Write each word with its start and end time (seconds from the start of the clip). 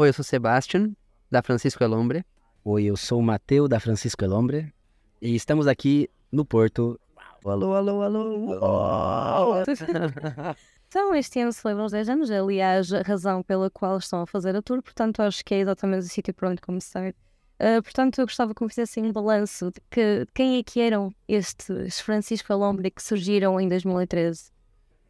Oi, 0.00 0.08
eu 0.08 0.12
sou 0.14 0.24
Sebastian, 0.24 0.92
da 1.30 1.42
Francisco 1.42 1.84
Elombre. 1.84 2.24
Oi, 2.64 2.84
eu 2.84 2.96
sou 2.96 3.18
o 3.18 3.22
Mateu, 3.22 3.68
da 3.68 3.78
Francisco 3.78 4.24
Elombre. 4.24 4.72
E 5.20 5.34
estamos 5.34 5.66
aqui 5.66 6.08
no 6.32 6.42
Porto. 6.42 6.98
Alô, 7.44 7.74
alô, 7.74 8.00
alô. 8.00 9.56
Então, 10.88 11.14
este 11.14 11.38
ano 11.40 11.52
celebram 11.52 11.84
os 11.84 11.92
10 11.92 12.08
anos, 12.08 12.30
aliás, 12.30 12.90
a 12.94 13.02
razão 13.02 13.42
pela 13.42 13.68
qual 13.68 13.98
estão 13.98 14.22
a 14.22 14.26
fazer 14.26 14.56
a 14.56 14.62
tour, 14.62 14.82
portanto, 14.82 15.20
acho 15.20 15.44
que 15.44 15.54
é 15.54 15.58
exatamente 15.60 16.06
o 16.06 16.08
sítio 16.08 16.32
para 16.32 16.48
onde 16.48 16.62
começar. 16.62 17.10
Uh, 17.10 17.82
portanto, 17.82 18.22
eu 18.22 18.26
gostava 18.26 18.54
que 18.54 18.64
me 18.64 18.70
fizessem 18.70 19.04
um 19.04 19.12
balanço 19.12 19.70
de 19.70 19.82
que, 19.90 20.26
quem 20.34 20.56
é 20.56 20.62
que 20.62 20.80
eram 20.80 21.14
estes 21.28 22.00
Francisco 22.00 22.50
Alombre 22.50 22.90
que 22.90 23.02
surgiram 23.02 23.60
em 23.60 23.68
2013. 23.68 24.50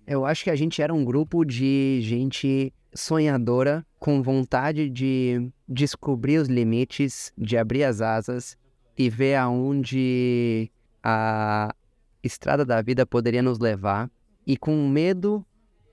Eu 0.05 0.27
acho 0.27 0.43
que 0.43 0.51
a 0.51 0.57
gente 0.57 0.83
era 0.83 0.93
um 0.93 1.05
grupo 1.05 1.45
de 1.45 2.01
gente 2.03 2.75
sonhadora, 2.95 3.87
com 3.99 4.23
vontade 4.23 4.89
de 4.89 5.51
descobrir 5.69 6.39
os 6.39 6.49
limites, 6.49 7.33
de 7.37 7.57
abrir 7.57 7.85
as 7.85 8.01
asas 8.01 8.57
e 8.97 9.09
ver 9.09 9.37
aonde 9.37 10.71
a 11.03 11.75
estrada 12.23 12.65
da 12.65 12.83
vida 12.83 13.07
poderia 13.07 13.43
nos 13.43 13.59
levar, 13.59 14.11
e 14.47 14.57
com 14.57 14.89
medo 14.89 15.45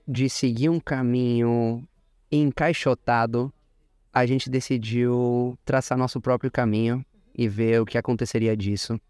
de 0.06 0.28
seguir 0.28 0.68
um 0.68 0.80
caminho 0.80 1.86
encaixotado, 2.30 3.52
a 4.12 4.26
gente 4.26 4.50
decidiu 4.50 5.58
traçar 5.64 5.96
nosso 5.96 6.20
próprio 6.20 6.50
caminho 6.50 7.04
e 7.34 7.48
ver 7.48 7.80
o 7.80 7.86
que 7.86 7.96
aconteceria 7.96 8.56
disso 8.56 9.00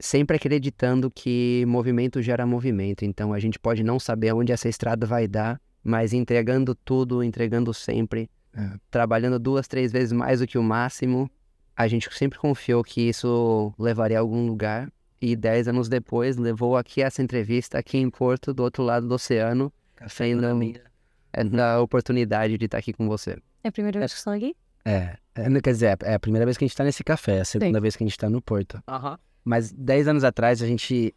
sempre 0.00 0.36
acreditando 0.36 1.10
que 1.10 1.64
movimento 1.66 2.22
gera 2.22 2.46
movimento. 2.46 3.04
Então 3.04 3.32
a 3.32 3.38
gente 3.38 3.58
pode 3.58 3.82
não 3.82 3.98
saber 3.98 4.32
onde 4.32 4.52
essa 4.52 4.68
estrada 4.68 5.06
vai 5.06 5.26
dar, 5.26 5.60
mas 5.88 6.12
entregando 6.12 6.74
tudo, 6.74 7.22
entregando 7.22 7.72
sempre, 7.72 8.30
é. 8.54 8.72
trabalhando 8.90 9.38
duas, 9.38 9.66
três 9.66 9.90
vezes 9.90 10.12
mais 10.12 10.40
do 10.40 10.46
que 10.46 10.58
o 10.58 10.62
máximo, 10.62 11.30
a 11.74 11.88
gente 11.88 12.14
sempre 12.14 12.38
confiou 12.38 12.84
que 12.84 13.08
isso 13.08 13.72
levaria 13.78 14.18
a 14.18 14.20
algum 14.20 14.46
lugar. 14.46 14.92
E 15.20 15.34
dez 15.34 15.66
anos 15.66 15.88
depois 15.88 16.36
levou 16.36 16.76
aqui 16.76 17.02
essa 17.02 17.22
entrevista 17.22 17.78
aqui 17.78 17.96
em 17.96 18.10
Porto, 18.10 18.52
do 18.52 18.62
outro 18.62 18.84
lado 18.84 19.08
do 19.08 19.14
oceano, 19.14 19.72
minha. 20.54 20.80
É 21.32 21.42
da 21.42 21.80
oportunidade 21.80 22.58
de 22.58 22.64
estar 22.66 22.78
aqui 22.78 22.92
com 22.92 23.08
você. 23.08 23.38
É 23.64 23.68
a 23.68 23.72
primeira 23.72 23.98
vez 23.98 24.12
que 24.12 24.18
estão 24.18 24.34
aqui? 24.34 24.54
É, 24.84 25.16
é 25.34 25.60
quer 25.60 25.72
dizer, 25.72 25.98
é 26.02 26.14
a 26.14 26.20
primeira 26.20 26.44
vez 26.44 26.56
que 26.58 26.64
a 26.64 26.66
gente 26.66 26.74
está 26.74 26.84
nesse 26.84 27.02
café, 27.02 27.38
é 27.38 27.40
a 27.40 27.44
segunda 27.44 27.78
Sim. 27.78 27.82
vez 27.82 27.96
que 27.96 28.04
a 28.04 28.06
gente 28.06 28.12
está 28.12 28.28
no 28.28 28.42
Porto. 28.42 28.82
Uhum. 28.88 29.16
Mas 29.42 29.72
10 29.72 30.08
anos 30.08 30.24
atrás 30.24 30.62
a 30.62 30.66
gente 30.66 31.14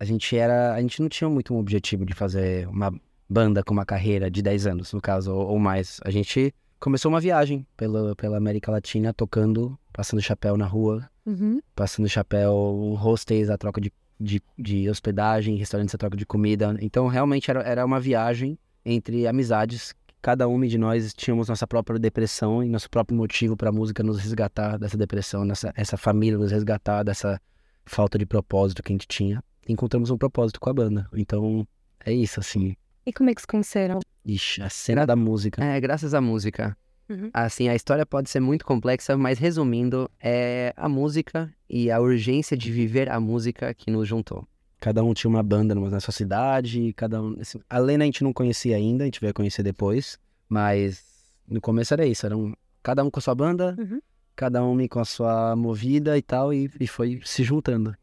a 0.00 0.04
gente 0.04 0.36
era, 0.36 0.74
a 0.74 0.80
gente 0.80 1.00
não 1.00 1.08
tinha 1.08 1.30
muito 1.30 1.54
um 1.54 1.58
objetivo 1.58 2.04
de 2.04 2.14
fazer 2.14 2.68
uma 2.68 2.92
banda 3.28 3.62
com 3.62 3.72
uma 3.72 3.84
carreira 3.84 4.30
de 4.30 4.40
10 4.40 4.66
anos, 4.66 4.92
no 4.92 5.00
caso, 5.00 5.34
ou, 5.34 5.48
ou 5.48 5.58
mais. 5.58 6.00
A 6.04 6.10
gente 6.10 6.54
começou 6.80 7.10
uma 7.10 7.20
viagem 7.20 7.66
pela, 7.76 8.14
pela 8.16 8.36
América 8.36 8.70
Latina, 8.70 9.12
tocando, 9.12 9.78
passando 9.92 10.22
chapéu 10.22 10.56
na 10.56 10.66
rua, 10.66 11.08
uhum. 11.26 11.60
passando 11.74 12.08
chapéu 12.08 12.54
hostels, 12.98 13.50
a 13.50 13.58
troca 13.58 13.80
de, 13.80 13.92
de, 14.18 14.40
de, 14.56 14.88
hospedagem, 14.88 15.56
restaurantes 15.56 15.94
a 15.94 15.98
troca 15.98 16.16
de 16.16 16.24
comida. 16.24 16.76
Então, 16.80 17.06
realmente 17.08 17.50
era, 17.50 17.60
era 17.62 17.84
uma 17.84 18.00
viagem 18.00 18.58
entre 18.84 19.26
amizades. 19.26 19.94
Cada 20.20 20.48
um 20.48 20.60
de 20.60 20.78
nós 20.78 21.12
tínhamos 21.14 21.48
nossa 21.48 21.66
própria 21.66 21.98
depressão 21.98 22.62
e 22.64 22.68
nosso 22.68 22.90
próprio 22.90 23.16
motivo 23.16 23.56
para 23.56 23.68
a 23.68 23.72
música 23.72 24.02
nos 24.02 24.18
resgatar 24.18 24.76
dessa 24.76 24.96
depressão, 24.96 25.44
nessa 25.44 25.72
essa 25.76 25.96
família 25.96 26.36
nos 26.36 26.50
resgatar 26.50 27.04
dessa 27.04 27.40
falta 27.86 28.18
de 28.18 28.26
propósito 28.26 28.82
que 28.82 28.92
a 28.92 28.94
gente 28.94 29.06
tinha, 29.06 29.42
encontramos 29.68 30.10
um 30.10 30.18
propósito 30.18 30.60
com 30.60 30.68
a 30.70 30.74
banda. 30.74 31.08
Então, 31.12 31.66
é 32.04 32.12
isso, 32.12 32.40
assim. 32.40 32.76
E 33.08 33.12
como 33.14 33.30
é 33.30 33.34
que 33.34 33.40
se 33.40 33.46
conheceram? 33.46 34.00
Ixi, 34.22 34.60
a 34.60 34.68
cena 34.68 35.06
da 35.06 35.16
música. 35.16 35.64
É, 35.64 35.80
graças 35.80 36.12
à 36.12 36.20
música. 36.20 36.76
Uhum. 37.08 37.30
Assim, 37.32 37.66
a 37.66 37.74
história 37.74 38.04
pode 38.04 38.28
ser 38.28 38.38
muito 38.38 38.66
complexa, 38.66 39.16
mas 39.16 39.38
resumindo, 39.38 40.10
é 40.20 40.74
a 40.76 40.90
música 40.90 41.50
e 41.70 41.90
a 41.90 41.98
urgência 41.98 42.54
de 42.54 42.70
viver 42.70 43.10
a 43.10 43.18
música 43.18 43.72
que 43.72 43.90
nos 43.90 44.06
juntou. 44.06 44.46
Cada 44.78 45.02
um 45.02 45.14
tinha 45.14 45.30
uma 45.30 45.42
banda 45.42 45.74
na 45.74 46.00
sua 46.00 46.12
cidade, 46.12 46.92
cada 46.92 47.22
um... 47.22 47.40
Assim, 47.40 47.58
a 47.70 47.78
Lena 47.78 48.04
a 48.04 48.06
gente 48.06 48.22
não 48.22 48.30
conhecia 48.30 48.76
ainda, 48.76 49.04
a 49.04 49.06
gente 49.06 49.22
veio 49.22 49.32
conhecer 49.32 49.62
depois, 49.62 50.18
mas 50.46 51.02
no 51.48 51.62
começo 51.62 51.94
era 51.94 52.04
isso, 52.04 52.26
era 52.26 52.36
um, 52.36 52.52
cada 52.82 53.02
um 53.02 53.10
com 53.10 53.20
a 53.20 53.22
sua 53.22 53.34
banda, 53.34 53.74
uhum 53.78 54.02
cada 54.36 54.64
um 54.64 54.86
com 54.86 55.00
a 55.00 55.04
sua 55.04 55.56
movida 55.56 56.16
e 56.16 56.22
tal, 56.22 56.54
e, 56.54 56.70
e 56.78 56.86
foi 56.86 57.20
se 57.24 57.42
juntando. 57.42 57.96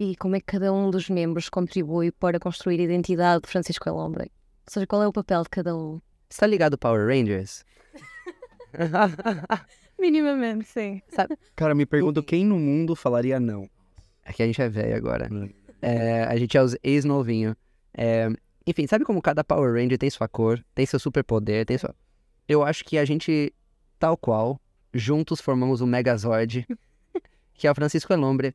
E 0.00 0.14
como 0.14 0.36
é 0.36 0.40
que 0.40 0.46
cada 0.46 0.72
um 0.72 0.90
dos 0.90 1.10
membros 1.10 1.48
contribui 1.48 2.12
para 2.12 2.38
construir 2.38 2.78
a 2.80 2.84
identidade 2.84 3.42
de 3.42 3.48
Francisco 3.48 3.88
Elombre? 3.88 4.30
Ou 4.66 4.72
seja, 4.72 4.86
qual 4.86 5.02
é 5.02 5.08
o 5.08 5.12
papel 5.12 5.42
de 5.42 5.48
cada 5.48 5.76
um? 5.76 6.00
Está 6.30 6.46
ligado 6.46 6.78
Power 6.78 7.08
Rangers? 7.08 7.64
Minimamente, 9.98 10.66
sim. 10.66 11.02
Sabe? 11.08 11.36
Cara, 11.56 11.74
me 11.74 11.84
pergunto 11.84 12.22
quem 12.22 12.44
no 12.44 12.56
mundo 12.56 12.94
falaria 12.94 13.40
não. 13.40 13.68
É 14.24 14.32
que 14.32 14.40
a 14.40 14.46
gente 14.46 14.62
é 14.62 14.68
velho 14.68 14.94
agora. 14.94 15.28
É, 15.82 16.22
a 16.24 16.36
gente 16.36 16.56
é 16.56 16.62
os 16.62 16.76
ex-novinho. 16.84 17.56
É, 17.92 18.28
enfim, 18.64 18.86
sabe 18.86 19.04
como 19.04 19.20
cada 19.20 19.42
Power 19.42 19.74
Ranger 19.74 19.98
tem 19.98 20.10
sua 20.10 20.28
cor, 20.28 20.64
tem 20.76 20.86
seu 20.86 21.00
superpoder, 21.00 21.66
tem 21.66 21.76
sua... 21.76 21.92
Eu 22.46 22.62
acho 22.62 22.84
que 22.84 22.98
a 22.98 23.04
gente, 23.04 23.52
tal 23.98 24.16
qual, 24.16 24.60
juntos 24.94 25.40
formamos 25.40 25.80
o 25.80 25.86
Megazord, 25.86 26.64
que 27.54 27.66
é 27.66 27.70
o 27.70 27.74
Francisco 27.74 28.12
Elombre, 28.12 28.54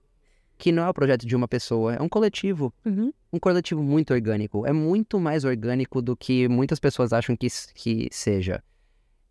que 0.58 0.72
não 0.72 0.84
é 0.84 0.90
o 0.90 0.94
projeto 0.94 1.26
de 1.26 1.36
uma 1.36 1.48
pessoa, 1.48 1.96
é 1.96 2.02
um 2.02 2.10
coletivo. 2.10 2.74
Uhum. 2.86 3.12
Um 3.32 3.40
coletivo 3.40 3.82
muito 3.84 4.14
orgânico. 4.14 4.66
É 4.66 4.72
muito 4.72 5.20
mais 5.20 5.44
orgânico 5.44 6.02
do 6.02 6.16
que 6.16 6.48
muitas 6.48 6.80
pessoas 6.80 7.12
acham 7.12 7.36
que, 7.36 7.48
que 7.74 8.08
seja. 8.12 8.64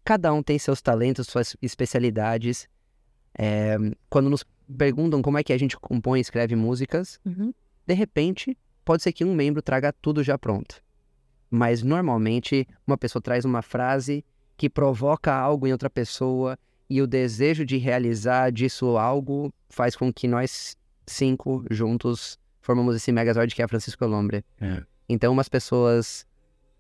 Cada 0.05 0.33
um 0.33 0.43
tem 0.43 0.59
seus 0.59 0.83
talentos, 0.83 1.29
suas 1.29 1.57
especialidades. 1.63 2.69
É, 3.39 3.77
quando 4.11 4.29
nos 4.29 4.45
perguntam 4.77 5.23
como 5.23 5.39
é 5.39 5.43
que 5.43 5.53
a 5.53 5.59
gente 5.59 5.77
compõe 5.79 6.19
e 6.19 6.23
escreve 6.23 6.57
músicas, 6.57 7.19
uhum. 7.25 7.53
de 7.87 7.95
repente, 7.95 8.57
pode 8.85 9.03
ser 9.03 9.13
que 9.13 9.25
um 9.25 9.35
membro 9.35 9.63
traga 9.63 9.93
tudo 9.93 10.23
já 10.23 10.37
pronto. 10.37 10.83
Mas 11.51 11.83
normalmente, 11.83 12.67
uma 12.87 12.99
pessoa 12.99 13.23
traz 13.23 13.45
uma 13.45 13.63
frase 13.63 14.25
que 14.57 14.69
provoca 14.69 15.33
algo 15.33 15.67
em 15.67 15.73
outra 15.73 15.91
pessoa 15.91 16.59
e 16.89 17.01
o 17.01 17.07
desejo 17.07 17.65
de 17.65 17.79
realizar 17.79 18.51
disso 18.51 18.97
algo 18.97 19.53
faz 19.69 19.97
com 19.97 20.13
que 20.13 20.29
nós 20.29 20.77
cinco 21.07 21.65
juntos 21.71 22.39
formamos 22.61 22.97
esse 22.97 23.13
Megazord 23.13 23.55
que 23.55 23.63
é 23.63 23.69
Francisco 23.69 24.07
Lombre. 24.07 24.45
É. 24.61 24.83
Então, 25.09 25.33
umas 25.33 25.49
pessoas 25.49 26.25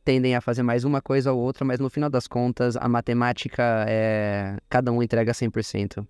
tendem 0.05 0.35
a 0.35 0.41
fazer 0.41 0.63
mais 0.63 0.85
uma 0.85 1.03
coisa 1.03 1.33
ou 1.33 1.41
outra, 1.41 1.65
mas 1.65 1.79
no 1.79 1.91
final 1.91 2.09
das 2.09 2.27
contas, 2.27 2.77
a 2.77 2.89
matemática 2.89 3.85
é. 3.89 4.57
Cada 4.69 4.91
um 4.91 5.03
entrega 5.03 5.33
100%. 5.33 6.07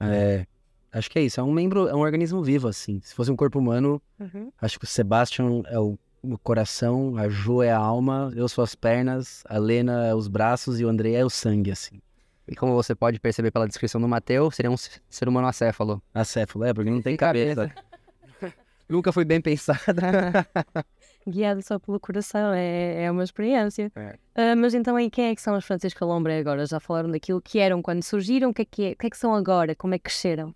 É. 0.00 0.46
Acho 0.92 1.10
que 1.10 1.18
é 1.18 1.22
isso. 1.22 1.40
É 1.40 1.42
um 1.42 1.52
membro, 1.52 1.88
é 1.88 1.94
um 1.94 2.00
organismo 2.00 2.42
vivo, 2.42 2.68
assim. 2.68 3.00
Se 3.02 3.14
fosse 3.14 3.30
um 3.30 3.36
corpo 3.36 3.58
humano, 3.58 4.00
uhum. 4.18 4.50
acho 4.60 4.78
que 4.78 4.84
o 4.84 4.88
Sebastian 4.88 5.62
é 5.66 5.78
o, 5.78 5.98
o, 6.22 6.38
coração, 6.38 7.16
a 7.16 7.28
Jo 7.28 7.62
é 7.62 7.72
a 7.72 7.78
alma, 7.78 8.32
eu 8.36 8.48
sou 8.48 8.62
as 8.62 8.74
pernas, 8.74 9.42
a 9.48 9.58
Lena 9.58 10.06
é 10.06 10.14
os 10.14 10.28
braços 10.28 10.78
e 10.78 10.84
o 10.84 10.88
André 10.88 11.12
é 11.12 11.24
o 11.24 11.30
sangue, 11.30 11.72
assim. 11.72 12.00
E 12.46 12.54
como 12.54 12.74
você 12.74 12.94
pode 12.94 13.18
perceber 13.18 13.50
pela 13.50 13.66
descrição 13.66 14.00
do 14.00 14.08
Mateus, 14.08 14.54
seria 14.54 14.70
um 14.70 14.76
ser 14.76 15.28
humano 15.28 15.46
acéfalo. 15.46 16.02
Acéfalo, 16.12 16.64
é, 16.64 16.74
porque 16.74 16.90
não 16.90 17.00
tem 17.00 17.16
cabeça. 17.16 17.72
Nunca 18.88 19.12
foi 19.12 19.24
bem 19.24 19.40
pensada. 19.40 20.46
Guiado 21.26 21.62
só 21.62 21.78
pelo 21.78 21.98
coração, 21.98 22.52
é, 22.52 23.04
é 23.04 23.10
uma 23.10 23.24
experiência. 23.24 23.90
É. 23.96 24.52
Uh, 24.52 24.56
mas 24.58 24.74
então, 24.74 24.94
aí, 24.94 25.08
quem 25.08 25.30
é 25.30 25.34
que 25.34 25.40
são 25.40 25.56
os 25.56 25.64
Francisco 25.64 26.04
Lombre 26.04 26.34
agora? 26.34 26.66
Já 26.66 26.78
falaram 26.78 27.10
daquilo 27.10 27.40
que 27.40 27.58
eram 27.58 27.80
quando 27.80 28.02
surgiram, 28.02 28.50
o 28.50 28.54
que 28.54 28.60
é 28.60 28.64
que, 28.66 28.84
é, 28.84 28.90
o 28.92 28.96
que, 28.96 29.06
é 29.06 29.10
que 29.10 29.16
são 29.16 29.34
agora? 29.34 29.74
Como 29.74 29.94
é 29.94 29.98
que 29.98 30.04
cresceram? 30.04 30.50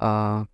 Uh... 0.00 0.46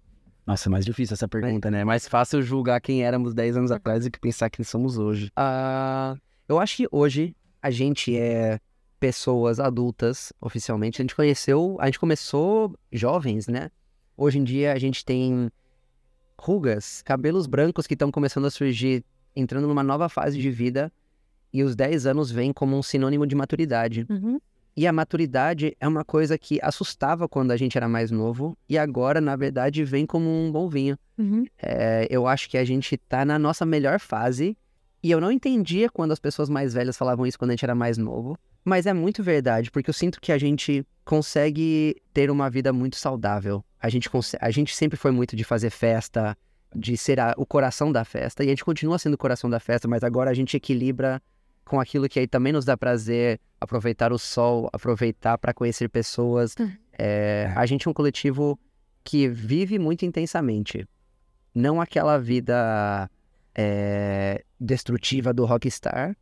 Nossa, 0.47 0.67
é 0.67 0.71
mais 0.71 0.85
difícil 0.85 1.13
essa 1.13 1.29
pergunta, 1.29 1.71
né? 1.71 1.81
É 1.81 1.85
mais 1.85 2.09
fácil 2.09 2.41
julgar 2.41 2.81
quem 2.81 3.05
éramos 3.05 3.35
10 3.35 3.59
anos 3.59 3.71
atrás 3.71 4.05
do 4.05 4.11
que 4.11 4.19
pensar 4.19 4.49
quem 4.49 4.65
somos 4.65 4.97
hoje. 4.97 5.31
Uh... 5.39 6.19
Eu 6.49 6.59
acho 6.59 6.77
que 6.77 6.89
hoje 6.91 7.37
a 7.61 7.71
gente 7.71 8.17
é 8.17 8.59
pessoas 8.99 9.61
adultas, 9.61 10.33
oficialmente. 10.41 11.01
A 11.01 11.05
gente 11.05 11.15
conheceu, 11.15 11.77
a 11.81 11.87
gente 11.87 11.99
começou 11.99 12.75
jovens, 12.93 13.47
né? 13.47 13.71
Hoje 14.17 14.39
em 14.39 14.45
dia 14.45 14.73
a 14.73 14.79
gente 14.79 15.05
tem 15.05 15.51
rugas, 16.41 17.03
cabelos 17.03 17.47
brancos 17.47 17.87
que 17.87 17.95
estão 17.95 18.11
começando 18.11 18.47
a 18.47 18.51
surgir, 18.51 19.05
entrando 19.35 19.67
numa 19.67 19.83
nova 19.83 20.09
fase 20.09 20.39
de 20.39 20.51
vida. 20.51 20.93
E 21.53 21.63
os 21.63 21.75
10 21.75 22.07
anos 22.07 22.31
vêm 22.31 22.53
como 22.53 22.77
um 22.77 22.83
sinônimo 22.83 23.27
de 23.27 23.35
maturidade. 23.35 24.07
Uhum. 24.09 24.39
E 24.77 24.87
a 24.87 24.93
maturidade 24.93 25.77
é 25.81 25.89
uma 25.89 26.05
coisa 26.05 26.39
que 26.39 26.61
assustava 26.63 27.29
quando 27.29 27.51
a 27.51 27.57
gente 27.57 27.77
era 27.77 27.89
mais 27.89 28.13
novo, 28.13 28.57
e 28.69 28.79
agora, 28.79 29.21
na 29.21 29.35
verdade, 29.35 29.83
vem 29.83 30.07
como 30.07 30.29
um 30.29 30.53
bom 30.53 30.69
vinho. 30.69 30.97
Uhum. 31.19 31.45
É, 31.61 32.07
eu 32.09 32.29
acho 32.29 32.49
que 32.49 32.57
a 32.57 32.65
gente 32.65 32.97
tá 32.97 33.25
na 33.25 33.41
nossa 33.41 33.67
melhor 33.67 33.99
fase, 33.99 34.57
e 35.03 35.11
eu 35.11 35.21
não 35.21 35.33
entendia 35.33 35.91
quando 35.91 36.13
as 36.13 36.21
pessoas 36.21 36.49
mais 36.49 36.75
velhas 36.75 36.97
falavam 36.97 37.27
isso 37.27 37.37
quando 37.37 37.51
a 37.51 37.55
gente 37.55 37.65
era 37.65 37.75
mais 37.75 37.99
novo. 37.99 38.39
Mas 38.65 38.87
é 38.87 38.93
muito 38.93 39.23
verdade, 39.23 39.71
porque 39.71 39.91
eu 39.91 39.95
sinto 39.95 40.21
que 40.21 40.33
a 40.33 40.39
gente 40.39 40.85
consegue 41.05 41.97
ter 42.13 42.31
uma 42.31 42.51
vida 42.51 42.73
muito 42.73 42.97
saudável. 42.97 43.65
A 43.81 43.89
gente, 43.89 44.11
a 44.41 44.51
gente 44.51 44.75
sempre 44.75 44.97
foi 44.97 45.11
muito 45.11 45.35
de 45.35 45.45
fazer 45.45 45.71
festa, 45.71 46.37
de 46.75 46.97
ser 46.97 47.19
a, 47.19 47.35
o 47.37 47.47
coração 47.47 47.91
da 47.91 48.05
festa, 48.05 48.45
e 48.45 48.49
a 48.49 48.51
gente 48.51 48.65
continua 48.65 48.99
sendo 48.99 49.15
o 49.15 49.19
coração 49.19 49.49
da 49.49 49.59
festa, 49.59 49.89
mas 49.89 50.05
agora 50.05 50.31
a 50.31 50.35
gente 50.35 50.57
equilibra 50.57 51.23
com 51.65 51.79
aquilo 51.79 52.09
que 52.09 52.19
aí 52.19 52.27
também 52.27 52.53
nos 52.53 52.65
dá 52.65 52.77
prazer, 52.77 53.41
aproveitar 53.61 54.13
o 54.13 54.19
sol, 54.19 54.69
aproveitar 54.73 55.39
para 55.39 55.53
conhecer 55.53 55.89
pessoas. 55.89 56.55
É, 56.99 57.53
a 57.55 57.65
gente 57.67 57.87
é 57.87 57.91
um 57.91 57.95
coletivo 57.95 58.59
que 59.05 59.29
vive 59.29 59.79
muito 59.79 60.05
intensamente. 60.05 60.87
Não 61.55 61.81
aquela 61.81 62.19
vida 62.19 63.11
é, 63.55 64.45
destrutiva 64.59 65.33
do 65.33 65.45
rockstar, 65.45 66.17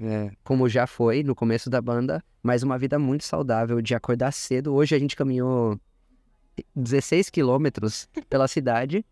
é, 0.00 0.30
como 0.42 0.68
já 0.68 0.86
foi 0.86 1.22
no 1.22 1.34
começo 1.34 1.68
da 1.68 1.80
banda, 1.80 2.22
mas 2.42 2.62
uma 2.62 2.78
vida 2.78 2.98
muito 2.98 3.24
saudável 3.24 3.80
de 3.82 3.94
acordar 3.94 4.32
cedo. 4.32 4.74
Hoje 4.74 4.94
a 4.94 4.98
gente 4.98 5.14
caminhou 5.16 5.78
16 6.74 7.30
quilômetros 7.30 8.08
pela 8.28 8.48
cidade 8.48 9.04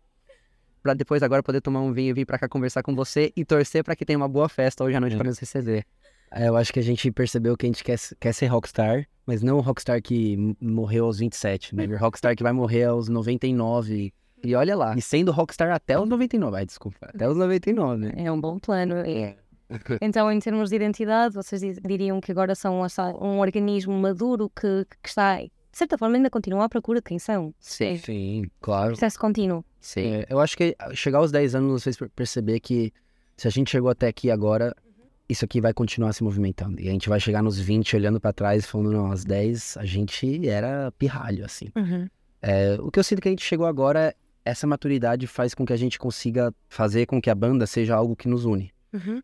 para 0.81 0.93
depois 0.93 1.21
agora 1.21 1.43
poder 1.43 1.61
tomar 1.61 1.81
um 1.81 1.91
vinho 1.91 2.09
e 2.09 2.13
vir 2.13 2.25
para 2.25 2.39
cá 2.39 2.47
conversar 2.47 2.81
com 2.83 2.95
você 2.95 3.31
e 3.35 3.43
torcer 3.43 3.83
para 3.83 3.95
que 3.95 4.05
tenha 4.05 4.17
uma 4.17 4.29
boa 4.29 4.47
festa 4.47 4.83
hoje 4.83 4.95
à 4.95 4.99
noite 4.99 5.13
É. 5.13 5.17
para 5.17 5.27
nos 5.27 5.37
receber. 5.39 5.85
É, 6.31 6.47
eu 6.47 6.55
acho 6.55 6.71
que 6.71 6.79
a 6.79 6.83
gente 6.83 7.11
percebeu 7.11 7.57
que 7.57 7.65
a 7.65 7.69
gente 7.69 7.83
quer, 7.83 7.97
quer 8.19 8.33
ser 8.33 8.45
rockstar, 8.47 9.05
mas 9.25 9.41
não 9.41 9.57
o 9.57 9.61
rockstar 9.61 10.01
que 10.01 10.55
morreu 10.61 11.05
aos 11.05 11.17
27, 11.19 11.75
né? 11.75 11.85
O 11.87 11.97
rockstar 11.97 12.35
que 12.35 12.43
vai 12.43 12.53
morrer 12.53 12.83
aos 12.85 13.09
99. 13.09 14.13
E 14.43 14.55
olha 14.55 14.75
lá. 14.77 14.95
E 14.95 15.01
sendo 15.01 15.31
rockstar 15.31 15.71
até 15.71 15.99
os 15.99 16.07
99. 16.07 16.55
Ai, 16.55 16.65
desculpa. 16.65 16.97
Até 17.01 17.27
os 17.27 17.35
99, 17.35 17.97
né? 18.05 18.13
É 18.15 18.31
um 18.31 18.39
bom 18.39 18.57
plano. 18.59 18.95
É. 18.97 19.35
Então, 20.01 20.31
em 20.31 20.39
termos 20.39 20.69
de 20.69 20.75
identidade, 20.75 21.33
vocês 21.35 21.61
diriam 21.85 22.19
que 22.19 22.31
agora 22.31 22.55
são 22.55 22.81
um 23.21 23.39
organismo 23.39 23.93
maduro 23.97 24.49
que, 24.49 24.85
que 25.01 25.09
está, 25.09 25.37
de 25.37 25.51
certa 25.71 25.97
forma, 25.97 26.15
ainda 26.15 26.29
continua 26.29 26.65
à 26.65 26.69
procura 26.69 26.99
de 26.99 27.05
quem 27.05 27.19
são. 27.19 27.53
Sim, 27.59 27.97
Sim, 27.97 28.43
claro. 28.59 28.89
Processo 28.89 29.19
contínuo. 29.19 29.63
sim. 29.79 30.01
É, 30.15 30.25
eu 30.29 30.39
acho 30.39 30.57
que 30.57 30.75
chegar 30.93 31.19
aos 31.19 31.31
10 31.31 31.55
anos 31.55 31.71
nos 31.71 31.83
fez 31.83 31.97
per- 31.97 32.09
perceber 32.09 32.59
que 32.59 32.91
se 33.37 33.47
a 33.47 33.51
gente 33.51 33.69
chegou 33.69 33.89
até 33.89 34.07
aqui 34.07 34.29
agora, 34.31 34.75
isso 35.29 35.45
aqui 35.45 35.61
vai 35.61 35.73
continuar 35.73 36.11
se 36.13 36.23
movimentando. 36.23 36.81
E 36.81 36.89
a 36.89 36.91
gente 36.91 37.07
vai 37.07 37.19
chegar 37.19 37.43
nos 37.43 37.59
20 37.59 37.95
olhando 37.95 38.19
pra 38.19 38.33
trás 38.33 38.65
falando, 38.65 38.91
não, 38.91 39.11
aos 39.11 39.23
10 39.23 39.77
a 39.77 39.85
gente 39.85 40.47
era 40.47 40.91
pirralho, 40.97 41.45
assim. 41.45 41.67
É, 42.41 42.75
o 42.79 42.89
que 42.89 42.97
eu 42.99 43.03
sinto 43.03 43.21
que 43.21 43.27
a 43.27 43.31
gente 43.31 43.43
chegou 43.43 43.67
agora, 43.67 44.15
essa 44.43 44.65
maturidade 44.65 45.27
faz 45.27 45.53
com 45.53 45.65
que 45.65 45.73
a 45.73 45.77
gente 45.77 45.99
consiga 45.99 46.51
fazer 46.67 47.05
com 47.05 47.21
que 47.21 47.29
a 47.29 47.35
banda 47.35 47.67
seja 47.67 47.95
algo 47.95 48.15
que 48.15 48.27
nos 48.27 48.43
une. 48.45 48.71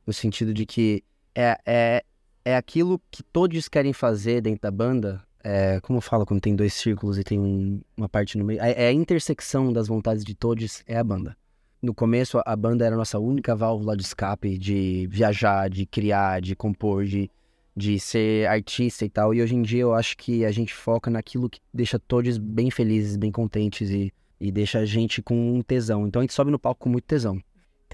No 0.06 0.14
sentido 0.14 0.54
de 0.54 0.66
que 0.66 1.04
é, 1.34 1.58
é, 1.66 2.04
é 2.44 2.56
aquilo 2.56 3.02
que 3.12 3.24
todos 3.24 3.68
querem 3.68 3.94
fazer 3.94 4.42
dentro 4.42 4.62
da 4.62 4.72
banda. 4.72 5.22
É, 5.44 5.80
como 5.82 5.98
eu 5.98 6.02
falo 6.02 6.26
quando 6.26 6.42
tem 6.42 6.56
dois 6.56 6.74
círculos 6.74 7.18
e 7.20 7.24
tem 7.24 7.40
um- 7.40 7.80
uma 7.96 8.10
parte 8.10 8.38
no 8.38 8.44
meio? 8.44 8.60
É, 8.62 8.86
é 8.86 8.88
a 8.88 8.94
intersecção 8.94 9.72
das 9.72 9.88
vontades 9.88 10.24
de 10.24 10.34
todos, 10.34 10.84
é 10.88 10.98
a 10.98 11.04
banda. 11.04 11.38
No 11.82 11.94
começo, 11.94 12.40
a- 12.40 12.44
a 12.48 12.56
banda 12.56 12.84
era 12.86 12.96
a 12.96 12.98
nossa 12.98 13.20
única 13.20 13.56
válvula 13.56 13.96
de 13.96 14.02
escape, 14.04 14.58
de 14.58 15.08
viajar, 15.12 15.70
de 15.70 15.86
criar, 15.86 16.42
de 16.42 16.56
compor, 16.56 17.06
de, 17.06 17.30
de 17.76 18.00
ser 18.00 18.48
artista 18.48 19.06
e 19.06 19.10
tal. 19.10 19.34
E 19.36 19.42
hoje 19.42 19.56
em 19.56 19.62
dia 19.62 19.82
eu 19.82 19.94
acho 19.94 20.18
que 20.18 20.44
a 20.46 20.52
gente 20.52 20.74
foca 20.74 21.12
naquilo 21.12 21.48
que 21.50 21.60
deixa 21.72 22.00
todos 22.00 22.40
bem 22.40 22.72
felizes, 22.72 23.16
bem 23.16 23.32
contentes 23.32 23.92
e, 23.92 24.12
e 24.40 24.52
deixa 24.52 24.80
a 24.80 24.86
gente 24.86 25.22
com 25.22 25.36
um 25.58 25.62
tesão. 25.62 26.08
Então 26.08 26.22
a 26.22 26.24
gente 26.24 26.34
sobe 26.34 26.50
no 26.50 26.58
palco 26.58 26.82
com 26.86 26.90
muito 26.90 27.06
tesão. 27.06 27.40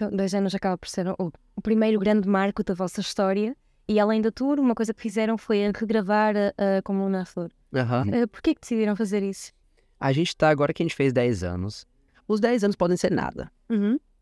Então, 0.01 0.17
dois 0.17 0.33
anos 0.33 0.55
acaba 0.55 0.75
por 0.79 0.89
ser 0.89 1.07
o, 1.09 1.31
o 1.55 1.61
primeiro 1.61 1.99
grande 1.99 2.27
marco 2.27 2.63
da 2.63 2.73
vossa 2.73 3.01
história. 3.01 3.55
E 3.87 3.99
além 3.99 4.19
da 4.19 4.31
tour, 4.31 4.59
uma 4.59 4.73
coisa 4.73 4.95
que 4.95 5.01
fizeram 5.01 5.37
foi 5.37 5.59
regravar 5.79 6.33
a, 6.35 6.77
a 6.77 6.81
Comuna 6.81 7.23
Flor. 7.23 7.51
Aham. 7.71 8.07
Uh, 8.07 8.27
Porquê 8.27 8.55
que 8.55 8.61
decidiram 8.61 8.95
fazer 8.95 9.21
isso? 9.21 9.53
A 9.99 10.11
gente 10.11 10.35
tá, 10.35 10.49
agora 10.49 10.73
que 10.73 10.81
a 10.81 10.85
gente 10.85 10.95
fez 10.95 11.13
10 11.13 11.43
anos, 11.43 11.85
os 12.27 12.39
10 12.39 12.63
anos 12.63 12.75
podem 12.75 12.97
ser 12.97 13.11
nada. 13.11 13.51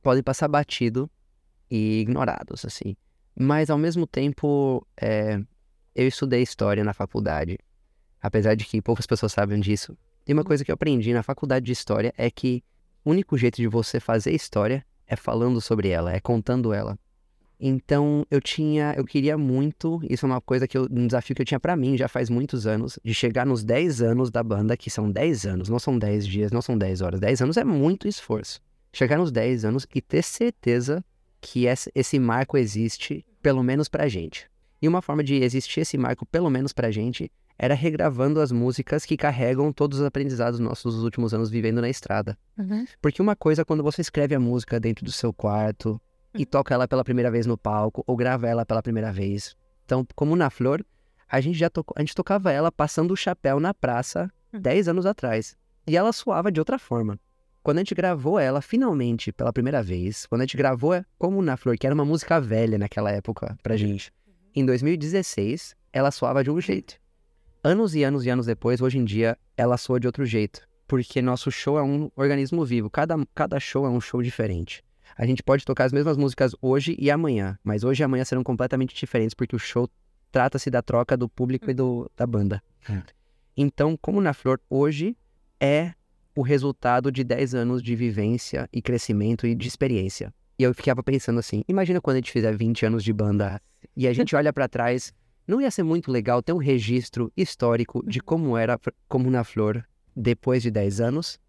Podem 0.04 0.22
passar 0.22 0.50
batido 0.50 1.10
e 1.72 2.02
ignorados, 2.02 2.66
assim. 2.66 2.98
Mas, 3.34 3.70
ao 3.70 3.78
mesmo 3.78 4.06
tempo, 4.06 4.86
é, 5.00 5.40
eu 5.96 6.10
estudei 6.10 6.42
história 6.42 6.84
na 6.84 6.94
faculdade. 6.94 7.58
Apesar 8.22 8.54
de 8.54 8.66
que 8.66 8.82
poucas 8.82 9.08
pessoas 9.08 9.32
sabem 9.32 9.62
disso. 9.62 9.98
E 10.28 10.34
uma 10.34 10.44
coisa 10.44 10.66
que 10.66 10.72
eu 10.72 10.74
aprendi 10.74 11.14
na 11.14 11.24
faculdade 11.24 11.66
de 11.66 11.72
história 11.72 12.14
é 12.18 12.30
que 12.30 12.62
o 13.06 13.12
único 13.12 13.38
jeito 13.38 13.56
de 13.56 13.68
você 13.70 13.98
fazer 14.02 14.36
história 14.36 14.86
é 15.10 15.16
falando 15.16 15.60
sobre 15.60 15.90
ela, 15.90 16.14
é 16.14 16.20
contando 16.20 16.72
ela. 16.72 16.98
Então, 17.60 18.26
eu 18.32 18.40
tinha, 18.40 18.94
eu 18.96 19.04
queria 19.04 19.38
muito, 19.38 20.00
isso 20.10 20.26
é 20.26 20.30
uma 20.30 20.40
coisa 20.40 20.66
que 20.66 20.78
eu, 20.78 20.88
um 20.90 21.08
desafio 21.08 21.36
que 21.36 21.42
eu 21.42 21.46
tinha 21.46 21.60
pra 21.60 21.76
mim 21.76 21.98
já 21.98 22.08
faz 22.08 22.30
muitos 22.30 22.66
anos, 22.66 22.98
de 23.04 23.14
chegar 23.14 23.46
nos 23.46 23.66
10 23.66 24.02
anos 24.02 24.32
da 24.32 24.42
banda, 24.42 24.78
que 24.78 24.90
são 24.90 25.12
10 25.12 25.46
anos, 25.46 25.68
não 25.68 25.78
são 25.78 26.00
10 26.00 26.26
dias, 26.26 26.52
não 26.54 26.62
são 26.62 26.78
10 26.78 27.02
horas. 27.02 27.20
10 27.20 27.42
anos 27.42 27.58
é 27.58 27.66
muito 27.66 28.08
esforço. 28.08 28.62
Chegar 28.94 29.18
nos 29.18 29.30
10 29.30 29.66
anos 29.66 29.86
e 29.94 30.02
ter 30.02 30.24
certeza 30.24 31.04
que 31.42 31.66
esse 31.94 32.18
marco 32.18 32.58
existe, 32.58 33.26
pelo 33.42 33.62
menos 33.62 33.90
pra 33.90 34.08
gente. 34.08 34.50
E 34.82 34.88
uma 34.88 35.02
forma 35.02 35.24
de 35.24 35.36
existir 35.36 35.82
esse 35.82 35.98
marco, 35.98 36.26
pelo 36.26 36.50
menos 36.50 36.72
pra 36.74 36.90
gente, 36.92 37.32
era 37.58 37.74
regravando 37.74 38.40
as 38.40 38.52
músicas 38.52 39.06
que 39.06 39.18
carregam 39.18 39.72
todos 39.74 40.00
os 40.00 40.06
aprendizados 40.06 40.60
nossos 40.60 40.96
dos 40.96 41.04
últimos 41.04 41.34
anos 41.34 41.50
vivendo 41.50 41.82
na 41.82 41.90
estrada. 41.90 42.38
Porque 43.02 43.22
uma 43.22 43.36
coisa 43.36 43.62
é 43.64 43.66
quando 43.66 43.84
você 43.84 44.02
escreve 44.02 44.34
a 44.34 44.40
música 44.40 44.80
dentro 44.80 45.04
do 45.04 45.12
seu 45.12 45.34
quarto 45.34 46.00
e 46.34 46.46
toca 46.46 46.74
ela 46.74 46.88
pela 46.88 47.04
primeira 47.04 47.30
vez 47.30 47.46
no 47.46 47.58
palco 47.58 48.04
ou 48.08 48.16
grava 48.16 48.48
ela 48.48 48.66
pela 48.66 48.82
primeira 48.82 49.12
vez. 49.12 49.56
Então, 49.84 50.08
como 50.16 50.36
na 50.36 50.50
Flor, 50.50 50.86
a 51.28 51.42
gente 51.42 51.58
já 51.58 51.70
tocou, 51.70 51.94
a 51.98 52.02
gente 52.02 52.16
tocava 52.16 52.52
ela 52.52 52.72
passando 52.72 53.12
o 53.12 53.18
chapéu 53.18 53.60
na 53.60 53.74
praça 53.74 54.32
Uhum. 54.54 54.62
10 54.62 54.88
anos 54.88 55.06
atrás. 55.06 55.56
E 55.86 55.96
ela 55.96 56.12
soava 56.12 56.52
de 56.52 56.60
outra 56.60 56.80
forma. 56.80 57.20
Quando 57.62 57.78
a 57.78 57.82
gente 57.82 57.94
gravou 57.94 58.40
ela 58.40 58.62
finalmente 58.62 59.32
pela 59.32 59.54
primeira 59.54 59.84
vez, 59.84 60.26
quando 60.26 60.42
a 60.42 60.46
gente 60.46 60.58
gravou 60.58 61.04
como 61.18 61.42
na 61.42 61.58
Flor, 61.58 61.78
que 61.78 61.86
era 61.86 61.94
uma 61.94 62.06
música 62.06 62.40
velha 62.40 62.78
naquela 62.78 63.12
época 63.12 63.58
pra 63.62 63.76
gente, 63.78 64.12
em 64.56 64.66
2016, 64.66 65.76
ela 65.92 66.12
soava 66.12 66.44
de 66.44 66.52
um 66.52 66.60
jeito. 66.60 66.96
Anos 67.64 67.94
e 67.94 68.04
anos 68.04 68.26
e 68.26 68.30
anos 68.30 68.46
depois, 68.46 68.82
hoje 68.82 68.98
em 68.98 69.06
dia, 69.06 69.38
ela 69.58 69.78
soa 69.78 70.00
de 70.00 70.08
outro 70.08 70.26
jeito. 70.26 70.68
Porque 70.88 71.22
nosso 71.22 71.52
show 71.52 71.78
é 71.78 71.84
um 71.84 72.10
organismo 72.16 72.66
vivo. 72.66 72.90
Cada, 72.90 73.16
cada 73.36 73.60
show 73.60 73.86
é 73.86 73.90
um 73.90 74.02
show 74.02 74.22
diferente. 74.24 74.84
A 75.16 75.26
gente 75.26 75.44
pode 75.44 75.66
tocar 75.66 75.86
as 75.86 75.94
mesmas 75.94 76.18
músicas 76.18 76.56
hoje 76.62 76.96
e 76.98 77.12
amanhã, 77.12 77.58
mas 77.64 77.84
hoje 77.84 78.02
e 78.02 78.06
amanhã 78.06 78.24
serão 78.24 78.44
completamente 78.44 78.96
diferentes, 78.96 79.34
porque 79.34 79.56
o 79.56 79.60
show 79.60 79.90
trata-se 80.32 80.70
da 80.70 80.82
troca 80.82 81.18
do 81.18 81.28
público 81.28 81.70
e 81.70 81.74
do, 81.74 82.10
da 82.16 82.26
banda. 82.26 82.64
Hum. 82.90 83.02
Então, 83.58 83.98
como 84.02 84.22
na 84.22 84.34
Flor, 84.34 84.60
hoje 84.70 85.18
é 85.60 85.94
o 86.36 86.42
resultado 86.42 87.12
de 87.12 87.24
10 87.24 87.56
anos 87.56 87.84
de 87.84 87.96
vivência 87.96 88.70
e 88.72 88.82
crescimento 88.82 89.46
e 89.46 89.54
de 89.54 89.68
experiência. 89.68 90.34
E 90.58 90.64
eu 90.64 90.74
ficava 90.74 91.04
pensando 91.04 91.40
assim, 91.40 91.64
imagina 91.68 92.00
quando 92.00 92.16
a 92.16 92.20
gente 92.20 92.32
fizer 92.32 92.56
20 92.56 92.86
anos 92.86 93.04
de 93.04 93.12
banda 93.12 93.62
e 93.96 94.08
a 94.08 94.14
gente 94.14 94.36
olha 94.36 94.54
pra 94.54 94.68
trás, 94.68 95.14
não 95.48 95.60
ia 95.60 95.72
ser 95.72 95.84
muito 95.84 96.12
legal 96.12 96.42
ter 96.42 96.54
um 96.54 96.58
registro 96.58 97.32
histórico 97.36 98.04
de 98.08 98.20
como 98.20 98.56
era 98.56 98.80
como 99.08 99.30
na 99.32 99.44
Flor 99.44 99.84
depois 100.16 100.62
de 100.62 100.70
10 100.70 101.02
anos? 101.02 101.40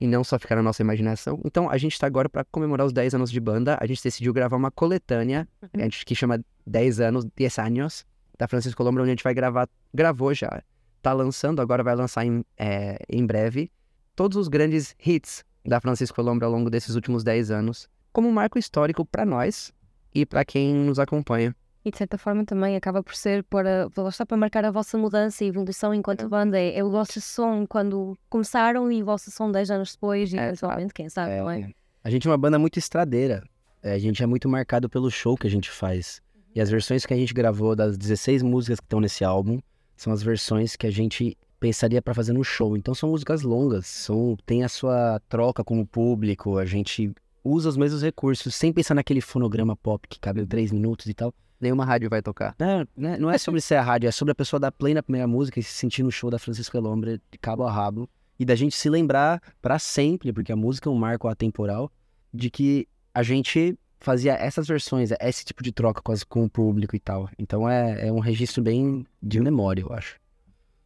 E 0.00 0.06
não 0.08 0.24
só 0.24 0.36
ficar 0.36 0.56
na 0.56 0.62
nossa 0.62 0.82
imaginação. 0.82 1.40
Então, 1.44 1.70
a 1.70 1.78
gente 1.78 1.96
tá 1.96 2.08
agora 2.08 2.28
pra 2.28 2.44
comemorar 2.44 2.84
os 2.84 2.92
10 2.92 3.14
anos 3.14 3.30
de 3.30 3.38
banda. 3.38 3.78
A 3.80 3.86
gente 3.86 4.02
decidiu 4.02 4.32
gravar 4.32 4.56
uma 4.56 4.72
coletânea, 4.72 5.46
que 5.72 5.80
gente 5.80 6.04
que 6.04 6.14
chama 6.16 6.44
10 6.66 6.98
anos, 6.98 7.24
10 7.36 7.58
anos, 7.58 8.04
da 8.36 8.48
Francisco 8.48 8.82
Lombra, 8.82 9.02
onde 9.04 9.10
a 9.10 9.14
gente 9.14 9.22
vai 9.22 9.32
gravar, 9.32 9.68
gravou 9.94 10.34
já, 10.34 10.60
tá 11.00 11.12
lançando, 11.12 11.62
agora 11.62 11.84
vai 11.84 11.94
lançar 11.94 12.26
em, 12.26 12.44
é, 12.58 12.98
em 13.08 13.24
breve, 13.24 13.70
todos 14.16 14.36
os 14.36 14.48
grandes 14.48 14.96
hits 14.98 15.44
da 15.64 15.80
Francisco 15.80 16.20
Lombra 16.20 16.46
ao 16.46 16.52
longo 16.52 16.68
desses 16.68 16.96
últimos 16.96 17.22
10 17.22 17.52
anos, 17.52 17.88
como 18.12 18.28
um 18.28 18.32
marco 18.32 18.58
histórico 18.58 19.04
pra 19.04 19.24
nós 19.24 19.72
e 20.14 20.26
pra 20.26 20.44
quem 20.44 20.74
nos 20.74 20.98
acompanha. 20.98 21.54
E 21.84 21.90
de 21.90 21.98
certa 21.98 22.16
forma 22.16 22.44
também 22.44 22.76
acaba 22.76 23.02
por 23.02 23.14
ser 23.14 23.42
para, 23.42 23.88
está 24.08 24.24
para 24.24 24.36
marcar 24.36 24.64
a 24.64 24.70
vossa 24.70 24.96
mudança 24.96 25.44
e 25.44 25.48
evolução 25.48 25.92
enquanto 25.92 26.28
banda. 26.28 26.58
É, 26.58 26.78
é 26.78 26.84
o 26.84 26.90
vosso 26.90 27.20
som 27.20 27.66
quando 27.66 28.16
começaram 28.28 28.90
e 28.90 29.02
o 29.02 29.04
vosso 29.04 29.30
som 29.32 29.50
10 29.50 29.70
anos 29.70 29.92
depois, 29.92 30.32
e 30.32 30.38
É, 30.38 30.48
eventualmente, 30.48 30.94
quem 30.94 31.08
sabe, 31.08 31.40
não 31.40 31.50
é? 31.50 31.70
A 32.04 32.10
gente 32.10 32.26
é 32.26 32.30
uma 32.30 32.38
banda 32.38 32.58
muito 32.58 32.78
estradeira. 32.78 33.42
É, 33.82 33.94
a 33.94 33.98
gente 33.98 34.22
é 34.22 34.26
muito 34.26 34.48
marcado 34.48 34.88
pelo 34.88 35.10
show 35.10 35.36
que 35.36 35.46
a 35.46 35.50
gente 35.50 35.70
faz. 35.70 36.22
E 36.54 36.60
as 36.60 36.70
versões 36.70 37.04
que 37.04 37.14
a 37.14 37.16
gente 37.16 37.34
gravou 37.34 37.74
das 37.74 37.98
16 37.98 38.42
músicas 38.42 38.78
que 38.78 38.86
estão 38.86 39.00
nesse 39.00 39.24
álbum 39.24 39.58
são 39.96 40.12
as 40.12 40.22
versões 40.22 40.76
que 40.76 40.86
a 40.86 40.90
gente 40.90 41.36
pensaria 41.58 42.00
pra 42.00 42.14
fazer 42.14 42.32
no 42.32 42.44
show. 42.44 42.76
Então 42.76 42.94
são 42.94 43.10
músicas 43.10 43.42
longas, 43.42 43.86
são, 43.86 44.36
tem 44.46 44.62
a 44.62 44.68
sua 44.68 45.20
troca 45.28 45.64
com 45.64 45.80
o 45.80 45.86
público, 45.86 46.58
a 46.58 46.64
gente 46.64 47.12
usa 47.44 47.68
os 47.68 47.76
mesmos 47.76 48.02
recursos, 48.02 48.54
sem 48.54 48.72
pensar 48.72 48.94
naquele 48.94 49.20
fonograma 49.20 49.76
pop 49.76 50.06
que 50.08 50.18
cabe 50.20 50.40
em 50.42 50.46
3 50.46 50.70
minutos 50.72 51.06
e 51.06 51.14
tal. 51.14 51.34
Nenhuma 51.60 51.84
rádio 51.84 52.10
vai 52.10 52.20
tocar. 52.20 52.54
Não, 52.58 52.86
né, 52.96 53.16
não 53.18 53.30
é 53.30 53.38
sobre 53.38 53.60
ser 53.60 53.76
a 53.76 53.82
rádio, 53.82 54.08
é 54.08 54.10
sobre 54.10 54.32
a 54.32 54.34
pessoa 54.34 54.58
dar 54.58 54.72
play 54.72 54.94
na 54.94 55.02
primeira 55.02 55.28
música 55.28 55.60
e 55.60 55.62
se 55.62 55.72
sentir 55.72 56.02
no 56.02 56.10
show 56.10 56.28
da 56.30 56.38
Francisco 56.38 56.76
Elombre 56.76 57.20
de 57.30 57.38
cabo 57.38 57.62
a 57.64 57.70
rabo. 57.70 58.08
E 58.38 58.44
da 58.44 58.56
gente 58.56 58.74
se 58.76 58.88
lembrar 58.90 59.40
pra 59.60 59.78
sempre, 59.78 60.32
porque 60.32 60.50
a 60.50 60.56
música 60.56 60.88
é 60.88 60.92
um 60.92 60.96
marco 60.96 61.28
atemporal, 61.28 61.92
de 62.34 62.50
que 62.50 62.88
a 63.14 63.22
gente 63.22 63.78
fazia 64.00 64.32
essas 64.32 64.66
versões, 64.66 65.10
esse 65.20 65.44
tipo 65.44 65.62
de 65.62 65.70
troca 65.70 66.02
com, 66.02 66.10
as- 66.10 66.24
com 66.24 66.42
o 66.44 66.50
público 66.50 66.96
e 66.96 66.98
tal. 66.98 67.28
Então 67.38 67.68
é, 67.68 68.08
é 68.08 68.12
um 68.12 68.18
registro 68.18 68.60
bem 68.60 69.06
de 69.22 69.38
memória, 69.38 69.82
eu 69.82 69.92
acho. 69.92 70.18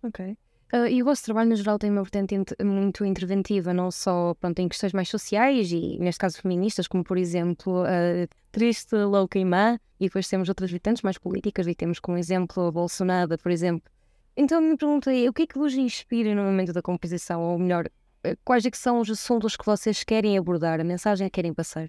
Ok. 0.03 0.37
Uh, 0.73 0.89
e 0.89 1.01
o 1.01 1.05
vosso 1.05 1.23
trabalho, 1.25 1.51
no 1.51 1.57
geral, 1.57 1.79
tem 1.79 1.91
uma 1.91 2.03
vertente 2.03 2.37
muito 2.63 3.05
interventiva, 3.05 3.73
não 3.73 3.91
só 3.91 4.35
pronto, 4.35 4.59
em 4.59 4.69
questões 4.69 4.93
mais 4.93 5.09
sociais 5.09 5.71
e, 5.71 5.97
neste 6.01 6.19
caso, 6.19 6.43
feministas, 6.43 6.89
como, 6.89 7.05
por 7.05 7.17
exemplo, 7.17 7.85
a 7.85 8.27
Triste 8.51 8.97
Louca 8.97 9.39
Imã, 9.39 9.79
e 10.01 10.07
depois 10.07 10.29
temos 10.29 10.49
outras 10.49 10.71
vertentes 10.71 11.03
mais 11.03 11.19
políticas, 11.19 11.69
e 11.69 11.75
temos 11.75 12.01
como 12.01 12.19
exemplo 12.19 12.67
a 12.67 12.73
Bolsonaro, 12.73 13.39
por 13.39 13.53
exemplo. 13.53 13.89
Então, 14.37 14.61
me 14.61 14.77
perguntei, 14.77 15.29
o 15.29 15.33
que 15.33 15.43
é 15.43 15.47
que 15.47 15.57
vos 15.57 15.73
inspira 15.75 16.35
no 16.35 16.43
momento 16.43 16.73
da 16.73 16.83
composição, 16.83 17.41
ou 17.43 17.59
melhor, 17.59 17.89
eh, 18.25 18.37
quais 18.45 18.67
é 18.67 18.71
que 18.71 18.77
são 18.77 18.99
os 18.99 19.09
assuntos 19.09 19.57
que 19.57 19.65
vocês 19.65 20.03
querem 20.03 20.37
abordar, 20.37 20.81
a 20.81 20.85
mensagem 20.85 21.29
que 21.29 21.35
querem 21.35 21.55
passar? 21.55 21.89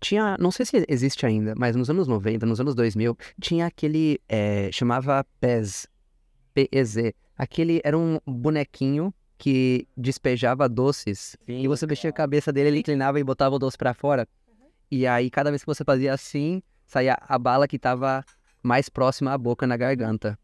Tinha, 0.00 0.36
não 0.40 0.50
sei 0.50 0.66
se 0.66 0.84
existe 0.88 1.24
ainda, 1.26 1.54
mas 1.56 1.76
nos 1.76 1.88
anos 1.88 2.08
90, 2.08 2.44
nos 2.46 2.58
anos 2.58 2.74
2000, 2.74 3.16
tinha 3.40 3.66
aquele, 3.66 4.20
é, 4.28 4.70
chamava 4.72 5.24
PEZ, 5.40 5.86
P-E-Z. 6.54 7.14
Aquele 7.42 7.80
era 7.82 7.98
um 7.98 8.20
bonequinho 8.24 9.12
que 9.36 9.88
despejava 9.96 10.68
doces 10.68 11.36
e 11.48 11.66
você 11.66 11.84
mexia 11.88 12.10
a 12.10 12.12
cabeça 12.12 12.52
dele, 12.52 12.68
ele 12.68 12.78
inclinava 12.78 13.18
e 13.18 13.24
botava 13.24 13.56
o 13.56 13.58
doce 13.58 13.76
pra 13.76 13.92
fora. 13.92 14.28
E 14.88 15.08
aí, 15.08 15.28
cada 15.28 15.50
vez 15.50 15.60
que 15.62 15.66
você 15.66 15.82
fazia 15.82 16.14
assim, 16.14 16.62
saía 16.86 17.18
a 17.20 17.36
bala 17.40 17.66
que 17.66 17.80
tava 17.80 18.24
mais 18.62 18.88
próxima 18.88 19.32
à 19.32 19.36
boca, 19.38 19.66
na 19.66 19.76
garganta. 19.76 20.38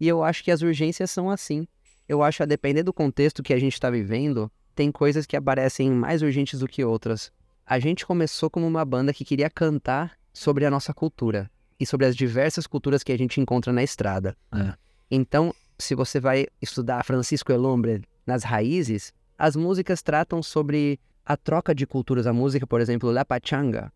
E 0.00 0.08
eu 0.08 0.24
acho 0.24 0.42
que 0.42 0.50
as 0.50 0.60
urgências 0.60 1.08
são 1.08 1.30
assim. 1.30 1.68
Eu 2.08 2.20
acho, 2.20 2.42
a 2.42 2.46
depender 2.46 2.82
do 2.82 2.92
contexto 2.92 3.40
que 3.40 3.54
a 3.54 3.58
gente 3.60 3.74
está 3.74 3.88
vivendo, 3.88 4.50
tem 4.74 4.90
coisas 4.90 5.26
que 5.26 5.36
aparecem 5.36 5.88
mais 5.88 6.20
urgentes 6.20 6.58
do 6.58 6.66
que 6.66 6.82
outras. 6.82 7.30
A 7.64 7.78
gente 7.78 8.04
começou 8.04 8.50
como 8.50 8.66
uma 8.66 8.84
banda 8.84 9.14
que 9.14 9.24
queria 9.24 9.48
cantar 9.48 10.18
sobre 10.32 10.66
a 10.66 10.70
nossa 10.70 10.92
cultura 10.92 11.48
e 11.78 11.86
sobre 11.86 12.06
as 12.06 12.16
diversas 12.16 12.66
culturas 12.66 13.04
que 13.04 13.12
a 13.12 13.16
gente 13.16 13.40
encontra 13.40 13.72
na 13.72 13.84
estrada. 13.84 14.36
É. 14.52 14.74
Então, 15.08 15.54
se 15.78 15.94
você 15.94 16.20
vai 16.20 16.46
estudar 16.60 17.04
Francisco 17.04 17.52
Elombre 17.52 18.02
nas 18.26 18.42
raízes, 18.42 19.12
as 19.36 19.56
músicas 19.56 20.02
tratam 20.02 20.42
sobre 20.42 20.98
a 21.24 21.36
troca 21.36 21.74
de 21.74 21.86
culturas. 21.86 22.26
A 22.26 22.32
música, 22.32 22.66
por 22.66 22.80
exemplo, 22.80 23.10
La 23.10 23.24
Pachanga, 23.24 23.92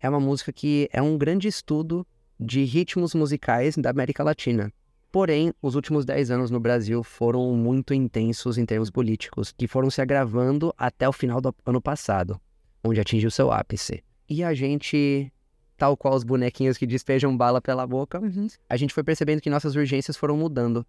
é 0.00 0.08
uma 0.08 0.20
música 0.20 0.52
que 0.52 0.88
é 0.92 1.02
um 1.02 1.18
grande 1.18 1.48
estudo 1.48 2.06
de 2.38 2.64
ritmos 2.64 3.14
musicais 3.14 3.76
da 3.76 3.90
América 3.90 4.22
Latina. 4.22 4.72
Porém, 5.10 5.52
os 5.62 5.74
últimos 5.74 6.04
10 6.04 6.30
anos 6.30 6.50
no 6.50 6.60
Brasil 6.60 7.02
foram 7.02 7.52
muito 7.54 7.94
intensos 7.94 8.58
em 8.58 8.66
termos 8.66 8.90
políticos, 8.90 9.52
que 9.56 9.66
foram 9.66 9.90
se 9.90 10.00
agravando 10.00 10.72
até 10.76 11.08
o 11.08 11.12
final 11.12 11.40
do 11.40 11.54
ano 11.64 11.80
passado, 11.80 12.38
onde 12.84 13.00
atingiu 13.00 13.30
seu 13.30 13.50
ápice. 13.50 14.04
E 14.28 14.44
a 14.44 14.52
gente, 14.52 15.32
tal 15.78 15.96
qual 15.96 16.14
os 16.14 16.24
bonequinhos 16.24 16.76
que 16.76 16.86
despejam 16.86 17.34
bala 17.34 17.60
pela 17.60 17.86
boca, 17.86 18.20
a 18.68 18.76
gente 18.76 18.92
foi 18.92 19.02
percebendo 19.02 19.40
que 19.40 19.48
nossas 19.48 19.74
urgências 19.74 20.16
foram 20.16 20.36
mudando. 20.36 20.86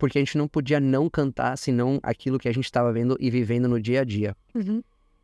Porque 0.00 0.18
a 0.18 0.20
gente 0.22 0.36
não 0.38 0.48
podia 0.48 0.80
não 0.80 1.08
cantar 1.08 1.56
senão 1.56 2.00
aquilo 2.02 2.38
que 2.38 2.48
a 2.48 2.52
gente 2.52 2.64
estava 2.64 2.90
vendo 2.92 3.16
e 3.20 3.30
vivendo 3.30 3.68
no 3.68 3.80
dia 3.80 4.00
a 4.00 4.04
dia. 4.04 4.34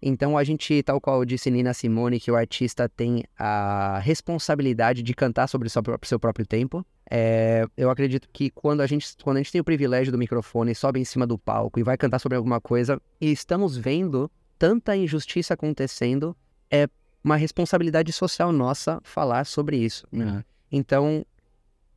Então 0.01 0.37
a 0.37 0.45
gente, 0.45 0.83
tal 0.83 1.01
qual 1.01 1.25
disse 1.25 1.51
Nina 1.51 1.73
Simone, 1.73 2.21
que 2.21 2.31
o 2.31 2.37
artista 2.37 2.87
tem 2.87 3.25
a 3.39 3.99
responsabilidade 3.99 5.03
de 5.03 5.15
cantar 5.15 5.49
sobre 5.49 5.67
o 5.67 5.71
seu 5.71 5.83
próprio, 5.83 6.09
seu 6.09 6.21
próprio 6.21 6.47
tempo. 6.47 6.85
É, 7.11 7.67
eu 7.77 7.89
acredito 7.89 8.29
que 8.33 8.51
quando 8.51 8.83
a, 8.83 8.87
gente, 8.87 9.17
quando 9.23 9.39
a 9.39 9.41
gente 9.41 9.51
tem 9.51 9.61
o 9.61 9.65
privilégio 9.65 10.13
do 10.13 10.19
microfone, 10.19 10.75
sobe 10.75 11.01
em 11.01 11.05
cima 11.05 11.27
do 11.27 11.39
palco 11.39 11.81
e 11.81 11.83
vai 11.83 11.97
cantar 11.97 12.19
sobre 12.19 12.37
alguma 12.37 12.61
coisa, 12.61 13.01
e 13.21 13.33
estamos 13.33 13.77
vendo 13.77 14.31
tanta 14.59 14.95
injustiça 14.95 15.55
acontecendo, 15.55 16.37
é 16.71 16.89
uma 17.25 17.37
responsabilidade 17.37 18.13
social 18.13 18.53
nossa 18.53 19.01
falar 19.03 19.47
sobre 19.47 19.79
isso. 19.79 20.07
É. 20.13 20.45
Então, 20.71 21.25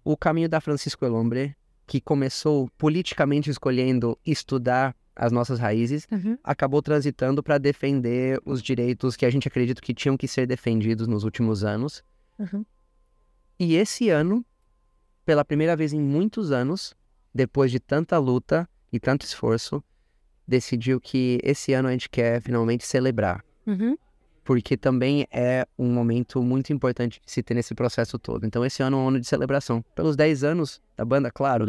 o 0.03 0.15
caminho 0.15 0.47
da 0.47 0.61
Francisco 0.61 1.05
Elombre, 1.05 1.55
que 1.89 1.99
começou 1.99 2.69
politicamente 2.77 3.49
escolhendo 3.49 4.15
estudar 4.23 4.95
as 5.15 5.31
nossas 5.31 5.57
raízes, 5.57 6.07
acabou 6.43 6.83
transitando 6.83 7.41
para 7.41 7.57
defender 7.57 8.39
os 8.45 8.61
direitos 8.61 9.15
que 9.15 9.25
a 9.25 9.29
gente 9.31 9.47
acredita 9.47 9.81
que 9.81 9.91
tinham 9.91 10.15
que 10.15 10.27
ser 10.27 10.45
defendidos 10.45 11.07
nos 11.07 11.23
últimos 11.23 11.63
anos. 11.63 12.03
Uhum. 12.37 12.63
E 13.59 13.75
esse 13.75 14.07
ano, 14.07 14.45
pela 15.25 15.43
primeira 15.43 15.75
vez 15.75 15.91
em 15.91 15.99
muitos 15.99 16.51
anos, 16.51 16.95
depois 17.33 17.71
de 17.71 17.79
tanta 17.79 18.19
luta 18.19 18.69
e 18.93 18.99
tanto 18.99 19.25
esforço, 19.25 19.83
decidiu 20.47 21.01
que 21.01 21.39
esse 21.43 21.73
ano 21.73 21.87
a 21.87 21.91
gente 21.91 22.07
quer 22.07 22.39
finalmente 22.39 22.85
celebrar. 22.85 23.43
Uhum. 23.65 23.97
Porque 24.49 24.75
também 24.75 25.27
é 25.31 25.67
um 25.77 25.93
momento 25.93 26.41
muito 26.41 26.73
importante 26.73 27.21
de 27.23 27.31
se 27.31 27.43
ter 27.43 27.53
nesse 27.53 27.75
processo 27.75 28.17
todo. 28.17 28.47
Então, 28.47 28.65
esse 28.65 28.81
ano 28.81 28.97
é 28.97 28.99
um 28.99 29.07
ano 29.09 29.19
de 29.19 29.27
celebração. 29.27 29.85
Pelos 29.93 30.15
10 30.15 30.43
anos 30.43 30.81
da 30.97 31.05
banda, 31.05 31.29
claro, 31.29 31.67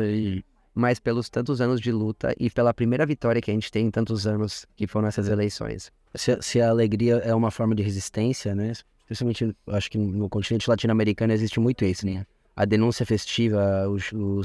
mas 0.75 0.99
pelos 0.99 1.29
tantos 1.29 1.61
anos 1.61 1.79
de 1.79 1.93
luta 1.93 2.35
e 2.41 2.49
pela 2.49 2.73
primeira 2.73 3.05
vitória 3.05 3.43
que 3.43 3.51
a 3.51 3.55
gente 3.55 3.71
tem 3.71 3.85
em 3.89 3.91
tantos 3.91 4.27
anos 4.27 4.65
que 4.75 4.87
foram 4.87 5.09
essas 5.09 5.29
eleições. 5.29 5.93
Se, 6.15 6.33
a- 6.33 6.41
se 6.41 6.59
a 6.59 6.71
alegria 6.71 7.17
é 7.17 7.35
uma 7.35 7.51
forma 7.51 7.75
de 7.75 7.83
resistência, 7.83 8.55
né? 8.55 8.73
Principalmente, 9.05 9.55
acho 9.67 9.91
que 9.91 9.99
no 9.99 10.31
continente 10.31 10.71
latino-americano 10.71 11.35
existe 11.35 11.61
muito 11.61 11.85
isso, 11.85 12.07
né? 12.07 12.25
A 12.57 12.65
denúncia 12.65 13.05
festiva, 13.05 13.61
o, 13.91 13.99
o, 14.17 14.41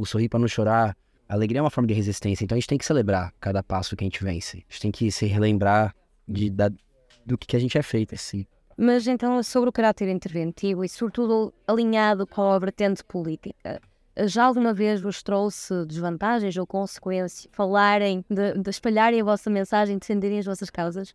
o 0.00 0.04
sorrir 0.04 0.28
para 0.28 0.40
não 0.40 0.48
chorar. 0.48 0.96
A 1.28 1.34
alegria 1.34 1.60
é 1.60 1.62
uma 1.62 1.70
forma 1.70 1.86
de 1.86 1.94
resistência, 1.94 2.42
então 2.42 2.56
a 2.56 2.58
gente 2.58 2.66
tem 2.68 2.78
que 2.78 2.84
celebrar 2.84 3.32
cada 3.40 3.62
passo 3.62 3.94
que 3.94 4.02
a 4.02 4.06
gente 4.06 4.24
vence. 4.24 4.64
A 4.68 4.72
gente 4.72 4.80
tem 4.82 4.90
que 4.90 5.12
se 5.12 5.26
relembrar 5.26 5.94
de, 6.26 6.50
da, 6.50 6.68
do 7.26 7.36
que, 7.36 7.56
a 7.56 7.58
gente 7.58 7.76
é 7.76 7.82
feito, 7.82 8.14
assim. 8.14 8.46
Mas 8.76 9.06
então, 9.06 9.42
sobre 9.42 9.68
o 9.68 9.72
caráter 9.72 10.08
interventivo 10.08 10.84
e, 10.84 10.88
sobretudo, 10.88 11.52
alinhado 11.66 12.26
com 12.26 12.42
a 12.42 12.58
vertente 12.58 13.02
política, 13.02 13.80
já 14.24 14.44
alguma 14.44 14.72
vez 14.72 15.00
vos 15.00 15.22
trouxe 15.22 15.84
desvantagens 15.86 16.56
ou 16.56 16.66
consequências 16.66 17.48
falarem, 17.52 18.24
de, 18.30 18.54
de 18.54 18.70
espalharem 18.70 19.20
a 19.20 19.24
vossa 19.24 19.50
mensagem, 19.50 19.98
defenderem 19.98 20.38
as 20.38 20.46
vossas 20.46 20.70
causas? 20.70 21.14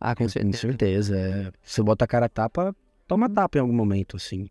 Ah, 0.00 0.14
com 0.16 0.28
certeza. 0.28 1.16
É, 1.16 1.52
se 1.62 1.82
bota 1.82 2.04
a 2.04 2.08
cara 2.08 2.26
a 2.26 2.28
tapa, 2.28 2.74
toma 3.06 3.28
tapa 3.28 3.58
em 3.58 3.60
algum 3.60 3.74
momento, 3.74 4.16
assim. 4.16 4.48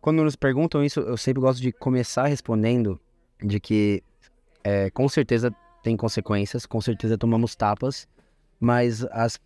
Quando 0.00 0.24
nos 0.24 0.34
perguntam 0.34 0.84
isso, 0.84 1.00
eu 1.00 1.16
sempre 1.16 1.40
gosto 1.40 1.62
de 1.62 1.72
começar 1.72 2.26
respondendo 2.26 3.00
de 3.40 3.60
que 3.60 4.02
é, 4.64 4.90
com 4.90 5.08
certeza 5.08 5.54
tem 5.82 5.96
consequências, 5.96 6.66
com 6.66 6.80
certeza 6.80 7.16
tomamos 7.16 7.54
tapas, 7.54 8.06
mas 8.60 9.04
as, 9.10 9.38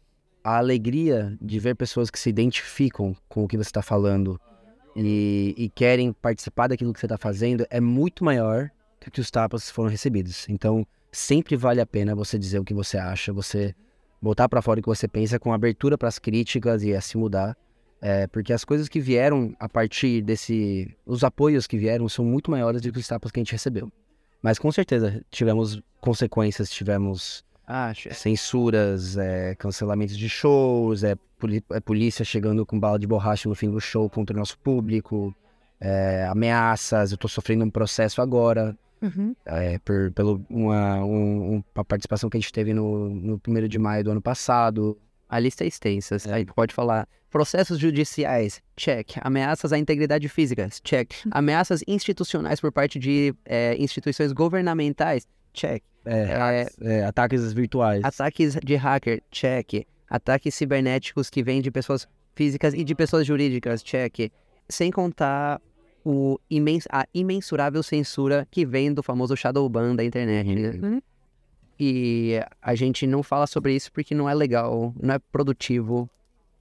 a 0.47 0.59
alegria 0.59 1.37
de 1.43 1.59
ver 1.59 1.75
pessoas 1.75 2.09
que 2.09 2.17
se 2.17 2.29
identificam 2.31 3.17
com 3.29 3.43
o 3.43 3.49
que 3.49 3.57
você 3.57 3.69
está 3.69 3.83
falando 3.83 4.41
e, 4.95 5.53
e 5.59 5.69
querem 5.69 6.13
participar 6.13 6.69
daquilo 6.69 6.93
que 6.93 7.01
você 7.01 7.07
está 7.07 7.19
fazendo 7.19 7.67
é 7.69 7.81
muito 7.81 8.25
maior 8.25 8.71
do 9.05 9.11
que 9.11 9.21
os 9.21 9.29
tapas 9.29 9.69
foram 9.69 9.91
recebidos. 9.91 10.49
Então, 10.49 10.87
sempre 11.11 11.57
vale 11.57 11.81
a 11.81 11.87
pena 11.87 12.15
você 12.15 12.39
dizer 12.39 12.61
o 12.61 12.65
que 12.65 12.73
você 12.73 12.97
acha, 12.97 13.33
você 13.33 13.75
botar 14.23 14.49
para 14.49 14.63
fora 14.63 14.79
o 14.79 14.83
que 14.85 14.89
você 14.89 15.09
pensa 15.09 15.37
com 15.37 15.53
abertura 15.53 15.99
para 15.99 16.07
as 16.07 16.17
críticas 16.17 16.85
e 16.85 16.95
a 16.95 17.01
se 17.01 17.19
mudar. 17.19 17.57
É, 18.01 18.29
porque 18.29 18.53
as 18.53 18.65
coisas 18.65 18.89
que 18.89 19.01
vieram 19.01 19.53
a 19.59 19.69
partir 19.69 20.23
desse. 20.23 20.97
Os 21.05 21.25
apoios 21.25 21.67
que 21.67 21.77
vieram 21.77 22.09
são 22.09 22.25
muito 22.25 22.53
maiores 22.53 22.81
do 22.81 22.93
que 22.93 23.01
os 23.01 23.09
tapas 23.09 23.33
que 23.33 23.41
a 23.41 23.43
gente 23.43 23.51
recebeu. 23.53 23.91
Mas 24.41 24.61
com 24.61 24.71
certeza 24.71 25.25
tivemos 25.29 25.83
consequências, 26.01 26.71
tivemos 26.71 27.45
Ah, 27.67 27.93
censuras, 28.13 29.17
é, 29.17 29.55
cancelamentos 29.57 30.17
de 30.17 30.29
shows, 30.29 31.03
é, 31.03 31.17
é 31.73 31.81
polícia 31.81 32.25
chegando 32.25 32.65
com 32.65 32.79
bala 32.79 32.99
de 32.99 33.07
borracha 33.07 33.49
no 33.49 33.55
fim 33.55 33.71
do 33.71 33.81
show 33.81 34.09
contra 34.09 34.35
o 34.37 34.39
nosso 34.39 34.57
público, 34.59 35.35
é, 35.81 36.27
ameaças. 36.31 37.11
Eu 37.13 37.19
tô 37.19 37.27
sofrendo 37.29 37.65
um 37.65 37.71
processo 37.71 38.23
agora 38.23 38.77
é, 39.45 39.79
por, 39.81 40.11
pelo 40.13 40.45
uma, 40.49 41.05
um- 41.05 41.63
uma 41.75 41.85
participação 41.85 42.31
que 42.31 42.37
a 42.37 42.41
gente 42.41 42.53
teve 42.53 42.73
no, 42.73 43.09
no 43.11 43.41
1 43.47 43.69
de 43.69 43.79
maio 43.79 44.05
do 44.05 44.11
ano 44.11 44.23
passado. 44.23 44.97
A 45.29 45.39
lista 45.41 45.65
é 45.65 45.67
extensa. 45.67 46.17
Aí 46.33 46.45
pode 46.47 46.73
falar 46.73 47.09
processos 47.31 47.79
judiciais, 47.79 48.63
check. 48.77 49.15
Ameaças 49.21 49.73
à 49.73 49.79
integridade 49.79 50.29
física, 50.29 50.69
check. 50.85 51.13
Ameaças 51.31 51.83
institucionais 51.87 52.61
por 52.61 52.71
parte 52.71 52.99
de 52.99 53.35
é, 53.45 53.77
instituições 53.77 54.33
governamentais, 54.33 55.27
check. 55.53 55.83
É, 56.07 56.67
é, 56.81 57.05
ataques 57.05 57.53
virtuais. 57.53 58.05
Ataques 58.05 58.57
de 58.65 58.75
hacker, 58.77 59.23
check. 59.31 59.87
Ataques 60.09 60.55
cibernéticos 60.55 61.29
que 61.29 61.43
vêm 61.43 61.61
de 61.61 61.71
pessoas 61.71 62.09
físicas 62.35 62.75
e 62.75 62.85
de 62.85 62.95
pessoas 62.95 63.27
jurídicas, 63.27 63.83
check. 63.83 64.31
Sem 64.69 64.91
contar 64.91 65.61
o 66.05 66.39
imens 66.49 66.87
a 66.91 67.05
imensurável 67.13 67.83
censura 67.83 68.47
que 68.51 68.65
vem 68.65 68.95
do 68.95 69.03
famoso 69.03 69.37
Shadowban 69.37 69.97
da 69.97 70.05
internet. 70.05 70.55
né? 70.55 70.71
Uhum. 70.81 71.03
E 71.79 72.41
a 72.63 72.75
gente 72.75 73.07
não 73.07 73.23
fala 73.23 73.47
sobre 73.47 73.75
isso 73.75 73.93
porque 73.93 74.15
não 74.15 74.29
é 74.29 74.35
legal, 74.35 74.95
não 75.03 75.15
é 75.15 75.19
produtivo 75.19 76.09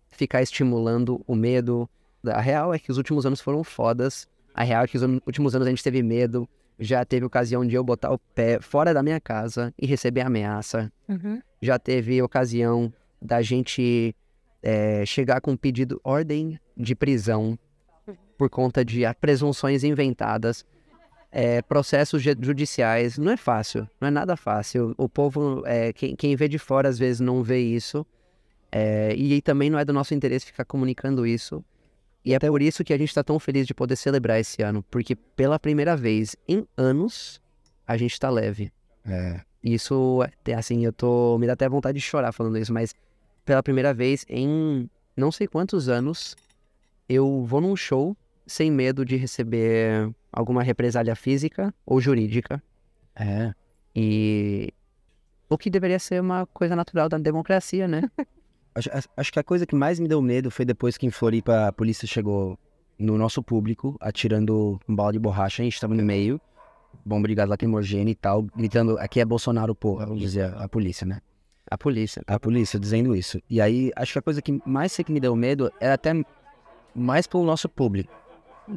ficar 0.09 0.41
estimulando 0.41 1.21
o 1.27 1.35
medo. 1.35 1.87
A 2.25 2.41
real 2.41 2.73
é 2.73 2.79
que 2.79 2.91
os 2.91 2.97
últimos 2.97 3.25
anos 3.25 3.39
foram 3.39 3.63
fodas. 3.63 4.27
A 4.53 4.63
real 4.63 4.83
é 4.83 4.87
que 4.87 4.97
os 4.97 5.03
últimos 5.03 5.55
anos 5.55 5.67
a 5.67 5.69
gente 5.69 5.83
teve 5.83 6.01
medo. 6.01 6.49
Já 6.79 7.05
teve 7.05 7.25
ocasião 7.25 7.65
de 7.65 7.75
eu 7.75 7.83
botar 7.83 8.11
o 8.11 8.17
pé 8.19 8.59
fora 8.59 8.93
da 8.93 9.01
minha 9.01 9.19
casa 9.19 9.73
e 9.79 9.85
receber 9.85 10.21
ameaça. 10.21 10.91
Uhum. 11.07 11.41
Já 11.61 11.79
teve 11.79 12.21
ocasião 12.21 12.91
da 13.21 13.41
gente 13.41 14.15
eh, 14.61 15.05
chegar 15.05 15.39
com 15.41 15.51
um 15.51 15.57
pedido, 15.57 15.99
ordem 16.03 16.59
de 16.75 16.93
prisão 16.95 17.57
por 18.37 18.49
conta 18.49 18.83
de 18.83 19.01
presunções 19.21 19.83
inventadas. 19.83 20.65
é, 21.31 21.61
processos 21.61 22.21
ju- 22.21 22.35
judiciais. 22.41 23.17
Não 23.17 23.31
é 23.31 23.37
fácil, 23.37 23.87
não 23.99 24.07
é 24.07 24.11
nada 24.11 24.35
fácil. 24.37 24.93
O 24.97 25.07
povo, 25.09 25.63
é, 25.65 25.91
quem, 25.91 26.15
quem 26.15 26.35
vê 26.35 26.47
de 26.47 26.57
fora 26.57 26.87
às 26.89 26.97
vezes 26.97 27.19
não 27.19 27.43
vê 27.43 27.59
isso. 27.59 28.05
É, 28.71 29.13
e 29.15 29.41
também 29.41 29.69
não 29.69 29.77
é 29.79 29.83
do 29.85 29.91
nosso 29.93 30.13
interesse 30.13 30.45
ficar 30.45 30.65
comunicando 30.65 31.25
isso. 31.25 31.63
E 32.25 32.33
é 32.33 32.39
por 32.39 32.61
isso 32.61 32.83
que 32.83 32.91
a 32.91 32.97
gente 32.97 33.09
está 33.09 33.23
tão 33.23 33.39
feliz 33.39 33.67
de 33.67 33.73
poder 33.73 33.95
celebrar 33.95 34.39
esse 34.39 34.63
ano, 34.63 34.83
porque 34.89 35.15
pela 35.15 35.59
primeira 35.59 35.95
vez 35.95 36.35
em 36.47 36.67
anos 36.75 37.39
a 37.85 37.95
gente 37.95 38.13
está 38.13 38.31
leve. 38.31 38.71
É. 39.05 39.41
Isso, 39.63 40.19
é, 40.45 40.53
assim, 40.53 40.83
eu 40.83 40.91
tô. 40.91 41.37
Me 41.37 41.45
dá 41.45 41.53
até 41.53 41.69
vontade 41.69 41.99
de 41.99 42.03
chorar 42.03 42.31
falando 42.31 42.57
isso, 42.57 42.73
mas 42.73 42.95
pela 43.45 43.61
primeira 43.61 43.93
vez 43.93 44.25
em 44.27 44.89
não 45.15 45.31
sei 45.31 45.47
quantos 45.47 45.87
anos 45.87 46.35
eu 47.07 47.45
vou 47.45 47.61
num 47.61 47.75
show 47.75 48.17
sem 48.47 48.71
medo 48.71 49.05
de 49.05 49.15
receber 49.15 50.11
alguma 50.31 50.63
represália 50.63 51.15
física 51.15 51.73
ou 51.85 52.01
jurídica. 52.01 52.61
É. 53.15 53.53
E 53.95 54.73
o 55.47 55.57
que 55.57 55.69
deveria 55.69 55.99
ser 55.99 56.21
uma 56.21 56.45
coisa 56.47 56.75
natural 56.75 57.07
da 57.07 57.17
democracia, 57.17 57.87
né? 57.87 58.09
Acho, 58.75 58.89
acho- 59.15 59.31
que 59.31 59.39
a 59.39 59.43
coisa 59.43 59.65
que 59.65 59.73
mais 59.73 59.99
me 59.99 60.07
deu 60.07 60.21
medo 60.21 60.51
foi 60.51 60.65
depois 60.65 60.97
que 60.97 61.05
em 61.05 61.09
Floripa 61.09 61.67
a 61.67 61.71
polícia 61.71 62.05
chegou 62.05 62.59
no 62.99 63.17
nosso 63.17 63.41
público, 63.41 63.95
atirando 64.01 64.79
um 64.87 64.93
bala 64.95 65.13
de 65.13 65.19
borracha, 65.19 65.61
a 65.61 65.65
gente 65.65 65.79
tava 65.79 65.93
no 65.93 66.03
meio, 66.03 66.39
bomba 67.05 67.27
de 67.27 67.35
gás 67.35 67.47
lacrimogêneo 67.49 68.11
e 68.11 68.15
tal, 68.15 68.43
gritando, 68.43 68.97
aqui 68.99 69.21
é 69.21 69.25
Bolsonaro, 69.25 69.73
porra, 69.73 70.05
dizia 70.15 70.49
a 70.57 70.67
polícia, 70.67 71.05
né? 71.07 71.21
A 71.71 71.77
polícia. 71.77 72.21
A 72.27 72.39
polícia 72.39 72.79
dizendo 72.79 73.15
isso. 73.15 73.41
E 73.49 73.59
aí, 73.59 73.91
acho 73.95 74.13
que 74.13 74.19
a 74.19 74.21
coisa 74.21 74.41
que 74.41 74.61
mais 74.65 74.91
sei 74.91 75.03
que 75.03 75.11
me 75.11 75.19
deu 75.19 75.35
medo 75.35 75.71
era 75.79 75.93
até 75.95 76.11
mais 76.93 77.25
pelo 77.25 77.43
nosso 77.43 77.67
público. 77.67 78.13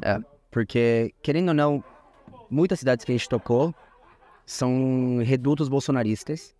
É, 0.01 0.19
porque, 0.49 1.13
querendo 1.21 1.49
ou 1.49 1.53
não, 1.53 1.83
muitas 2.49 2.79
cidades 2.79 3.05
que 3.05 3.11
a 3.11 3.15
gente 3.17 3.29
tocou 3.29 3.73
são 4.45 5.19
redutos 5.23 5.69
bolsonaristas, 5.69 6.55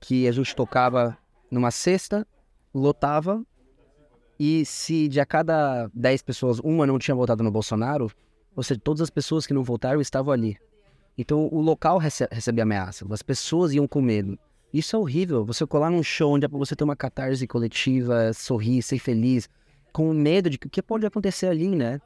que 0.00 0.26
a 0.26 0.32
gente 0.32 0.56
tocava 0.56 1.16
numa 1.50 1.70
sexta, 1.70 2.26
lotava, 2.74 3.44
e 4.38 4.64
se 4.64 5.08
de 5.08 5.20
a 5.20 5.26
cada 5.26 5.90
10 5.92 6.22
pessoas 6.22 6.58
uma 6.60 6.86
não 6.86 6.98
tinha 6.98 7.14
votado 7.14 7.42
no 7.42 7.50
Bolsonaro, 7.50 8.10
ou 8.56 8.62
seja, 8.62 8.80
todas 8.82 9.02
as 9.02 9.10
pessoas 9.10 9.46
que 9.46 9.54
não 9.54 9.62
votaram 9.62 10.00
estavam 10.00 10.32
ali. 10.32 10.56
Então 11.18 11.48
o 11.52 11.60
local 11.60 11.98
rece 11.98 12.26
recebia 12.30 12.62
ameaça, 12.62 13.06
as 13.10 13.22
pessoas 13.22 13.72
iam 13.74 13.86
com 13.86 14.00
medo. 14.00 14.38
Isso 14.72 14.94
é 14.94 14.98
horrível, 14.98 15.44
você 15.44 15.66
colar 15.66 15.90
num 15.90 16.02
show 16.02 16.32
onde 16.32 16.46
é 16.46 16.48
pra 16.48 16.58
você 16.58 16.76
ter 16.76 16.84
uma 16.84 16.96
catarse 16.96 17.46
coletiva, 17.46 18.32
sorrir, 18.32 18.82
ser 18.82 18.98
feliz, 18.98 19.48
com 19.92 20.12
medo 20.14 20.48
de 20.48 20.56
que 20.56 20.68
o 20.68 20.70
que 20.70 20.80
pode 20.80 21.04
acontecer 21.04 21.48
ali, 21.48 21.68
né? 21.68 22.00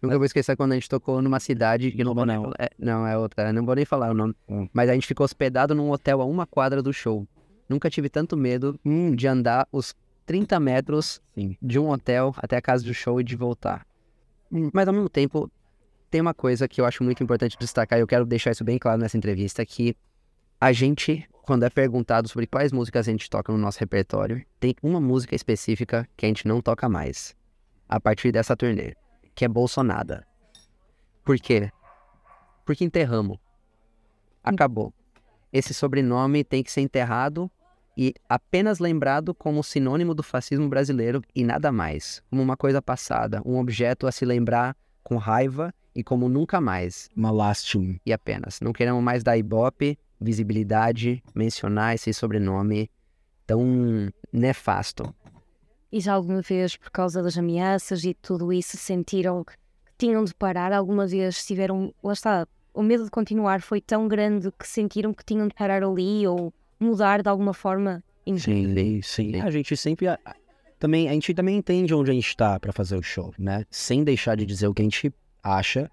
Nunca 0.00 0.16
vou 0.16 0.24
esquecer 0.24 0.56
quando 0.56 0.72
a 0.72 0.74
gente 0.76 0.88
tocou 0.88 1.20
numa 1.20 1.40
cidade 1.40 1.90
que 1.90 2.04
não 2.04 2.14
vou 2.14 2.24
nem 2.24 2.36
Não. 2.36 2.44
falar. 2.44 2.54
é, 2.60 2.70
não, 2.78 3.06
é 3.06 3.18
outra, 3.18 3.52
não 3.52 3.66
vou 3.66 3.74
nem 3.74 3.84
falar 3.84 4.12
o 4.12 4.14
nome. 4.14 4.34
Hum. 4.48 4.68
Mas 4.72 4.88
a 4.88 4.94
gente 4.94 5.06
ficou 5.06 5.24
hospedado 5.24 5.74
num 5.74 5.90
hotel 5.90 6.20
a 6.22 6.24
uma 6.24 6.46
quadra 6.46 6.80
do 6.80 6.92
show. 6.92 7.26
Nunca 7.68 7.90
tive 7.90 8.08
tanto 8.08 8.36
medo 8.36 8.78
de 9.14 9.26
andar 9.26 9.66
os 9.72 9.94
30 10.24 10.58
metros 10.60 11.20
Sim. 11.34 11.56
de 11.62 11.78
um 11.78 11.90
hotel 11.90 12.34
até 12.36 12.56
a 12.56 12.62
casa 12.62 12.84
do 12.84 12.92
show 12.92 13.20
e 13.20 13.24
de 13.24 13.36
voltar. 13.36 13.86
Mas 14.72 14.86
ao 14.86 14.94
mesmo 14.94 15.08
tempo, 15.08 15.50
tem 16.10 16.20
uma 16.20 16.34
coisa 16.34 16.68
que 16.68 16.80
eu 16.80 16.84
acho 16.84 17.02
muito 17.02 17.22
importante 17.22 17.56
destacar, 17.58 17.98
e 17.98 18.02
eu 18.02 18.06
quero 18.06 18.24
deixar 18.24 18.50
isso 18.50 18.64
bem 18.64 18.78
claro 18.78 19.00
nessa 19.00 19.16
entrevista, 19.16 19.64
que 19.64 19.96
a 20.60 20.72
gente, 20.72 21.28
quando 21.42 21.64
é 21.64 21.70
perguntado 21.70 22.28
sobre 22.28 22.46
quais 22.46 22.72
músicas 22.72 23.08
a 23.08 23.10
gente 23.10 23.28
toca 23.28 23.52
no 23.52 23.58
nosso 23.58 23.78
repertório, 23.78 24.44
tem 24.58 24.74
uma 24.82 25.00
música 25.00 25.34
específica 25.34 26.08
que 26.16 26.24
a 26.26 26.28
gente 26.28 26.46
não 26.46 26.60
toca 26.60 26.88
mais, 26.88 27.36
a 27.88 28.00
partir 28.00 28.32
dessa 28.32 28.56
turnê, 28.56 28.94
que 29.34 29.44
é 29.44 29.48
Bolsonada. 29.48 30.26
Por 31.24 31.38
quê? 31.38 31.70
Porque 32.64 32.84
enterramos. 32.84 33.38
Acabou. 34.42 34.94
Esse 35.52 35.74
sobrenome 35.74 36.44
tem 36.44 36.62
que 36.62 36.70
ser 36.70 36.80
enterrado 36.80 37.50
e 37.96 38.12
apenas 38.28 38.78
lembrado 38.78 39.34
como 39.34 39.64
sinônimo 39.64 40.14
do 40.14 40.22
fascismo 40.22 40.68
brasileiro 40.68 41.22
e 41.34 41.42
nada 41.42 41.72
mais, 41.72 42.22
como 42.30 42.42
uma 42.42 42.56
coisa 42.56 42.82
passada, 42.82 43.40
um 43.44 43.58
objeto 43.58 44.06
a 44.06 44.12
se 44.12 44.24
lembrar 44.24 44.76
com 45.02 45.16
raiva 45.16 45.72
e 45.94 46.04
como 46.04 46.28
nunca 46.28 46.60
mais, 46.60 47.08
Uma 47.16 47.30
lástima. 47.30 47.98
e 48.04 48.12
apenas. 48.12 48.60
Não 48.60 48.72
queremos 48.72 49.02
mais 49.02 49.22
dar 49.22 49.38
ibope, 49.38 49.98
visibilidade, 50.20 51.22
mencionar 51.34 51.94
esse 51.94 52.12
sobrenome 52.12 52.90
tão 53.46 54.12
nefasto. 54.30 55.14
E 55.90 56.00
já 56.00 56.12
alguma 56.12 56.42
vez, 56.42 56.76
por 56.76 56.90
causa 56.90 57.22
das 57.22 57.38
ameaças 57.38 58.04
e 58.04 58.12
tudo 58.12 58.52
isso, 58.52 58.76
sentiram 58.76 59.42
que 59.44 59.54
tinham 59.96 60.22
de 60.24 60.34
parar? 60.34 60.72
Alguma 60.72 61.06
vez 61.06 61.46
tiveram. 61.46 61.94
Lá 62.02 62.12
está, 62.12 62.46
o 62.74 62.82
medo 62.82 63.04
de 63.04 63.10
continuar 63.10 63.62
foi 63.62 63.80
tão 63.80 64.06
grande 64.06 64.50
que 64.52 64.66
sentiram 64.68 65.14
que 65.14 65.24
tinham 65.24 65.48
de 65.48 65.54
parar 65.54 65.82
ali 65.82 66.26
ou 66.26 66.52
mudar 66.78 67.22
de 67.22 67.28
alguma 67.28 67.52
forma? 67.54 68.02
Em- 68.26 68.38
Sim, 68.38 69.00
sim. 69.02 69.40
A 69.40 69.50
gente 69.50 69.76
sempre. 69.76 70.08
a- 70.08 70.18
a- 70.24 70.34
Também, 70.78 71.08
a 71.08 71.12
gente 71.12 71.32
também 71.32 71.56
entende 71.56 71.94
onde 71.94 72.10
a 72.10 72.14
gente 72.14 72.36
tá 72.36 72.60
pra 72.60 72.70
fazer 72.72 72.96
o 72.96 73.02
show, 73.02 73.32
né? 73.38 73.64
Sem 73.70 74.04
deixar 74.04 74.36
de 74.36 74.44
dizer 74.44 74.66
o 74.68 74.74
que 74.74 74.82
a 74.82 74.84
gente 74.84 75.10
acha. 75.42 75.90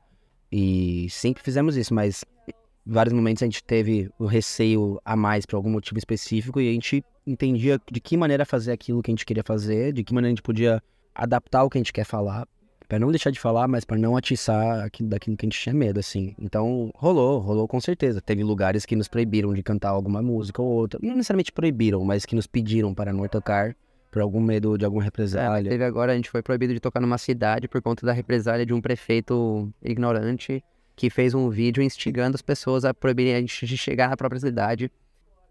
E 0.52 1.08
sempre 1.10 1.42
fizemos 1.42 1.78
isso, 1.78 1.94
mas 1.94 2.26
em 2.48 2.54
vários 2.92 3.14
momentos 3.14 3.42
a 3.42 3.46
gente 3.46 3.64
teve 3.64 4.10
o 4.20 4.26
receio 4.26 5.00
a 5.06 5.16
mais 5.16 5.46
por 5.46 5.56
algum 5.56 5.70
motivo 5.70 5.98
específico 5.98 6.60
e 6.60 6.70
a 6.70 6.74
gente 6.74 7.04
entendia 7.26 7.80
de 7.90 8.00
que 8.02 8.18
maneira 8.18 8.46
fazer 8.46 8.72
aquilo 8.74 9.02
que 9.02 9.10
a 9.10 9.14
gente 9.14 9.26
queria 9.26 9.44
fazer, 9.44 9.94
de 9.94 10.04
que 10.04 10.14
maneira 10.14 10.34
a 10.34 10.36
gente 10.36 10.44
podia 10.44 10.84
adaptar 11.16 11.64
o 11.64 11.70
que 11.70 11.78
a 11.78 11.80
gente 11.80 11.94
quer 11.94 12.04
falar, 12.06 12.46
Pra 12.94 13.00
não 13.00 13.10
deixar 13.10 13.32
de 13.32 13.40
falar, 13.40 13.68
mas 13.68 13.84
pra 13.84 13.98
não 13.98 14.16
atiçar 14.16 14.86
aquilo, 14.86 15.10
daquilo 15.10 15.36
que 15.36 15.44
a 15.44 15.50
gente 15.50 15.60
tinha 15.60 15.74
medo, 15.74 16.00
assim. 16.00 16.36
Então, 16.38 16.92
rolou, 16.94 17.40
rolou 17.40 17.68
com 17.68 17.82
certeza. 17.82 18.22
Teve 18.22 18.44
lugares 18.44 18.86
que 18.86 18.96
nos 18.96 19.08
proibiram 19.08 19.52
de 19.52 19.64
cantar 19.64 19.90
alguma 19.90 20.22
música 20.22 20.62
ou 20.62 20.68
outra. 20.68 21.00
Não 21.02 21.16
necessariamente 21.16 21.52
proibiram, 21.52 22.06
mas 22.06 22.24
que 22.24 22.36
nos 22.36 22.46
pediram 22.46 22.94
para 22.94 23.12
não 23.12 23.28
tocar 23.28 23.76
por 24.12 24.22
algum 24.22 24.40
medo 24.40 24.78
de 24.78 24.86
alguma 24.86 25.02
É, 25.02 25.06
represália. 25.06 25.72
teve 25.72 25.84
agora, 25.84 26.12
a 26.12 26.16
gente 26.16 26.30
foi 26.30 26.44
proibido 26.44 26.72
de 26.72 26.80
tocar 26.80 27.00
numa 27.00 27.18
cidade 27.18 27.68
por 27.68 27.82
conta 27.82 28.06
da 28.06 28.14
represália 28.14 28.64
de 28.64 28.76
um 28.76 28.80
prefeito 28.80 29.74
ignorante 29.82 30.64
que 30.96 31.10
fez 31.10 31.34
um 31.34 31.50
vídeo 31.50 31.82
instigando 31.82 32.36
as 32.36 32.44
pessoas 32.44 32.86
a 32.86 32.94
proibirem 32.94 33.34
a 33.34 33.40
gente 33.40 33.66
de 33.66 33.76
chegar 33.76 34.08
na 34.08 34.16
própria 34.16 34.40
cidade. 34.40 34.92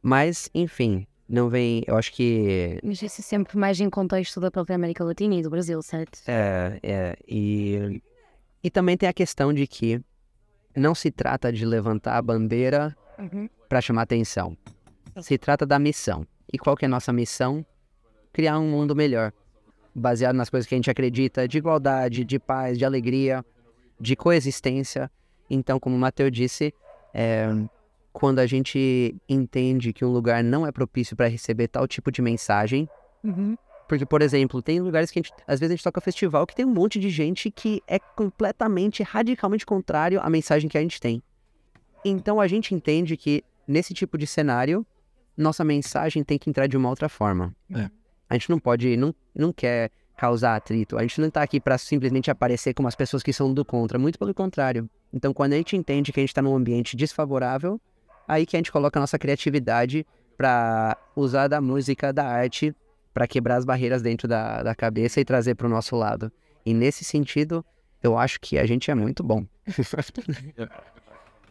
Mas, 0.00 0.48
enfim, 0.54 1.08
não 1.32 1.48
vem. 1.48 1.82
Eu 1.86 1.96
acho 1.96 2.12
que. 2.12 2.78
Mas 2.84 3.00
isso 3.00 3.20
é 3.20 3.24
sempre 3.24 3.56
mais 3.56 3.80
em 3.80 3.88
contexto 3.88 4.38
da 4.38 4.50
própria 4.50 4.76
América 4.76 5.02
Latina 5.02 5.34
e 5.34 5.42
do 5.42 5.48
Brasil, 5.48 5.80
certo? 5.80 6.20
É, 6.26 6.78
é. 6.82 7.16
E, 7.26 8.02
e 8.62 8.70
também 8.70 8.98
tem 8.98 9.08
a 9.08 9.12
questão 9.14 9.52
de 9.52 9.66
que 9.66 9.98
não 10.76 10.94
se 10.94 11.10
trata 11.10 11.50
de 11.50 11.64
levantar 11.64 12.18
a 12.18 12.22
bandeira 12.22 12.94
para 13.66 13.80
chamar 13.80 14.02
atenção. 14.02 14.56
Se 15.22 15.38
trata 15.38 15.64
da 15.64 15.78
missão. 15.78 16.26
E 16.52 16.58
qual 16.58 16.76
que 16.76 16.84
é 16.84 16.86
a 16.86 16.90
nossa 16.90 17.12
missão? 17.12 17.64
Criar 18.30 18.58
um 18.58 18.70
mundo 18.70 18.94
melhor, 18.94 19.32
baseado 19.94 20.36
nas 20.36 20.50
coisas 20.50 20.66
que 20.66 20.74
a 20.74 20.78
gente 20.78 20.90
acredita, 20.90 21.48
de 21.48 21.56
igualdade, 21.58 22.24
de 22.24 22.38
paz, 22.38 22.76
de 22.76 22.84
alegria, 22.84 23.44
de 23.98 24.14
coexistência. 24.16 25.10
Então, 25.48 25.80
como 25.80 25.96
o 25.96 25.98
Matheus 25.98 26.30
disse, 26.30 26.74
é, 27.14 27.46
quando 28.12 28.38
a 28.38 28.46
gente 28.46 29.14
entende 29.28 29.92
que 29.92 30.04
um 30.04 30.10
lugar 30.10 30.44
não 30.44 30.66
é 30.66 30.72
propício 30.72 31.16
para 31.16 31.28
receber 31.28 31.68
tal 31.68 31.86
tipo 31.88 32.10
de 32.10 32.20
mensagem, 32.20 32.88
porque, 33.88 34.06
por 34.06 34.22
exemplo, 34.22 34.62
tem 34.62 34.80
lugares 34.80 35.10
que 35.10 35.18
a 35.18 35.22
gente, 35.22 35.32
às 35.46 35.60
vezes 35.60 35.72
a 35.72 35.76
gente 35.76 35.84
toca 35.84 36.00
festival 36.00 36.46
que 36.46 36.54
tem 36.54 36.64
um 36.64 36.72
monte 36.72 36.98
de 36.98 37.10
gente 37.10 37.50
que 37.50 37.82
é 37.86 37.98
completamente, 37.98 39.02
radicalmente 39.02 39.66
contrário 39.66 40.20
à 40.20 40.30
mensagem 40.30 40.68
que 40.68 40.78
a 40.78 40.80
gente 40.80 41.00
tem. 41.00 41.22
Então 42.04 42.40
a 42.40 42.48
gente 42.48 42.74
entende 42.74 43.16
que 43.16 43.44
nesse 43.66 43.94
tipo 43.94 44.16
de 44.16 44.26
cenário, 44.26 44.86
nossa 45.36 45.64
mensagem 45.64 46.24
tem 46.24 46.38
que 46.38 46.48
entrar 46.48 46.66
de 46.66 46.76
uma 46.76 46.88
outra 46.88 47.08
forma. 47.08 47.54
É. 47.74 47.90
A 48.28 48.34
gente 48.34 48.50
não 48.50 48.58
pode, 48.58 48.96
não, 48.96 49.14
não 49.34 49.52
quer 49.52 49.90
causar 50.16 50.56
atrito. 50.56 50.96
A 50.96 51.02
gente 51.02 51.20
não 51.20 51.30
tá 51.30 51.42
aqui 51.42 51.60
para 51.60 51.76
simplesmente 51.76 52.30
aparecer 52.30 52.74
como 52.74 52.88
as 52.88 52.94
pessoas 52.94 53.22
que 53.22 53.32
são 53.32 53.52
do 53.52 53.64
contra, 53.64 53.98
muito 53.98 54.18
pelo 54.18 54.32
contrário. 54.32 54.88
Então 55.12 55.34
quando 55.34 55.52
a 55.52 55.56
gente 55.56 55.76
entende 55.76 56.12
que 56.12 56.20
a 56.20 56.22
gente 56.22 56.34
tá 56.34 56.40
num 56.40 56.56
ambiente 56.56 56.96
desfavorável, 56.96 57.80
aí 58.32 58.46
que 58.46 58.56
a 58.56 58.58
gente 58.58 58.72
coloca 58.72 58.98
a 58.98 59.02
nossa 59.02 59.18
criatividade 59.18 60.06
para 60.36 60.96
usar 61.14 61.48
da 61.48 61.60
música, 61.60 62.12
da 62.12 62.24
arte, 62.26 62.74
para 63.12 63.26
quebrar 63.26 63.56
as 63.56 63.64
barreiras 63.64 64.02
dentro 64.02 64.26
da, 64.26 64.62
da 64.62 64.74
cabeça 64.74 65.20
e 65.20 65.24
trazer 65.24 65.54
para 65.54 65.66
o 65.66 65.70
nosso 65.70 65.94
lado. 65.96 66.32
E 66.64 66.72
nesse 66.72 67.04
sentido, 67.04 67.64
eu 68.02 68.16
acho 68.16 68.40
que 68.40 68.58
a 68.58 68.66
gente 68.66 68.90
é 68.90 68.94
muito 68.94 69.22
bom. 69.22 69.44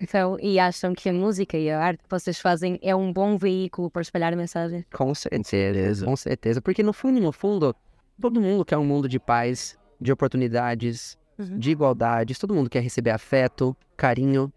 Então, 0.04 0.36
e 0.42 0.58
acham 0.58 0.96
que 0.96 1.08
a 1.10 1.14
música 1.14 1.56
e 1.56 1.70
a 1.70 1.80
arte 1.80 2.02
que 2.04 2.10
vocês 2.10 2.40
fazem 2.40 2.80
é 2.82 2.96
um 2.96 3.14
bom 3.14 3.38
veículo 3.38 3.88
para 3.88 4.02
espalhar 4.02 4.34
a 4.34 4.36
mensagem? 4.36 4.84
Com 4.92 5.14
certeza. 5.14 6.04
Com 6.06 6.16
certeza. 6.16 6.60
Porque 6.60 6.82
no 6.82 6.92
fundo, 6.92 7.20
no 7.22 7.32
fundo, 7.32 7.76
todo 8.20 8.42
mundo 8.42 8.66
quer 8.66 8.78
um 8.78 8.84
mundo 8.84 9.08
de 9.08 9.20
paz, 9.20 9.78
de 10.00 10.12
oportunidades, 10.12 11.20
Uhum. 11.38 11.58
de 11.58 11.72
igualdades. 11.72 12.40
Todo 12.40 12.54
mundo 12.54 12.70
quer 12.70 12.82
receber 12.82 13.12
afeto, 13.12 13.78
carinho. 13.96 14.52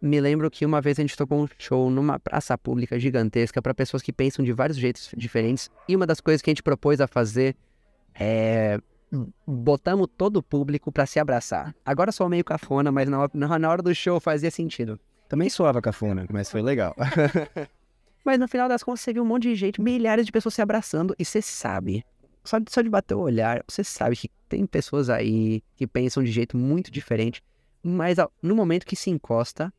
Me 0.00 0.20
lembro 0.20 0.50
que 0.50 0.64
uma 0.64 0.80
vez 0.80 0.98
a 0.98 1.02
gente 1.02 1.16
tocou 1.16 1.42
um 1.42 1.48
show 1.58 1.90
numa 1.90 2.18
praça 2.18 2.56
pública 2.56 2.98
gigantesca 2.98 3.60
para 3.60 3.74
pessoas 3.74 4.02
que 4.02 4.12
pensam 4.12 4.44
de 4.44 4.52
vários 4.52 4.78
jeitos 4.78 5.12
diferentes. 5.16 5.70
E 5.86 5.94
uma 5.94 6.06
das 6.06 6.20
coisas 6.20 6.40
que 6.40 6.48
a 6.48 6.52
gente 6.52 6.62
propôs 6.62 7.00
a 7.00 7.06
fazer 7.06 7.54
é 8.14 8.80
botamos 9.46 10.08
todo 10.16 10.36
o 10.36 10.42
público 10.42 10.92
pra 10.92 11.04
se 11.04 11.18
abraçar. 11.18 11.74
Agora 11.84 12.12
sou 12.12 12.28
meio 12.28 12.44
cafona, 12.44 12.92
mas 12.92 13.08
na, 13.08 13.68
hora 13.68 13.82
do 13.82 13.94
show 13.94 14.20
fazia 14.20 14.50
sentido. 14.50 14.98
Também 15.28 15.48
soava 15.50 15.82
cafona, 15.82 16.26
mas 16.30 16.50
foi 16.50 16.62
legal. 16.62 16.94
Mas 18.22 18.38
no 18.38 18.46
final 18.46 18.68
das 18.68 18.82
contas, 18.82 19.00
você 19.00 19.14
viu 19.14 19.22
um 19.22 19.26
monte 19.26 19.44
de 19.44 19.54
gente, 19.54 19.80
milhares 19.80 20.26
de 20.26 20.32
pessoas 20.32 20.54
se 20.54 20.60
abraçando, 20.60 21.16
e 21.18 21.24
você 21.24 21.40
sabe, 21.40 22.04
só 22.44 22.58
de, 22.58 22.70
só 22.70 22.82
de 22.82 22.90
bater 22.90 23.14
o 23.14 23.20
olhar, 23.20 23.64
você 23.66 23.82
sabe 23.82 24.14
que 24.14 24.30
tem 24.46 24.66
pessoas 24.66 25.08
aí 25.08 25.62
que 25.74 25.86
pensam 25.86 26.22
de 26.22 26.30
jeito 26.30 26.54
muito 26.54 26.90
diferente, 26.90 27.42
mas 27.82 28.18
no 28.42 28.54
momento 28.54 28.84
que 28.84 28.94
se 28.94 29.08
encosta, 29.08 29.72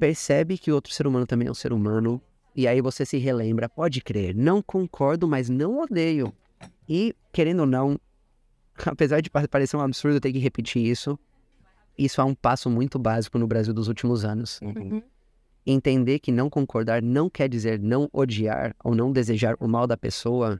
percebe 0.00 0.56
que 0.56 0.72
o 0.72 0.74
outro 0.74 0.92
ser 0.94 1.06
humano 1.06 1.26
também 1.26 1.46
é 1.46 1.50
um 1.50 1.54
ser 1.54 1.74
humano, 1.74 2.20
e 2.56 2.66
aí 2.66 2.80
você 2.80 3.04
se 3.04 3.18
relembra, 3.18 3.68
pode 3.68 4.00
crer, 4.00 4.34
não 4.34 4.62
concordo, 4.62 5.28
mas 5.28 5.50
não 5.50 5.78
odeio. 5.78 6.32
E, 6.88 7.14
querendo 7.30 7.60
ou 7.60 7.66
não, 7.66 8.00
apesar 8.86 9.20
de 9.20 9.28
pa- 9.28 9.46
parecer 9.46 9.76
um 9.76 9.80
absurdo 9.80 10.18
ter 10.18 10.32
que 10.32 10.38
repetir 10.38 10.84
isso, 10.84 11.18
isso 11.98 12.18
é 12.18 12.24
um 12.24 12.34
passo 12.34 12.70
muito 12.70 12.98
básico 12.98 13.38
no 13.38 13.46
Brasil 13.46 13.74
dos 13.74 13.88
últimos 13.88 14.24
anos. 14.24 14.58
Uhum. 14.62 15.02
Entender 15.66 16.18
que 16.18 16.32
não 16.32 16.48
concordar 16.48 17.02
não 17.02 17.28
quer 17.28 17.46
dizer 17.46 17.78
não 17.78 18.08
odiar 18.10 18.74
ou 18.82 18.94
não 18.94 19.12
desejar 19.12 19.54
o 19.60 19.68
mal 19.68 19.86
da 19.86 19.98
pessoa 19.98 20.58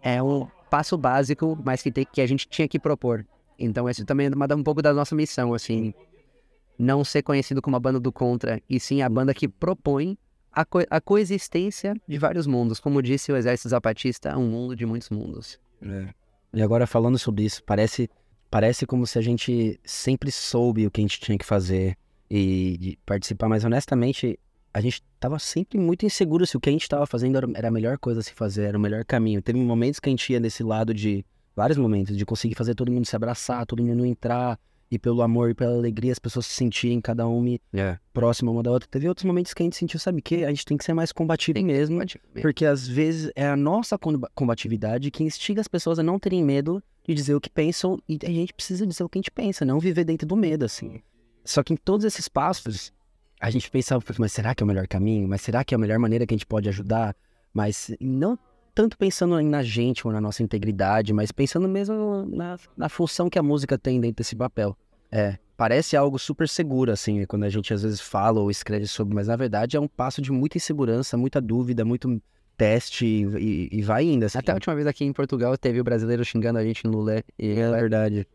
é 0.00 0.22
um 0.22 0.48
passo 0.70 0.96
básico, 0.96 1.58
mas 1.62 1.82
que, 1.82 1.92
tem, 1.92 2.06
que 2.10 2.22
a 2.22 2.26
gente 2.26 2.48
tinha 2.48 2.66
que 2.66 2.78
propor. 2.78 3.26
Então, 3.58 3.88
esse 3.88 4.04
também 4.06 4.28
é 4.28 4.30
uma, 4.30 4.48
um 4.54 4.62
pouco 4.62 4.80
da 4.80 4.94
nossa 4.94 5.14
missão, 5.14 5.52
assim. 5.52 5.92
Não 6.78 7.04
ser 7.04 7.22
conhecido 7.22 7.60
como 7.62 7.76
a 7.76 7.80
banda 7.80 8.00
do 8.00 8.10
contra, 8.12 8.60
e 8.68 8.80
sim 8.80 9.02
a 9.02 9.08
banda 9.08 9.32
que 9.34 9.46
propõe 9.48 10.16
a, 10.50 10.64
co- 10.64 10.84
a 10.90 11.00
coexistência 11.00 11.94
de 12.06 12.18
vários 12.18 12.46
mundos. 12.46 12.80
Como 12.80 13.02
disse 13.02 13.30
o 13.32 13.36
Exército 13.36 13.68
Zapatista, 13.68 14.30
é 14.30 14.36
um 14.36 14.48
mundo 14.48 14.74
de 14.76 14.84
muitos 14.84 15.10
mundos. 15.10 15.58
E 16.52 16.62
agora 16.62 16.86
falando 16.86 17.18
sobre 17.18 17.44
isso, 17.44 17.62
parece, 17.64 18.10
parece 18.50 18.86
como 18.86 19.06
se 19.06 19.18
a 19.18 19.22
gente 19.22 19.80
sempre 19.84 20.30
soube 20.30 20.86
o 20.86 20.90
que 20.90 21.00
a 21.00 21.04
gente 21.04 21.20
tinha 21.20 21.38
que 21.38 21.46
fazer 21.46 21.96
e, 22.30 22.98
participar, 23.06 23.48
mas 23.48 23.64
honestamente, 23.64 24.38
a 24.74 24.80
gente 24.80 25.02
tava 25.20 25.38
sempre 25.38 25.78
muito 25.78 26.04
inseguro 26.06 26.46
se 26.46 26.56
o 26.56 26.60
que 26.60 26.68
a 26.68 26.72
gente 26.72 26.88
tava 26.88 27.06
fazendo 27.06 27.38
era 27.54 27.68
a 27.68 27.70
melhor 27.70 27.98
coisa 27.98 28.20
a 28.20 28.22
se 28.22 28.32
fazer, 28.32 28.64
era 28.64 28.78
o 28.78 28.80
melhor 28.80 29.04
caminho. 29.04 29.40
Teve 29.42 29.58
momentos 29.58 30.00
que 30.00 30.08
a 30.08 30.12
gente 30.12 30.32
ia 30.32 30.40
nesse 30.40 30.62
lado 30.62 30.92
de, 30.94 31.24
vários 31.54 31.78
momentos, 31.78 32.16
de 32.16 32.24
conseguir 32.24 32.54
fazer 32.54 32.74
todo 32.74 32.90
mundo 32.90 33.06
se 33.06 33.14
abraçar, 33.16 33.66
todo 33.66 33.82
mundo 33.82 34.04
entrar, 34.04 34.58
e 34.92 34.98
pelo 34.98 35.22
amor 35.22 35.48
e 35.48 35.54
pela 35.54 35.72
alegria 35.72 36.12
as 36.12 36.18
pessoas 36.18 36.44
se 36.44 36.52
sentirem 36.52 37.00
cada 37.00 37.26
uma 37.26 37.58
próxima 38.12 38.50
uma 38.50 38.62
da 38.62 38.70
outra. 38.70 38.86
Teve 38.90 39.08
outros 39.08 39.24
momentos 39.24 39.54
que 39.54 39.62
a 39.62 39.64
gente 39.64 39.74
sentiu, 39.74 39.98
sabe 39.98 40.18
o 40.18 40.22
quê? 40.22 40.44
A 40.44 40.50
gente 40.50 40.66
tem 40.66 40.76
que 40.76 40.84
ser 40.84 40.92
mais 40.92 41.10
combativo 41.12 41.58
mesmo. 41.64 41.98
Porque 42.42 42.66
às 42.66 42.86
vezes 42.86 43.32
é 43.34 43.46
a 43.48 43.56
nossa 43.56 43.96
comba- 43.96 44.30
combatividade 44.34 45.10
que 45.10 45.24
instiga 45.24 45.62
as 45.62 45.66
pessoas 45.66 45.98
a 45.98 46.02
não 46.02 46.18
terem 46.18 46.44
medo 46.44 46.82
de 47.08 47.14
dizer 47.14 47.34
o 47.34 47.40
que 47.40 47.48
pensam 47.48 47.98
e 48.06 48.18
a 48.22 48.28
gente 48.28 48.52
precisa 48.52 48.86
dizer 48.86 49.02
o 49.02 49.08
que 49.08 49.18
a 49.18 49.20
gente 49.20 49.30
pensa, 49.30 49.64
não 49.64 49.80
viver 49.80 50.04
dentro 50.04 50.26
do 50.26 50.36
medo, 50.36 50.66
assim. 50.66 51.00
Só 51.42 51.62
que 51.62 51.72
em 51.72 51.76
todos 51.76 52.04
esses 52.04 52.28
passos, 52.28 52.92
a 53.40 53.48
gente 53.48 53.70
pensava, 53.70 54.04
mas 54.18 54.30
será 54.30 54.54
que 54.54 54.62
é 54.62 54.64
o 54.64 54.68
melhor 54.68 54.86
caminho? 54.86 55.26
Mas 55.26 55.40
será 55.40 55.64
que 55.64 55.74
é 55.74 55.76
a 55.76 55.78
melhor 55.78 55.98
maneira 55.98 56.26
que 56.26 56.34
a 56.34 56.36
gente 56.36 56.46
pode 56.46 56.68
ajudar? 56.68 57.16
Mas 57.54 57.90
não 57.98 58.38
tanto 58.74 58.96
pensando 58.96 59.40
na 59.42 59.62
gente 59.62 60.06
ou 60.06 60.12
na 60.12 60.20
nossa 60.20 60.42
integridade, 60.42 61.12
mas 61.12 61.32
pensando 61.32 61.68
mesmo 61.68 62.26
na, 62.26 62.58
na 62.76 62.88
função 62.88 63.28
que 63.28 63.38
a 63.38 63.42
música 63.42 63.78
tem 63.78 64.00
dentro 64.00 64.16
desse 64.16 64.36
papel. 64.36 64.76
É, 65.12 65.38
parece 65.56 65.96
algo 65.96 66.18
super 66.18 66.48
seguro, 66.48 66.90
assim, 66.90 67.24
quando 67.26 67.44
a 67.44 67.48
gente 67.48 67.72
às 67.72 67.82
vezes 67.82 68.00
fala 68.00 68.40
ou 68.40 68.50
escreve 68.50 68.86
sobre, 68.86 69.14
mas 69.14 69.28
na 69.28 69.36
verdade 69.36 69.76
é 69.76 69.80
um 69.80 69.86
passo 69.86 70.22
de 70.22 70.32
muita 70.32 70.56
insegurança, 70.56 71.16
muita 71.16 71.40
dúvida, 71.40 71.84
muito 71.84 72.20
teste 72.56 73.04
e, 73.06 73.68
e 73.70 73.82
vai 73.82 74.04
indo, 74.04 74.24
assim. 74.24 74.38
Até 74.38 74.52
a 74.52 74.54
última 74.54 74.74
vez 74.74 74.86
aqui 74.86 75.04
em 75.04 75.12
Portugal 75.12 75.56
teve 75.58 75.80
o 75.80 75.84
brasileiro 75.84 76.24
xingando 76.24 76.58
a 76.58 76.64
gente 76.64 76.84
no 76.84 76.92
Lulé. 76.92 77.22
E 77.38 77.50
É 77.52 77.70
verdade. 77.70 78.26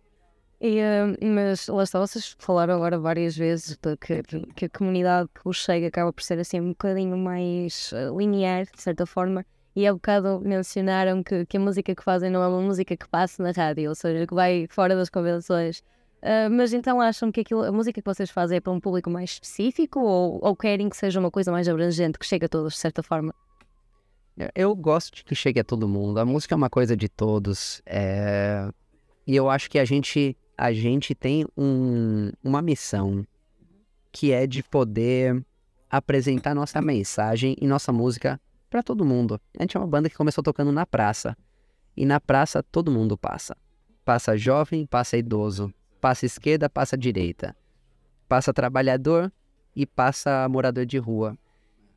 E, 0.59 0.79
eh, 0.79 1.05
mas 1.21 1.67
lá 1.67 1.83
está, 1.83 1.99
vocês 1.99 2.35
falaram 2.39 2.75
agora 2.75 2.97
várias 2.97 3.37
vezes 3.37 3.77
de 3.77 3.95
que, 3.97 4.23
que 4.55 4.65
a 4.65 4.69
comunidade 4.69 5.29
que 5.33 5.41
os 5.47 5.57
chega 5.57 5.87
acaba 5.87 6.11
por 6.11 6.23
ser 6.23 6.39
assim 6.39 6.59
um 6.59 6.69
bocadinho 6.69 7.15
mais 7.15 7.91
eh, 7.93 8.09
linear, 8.09 8.65
de 8.65 8.81
certa 8.81 9.05
forma, 9.05 9.45
e 9.75 9.85
há 9.85 9.93
bocado 9.93 10.41
mencionaram 10.43 11.21
que, 11.21 11.45
que 11.45 11.57
a 11.57 11.59
música 11.59 11.93
que 11.93 12.03
fazem 12.03 12.31
não 12.31 12.41
é 12.41 12.47
uma 12.47 12.61
música 12.61 12.97
que 12.97 13.07
passa 13.07 13.43
na 13.43 13.51
rádio, 13.51 13.89
ou 13.89 13.95
seja, 13.95 14.25
que 14.25 14.33
vai 14.33 14.67
fora 14.69 14.95
das 14.95 15.09
convenções. 15.09 15.83
Ah, 16.21 16.49
mas 16.49 16.73
então 16.73 16.99
acham 16.99 17.31
que 17.31 17.41
aquilo, 17.41 17.63
a 17.63 17.71
música 17.71 18.01
que 18.01 18.05
vocês 18.05 18.29
fazem 18.29 18.57
é 18.57 18.61
para 18.61 18.71
um 18.73 18.79
público 18.79 19.09
mais 19.09 19.31
específico 19.31 19.99
ou, 19.99 20.39
ou 20.43 20.55
querem 20.55 20.89
que 20.89 20.97
seja 20.97 21.19
uma 21.19 21.29
coisa 21.31 21.51
mais 21.51 21.67
abrangente, 21.69 22.17
que 22.17 22.25
chegue 22.25 22.45
a 22.45 22.49
todos, 22.49 22.73
de 22.73 22.79
certa 22.79 23.03
forma? 23.03 23.33
Eu 24.53 24.75
gosto 24.75 25.15
de 25.15 25.23
que 25.23 25.33
chegue 25.33 25.59
a 25.59 25.63
todo 25.63 25.87
mundo. 25.87 26.19
A 26.19 26.25
música 26.25 26.53
é 26.53 26.57
uma 26.57 26.69
coisa 26.69 26.95
de 26.95 27.09
todos. 27.09 27.81
é, 27.85 28.69
E 29.25 29.35
eu 29.35 29.49
acho 29.49 29.69
que 29.69 29.77
a 29.79 29.83
gente, 29.85 30.37
a 30.57 30.71
gente 30.71 31.13
tem 31.15 31.45
um- 31.57 32.31
uma 32.43 32.61
missão 32.61 33.25
que 34.11 34.31
é 34.31 34.47
de 34.47 34.63
poder 34.63 35.43
apresentar 35.89 36.53
nossa 36.55 36.81
mensagem 36.81 37.55
e 37.59 37.67
nossa 37.67 37.91
música 37.91 38.39
para 38.69 38.81
todo 38.83 39.03
mundo. 39.05 39.39
A 39.57 39.63
gente 39.63 39.75
é 39.75 39.79
uma 39.79 39.87
banda 39.87 40.09
que 40.09 40.15
começou 40.15 40.43
tocando 40.43 40.71
na 40.71 40.85
praça. 40.85 41.35
E 41.95 42.05
na 42.05 42.19
praça 42.19 42.61
todo 42.63 42.91
mundo 42.91 43.17
passa. 43.17 43.55
Passa 44.05 44.37
jovem, 44.37 44.85
passa 44.85 45.17
idoso. 45.17 45.73
Passa 45.99 46.25
esquerda, 46.25 46.69
passa 46.69 46.97
direita. 46.97 47.55
Passa 48.27 48.53
trabalhador 48.53 49.31
e 49.75 49.85
passa 49.85 50.47
morador 50.49 50.85
de 50.85 50.97
rua. 50.97 51.37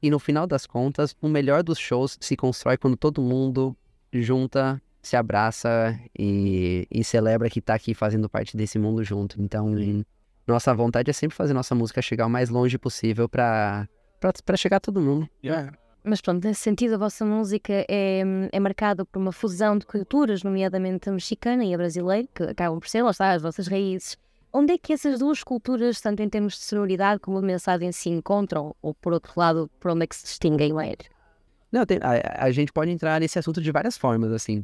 E 0.03 0.11
no 0.11 0.19
final 0.19 0.47
das 0.47 0.67
contas, 0.67 1.15
o 1.21 1.29
melhor 1.29 1.63
dos 1.63 1.79
shows 1.79 2.17
se 2.21 2.37
constrói 2.37 2.77
quando 2.77 2.97
todo 2.97 3.21
mundo 3.21 3.77
junta, 4.13 4.81
se 5.03 5.17
abraça 5.17 5.99
e, 6.19 6.87
e 6.91 7.05
celebra 7.05 7.49
que 7.49 7.61
tá 7.61 7.75
aqui 7.75 7.95
fazendo 7.95 8.29
parte 8.29 8.57
desse 8.57 8.79
mundo 8.79 9.03
junto. 9.05 9.41
Então, 9.41 9.75
nossa 10.47 10.75
vontade 10.75 11.11
é 11.11 11.13
sempre 11.13 11.37
fazer 11.37 11.53
nossa 11.53 11.75
música 11.75 12.03
chegar 12.03 12.27
o 12.27 12.31
mais 12.31 12.49
longe 12.49 12.79
possível 12.79 13.29
pra, 13.29 13.89
pra, 14.19 14.33
pra 14.45 14.57
chegar 14.57 14.77
a 14.77 14.81
todo 14.81 15.01
mundo. 15.01 15.29
Mas 16.03 16.21
pronto, 16.21 16.43
nesse 16.47 16.61
sentido, 16.63 16.95
a 16.95 16.99
vossa 16.99 17.25
música 17.25 17.85
é, 17.89 18.23
é 18.51 18.61
marcada 18.61 19.05
por 19.05 19.19
uma 19.19 19.33
fusão 19.33 19.77
de 19.77 19.85
culturas, 19.85 20.43
nomeadamente 20.43 21.09
a 21.09 21.13
mexicana 21.13 21.65
e 21.65 21.75
a 21.75 21.77
brasileira, 21.77 22.27
que 22.35 22.43
acabam 22.43 22.81
por 22.81 22.89
ser, 22.89 23.03
lá 23.03 23.11
está, 23.11 23.33
as 23.33 23.43
vossas 23.43 23.67
raízes. 23.67 24.17
Onde 24.53 24.73
é 24.73 24.79
que 24.79 24.93
essas 24.93 25.19
duas 25.19 25.45
culturas, 25.45 26.01
tanto 26.01 26.23
em 26.23 26.29
termos 26.29 26.55
de 26.55 26.61
sonoridade 26.65 27.21
como 27.21 27.41
de 27.41 27.47
mensagem, 27.47 27.93
se 27.93 28.09
encontram? 28.09 28.75
Ou, 28.83 28.95
por 28.95 29.13
outro 29.13 29.33
lado, 29.37 29.71
por 29.79 29.91
onde 29.93 30.05
é 30.05 30.07
que 30.07 30.17
se 30.17 30.25
distinguem 30.25 30.73
mais? 30.73 30.97
Não, 31.71 31.87
tem- 31.87 32.01
a, 32.03 32.45
a 32.47 32.51
gente 32.51 32.73
pode 32.73 32.91
entrar 32.91 33.21
nesse 33.21 33.39
assunto 33.39 33.61
de 33.61 33.71
várias 33.71 33.97
formas, 33.97 34.33
assim. 34.33 34.63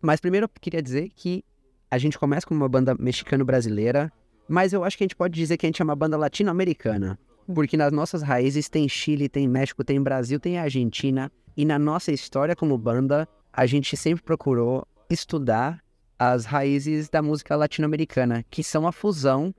Mas 0.00 0.20
primeiro 0.20 0.46
eu 0.46 0.50
queria 0.60 0.80
dizer 0.80 1.10
que 1.14 1.44
a 1.90 1.98
gente 1.98 2.18
começa 2.18 2.46
como 2.46 2.60
uma 2.60 2.68
banda 2.68 2.94
mexicano-brasileira, 2.98 4.10
mas 4.48 4.72
eu 4.72 4.82
acho 4.82 4.96
que 4.96 5.04
a 5.04 5.06
gente 5.06 5.16
pode 5.16 5.34
dizer 5.34 5.58
que 5.58 5.66
a 5.66 5.68
gente 5.68 5.82
é 5.82 5.84
uma 5.84 5.96
banda 5.96 6.16
latino-americana. 6.16 7.18
Porque 7.46 7.76
nas 7.76 7.92
nossas 7.92 8.22
raízes 8.22 8.68
tem 8.68 8.88
Chile, 8.88 9.28
tem 9.28 9.48
México, 9.48 9.84
tem 9.84 10.00
Brasil, 10.00 10.38
tem 10.38 10.58
Argentina. 10.58 11.30
E 11.56 11.64
na 11.64 11.78
nossa 11.78 12.12
história 12.12 12.56
como 12.56 12.78
banda, 12.78 13.28
a 13.52 13.66
gente 13.66 13.96
sempre 13.96 14.22
procurou 14.22 14.86
estudar 15.10 15.82
as 16.18 16.44
raízes 16.44 17.08
da 17.08 17.20
música 17.20 17.56
latino-americana, 17.56 18.44
que 18.50 18.62
são 18.62 18.86
a 18.86 18.92
fusão 18.92 19.54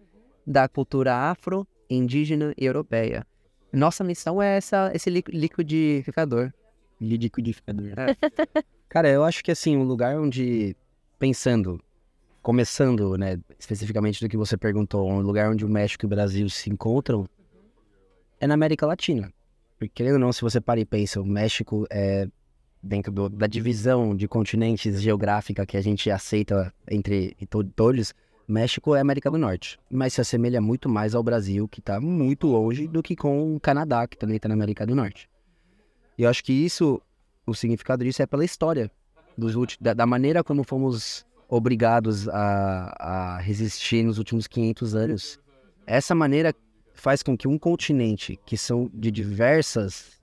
da 0.48 0.67
cultura 0.67 1.13
afro, 1.13 1.67
indígena 1.89 2.54
e 2.58 2.65
europeia. 2.65 3.26
Nossa 3.72 4.04
missão 4.04 4.41
é 4.41 4.58
essa, 4.58 4.91
esse 4.93 5.10
li- 5.10 5.24
liquidificador. 5.28 6.52
Liquidificador. 7.02 7.91
Cara, 8.88 9.10
eu 9.10 9.24
acho 9.24 9.43
que 9.43 9.52
assim, 9.52 9.76
um 9.76 9.84
lugar 9.84 10.17
onde, 10.17 10.76
pensando, 11.19 11.82
começando, 12.41 13.17
né, 13.17 13.39
especificamente 13.58 14.22
do 14.24 14.30
que 14.30 14.38
você 14.38 14.56
perguntou, 14.56 15.10
um 15.10 15.19
lugar 15.22 15.52
onde 15.52 15.65
o 15.65 15.69
México 15.69 16.06
e 16.06 16.08
o 16.08 16.10
Brasil 16.10 16.48
se 16.50 16.69
encontram 16.69 17.28
é 18.43 18.47
na 18.47 18.53
América 18.56 18.86
Latina. 18.86 19.32
Porque, 19.79 19.93
querendo 19.95 20.15
ou 20.15 20.19
não, 20.19 20.34
se 20.34 20.41
você 20.41 20.60
para 20.60 20.79
e 20.79 20.86
pensa, 20.86 21.21
o 21.21 21.25
México 21.25 21.88
é 21.89 22.27
dentro 22.82 23.12
do- 23.12 23.29
da 23.29 23.47
divisão 23.47 24.13
de 24.15 24.27
continentes 24.27 25.01
geográfica 25.01 25.65
que 25.65 25.77
a 25.77 25.82
gente 25.82 26.12
aceita 26.12 26.73
entre 26.89 27.36
to- 27.49 27.63
todos, 27.63 28.13
México 28.45 28.93
é 28.93 28.99
América 28.99 29.32
do 29.32 29.38
Norte. 29.38 29.79
Mas 29.89 30.13
se 30.13 30.19
assemelha 30.21 30.60
muito 30.60 30.89
mais 30.89 31.15
ao 31.15 31.23
Brasil, 31.23 31.67
que 31.69 31.79
está 31.79 32.01
muito 32.01 32.47
longe, 32.47 32.86
do 32.88 33.01
que 33.01 33.15
com 33.15 33.56
o 33.56 33.60
Canadá, 33.60 34.06
que 34.06 34.17
também 34.17 34.36
está 34.36 34.49
na 34.49 34.56
América 34.56 34.86
do 34.86 34.93
Norte. 34.93 35.29
E 36.17 36.23
eu 36.23 36.29
acho 36.29 36.43
que 36.43 36.51
isso, 36.51 37.01
o 37.47 37.53
significado 37.56 38.03
disso 38.03 38.21
é 38.21 38.25
pela 38.25 38.43
história, 38.43 38.91
dos 39.38 39.56
da, 39.79 39.93
da 39.93 40.06
maneira 40.06 40.43
como 40.43 40.63
fomos 40.65 41.25
obrigados 41.47 42.27
a, 42.27 43.36
a 43.38 43.38
resistir 43.39 44.03
nos 44.03 44.17
últimos 44.17 44.45
500 44.47 44.95
anos. 44.95 45.39
Essa 45.88 46.13
maneira 46.13 46.53
faz 46.93 47.21
com 47.23 47.38
que 47.38 47.47
um 47.47 47.58
continente 47.58 48.39
que 48.45 48.58
são 48.58 48.89
de 48.93 49.12
diversas 49.12 50.21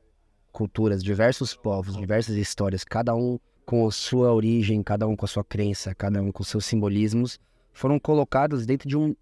culturas, 0.52 1.02
diversos 1.02 1.54
povos, 1.54 1.96
diversas 1.96 2.37
histórias, 2.37 2.85
cada 2.85 3.14
um 3.14 3.38
com 3.64 3.87
a 3.87 3.92
sua 3.92 4.33
origem, 4.33 4.83
cada 4.83 5.06
um 5.06 5.14
com 5.14 5.24
a 5.24 5.28
sua 5.28 5.44
crença, 5.44 5.94
cada 5.94 6.20
um 6.20 6.33
com 6.33 6.42
seus 6.42 6.64
simbolismos, 6.64 7.38
foram 7.72 7.98
colocados 8.00 8.66
dentro 8.66 8.88
de 8.88 8.96
um- 8.96 9.14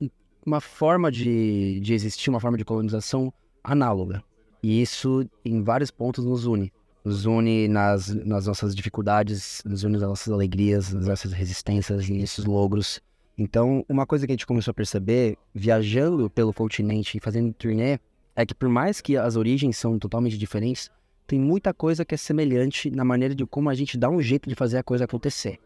uma 0.47 0.61
forma 0.61 1.11
de, 1.13 1.81
de 1.81 1.93
existir, 1.93 2.31
uma 2.31 2.41
forma 2.41 2.57
de 2.57 2.65
colonização 2.65 3.33
análoga. 3.63 4.23
E 4.63 4.81
isso, 4.81 5.29
em 5.45 5.63
vários 5.63 5.91
pontos, 5.91 6.25
nos 6.25 6.47
une. 6.47 6.73
nos 7.05 7.25
une 7.27 7.69
nas, 7.69 8.09
nas 8.09 8.47
nossas 8.47 8.75
dificuldades, 8.75 9.63
nos 9.65 9.83
une 9.85 9.95
nas 9.99 10.03
nossas 10.09 10.33
alegrias, 10.33 10.93
nas 10.93 11.07
nossas 11.07 11.33
resistências 11.33 12.09
nesses 12.09 12.45
logros. 12.45 13.01
Então, 13.39 13.85
uma 13.89 14.05
coisa 14.05 14.27
que 14.27 14.33
a 14.33 14.35
gente 14.35 14.47
começou 14.47 14.73
a 14.73 14.75
perceber, 14.75 15.39
viajando 15.55 16.29
pelo 16.29 16.53
continente 16.53 17.17
e 17.17 17.21
fazendo 17.21 17.53
turnê, 17.53 18.01
é 18.35 18.45
que 18.45 18.53
por 18.53 18.69
mais 18.69 19.01
que 19.01 19.17
as 19.17 19.37
origens 19.37 19.79
são 19.79 19.97
totalmente 19.97 20.37
diferentes, 20.37 20.91
tem 21.25 21.39
muita 21.39 21.73
coisa 21.73 22.05
que 22.05 22.17
é 22.17 22.19
semelhante 22.19 22.91
na 22.91 23.05
maneira 23.05 23.37
de 23.37 23.47
como 23.47 23.71
a 23.71 23.75
gente 23.75 23.97
dá 23.97 24.11
um 24.11 24.21
jeito 24.21 24.49
de 24.49 24.57
fazer 24.57 24.79
a 24.79 24.83
coisa 24.83 25.05
acontecer. 25.05 25.61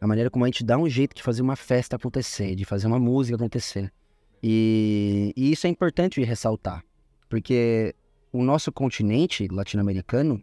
A 0.00 0.06
maneira 0.06 0.30
como 0.30 0.44
a 0.44 0.48
gente 0.48 0.62
dá 0.62 0.78
um 0.78 0.88
jeito 0.88 1.16
de 1.16 1.22
fazer 1.22 1.42
uma 1.42 1.56
festa 1.56 1.96
acontecer, 1.96 2.54
de 2.54 2.64
fazer 2.64 2.86
uma 2.86 2.98
música 2.98 3.34
acontecer. 3.34 3.92
E, 4.40 5.32
e 5.34 5.50
isso 5.50 5.66
é 5.66 5.70
importante 5.70 6.22
ressaltar, 6.22 6.84
porque 7.28 7.92
o 8.32 8.44
nosso 8.44 8.70
continente 8.70 9.48
latino-americano, 9.48 10.40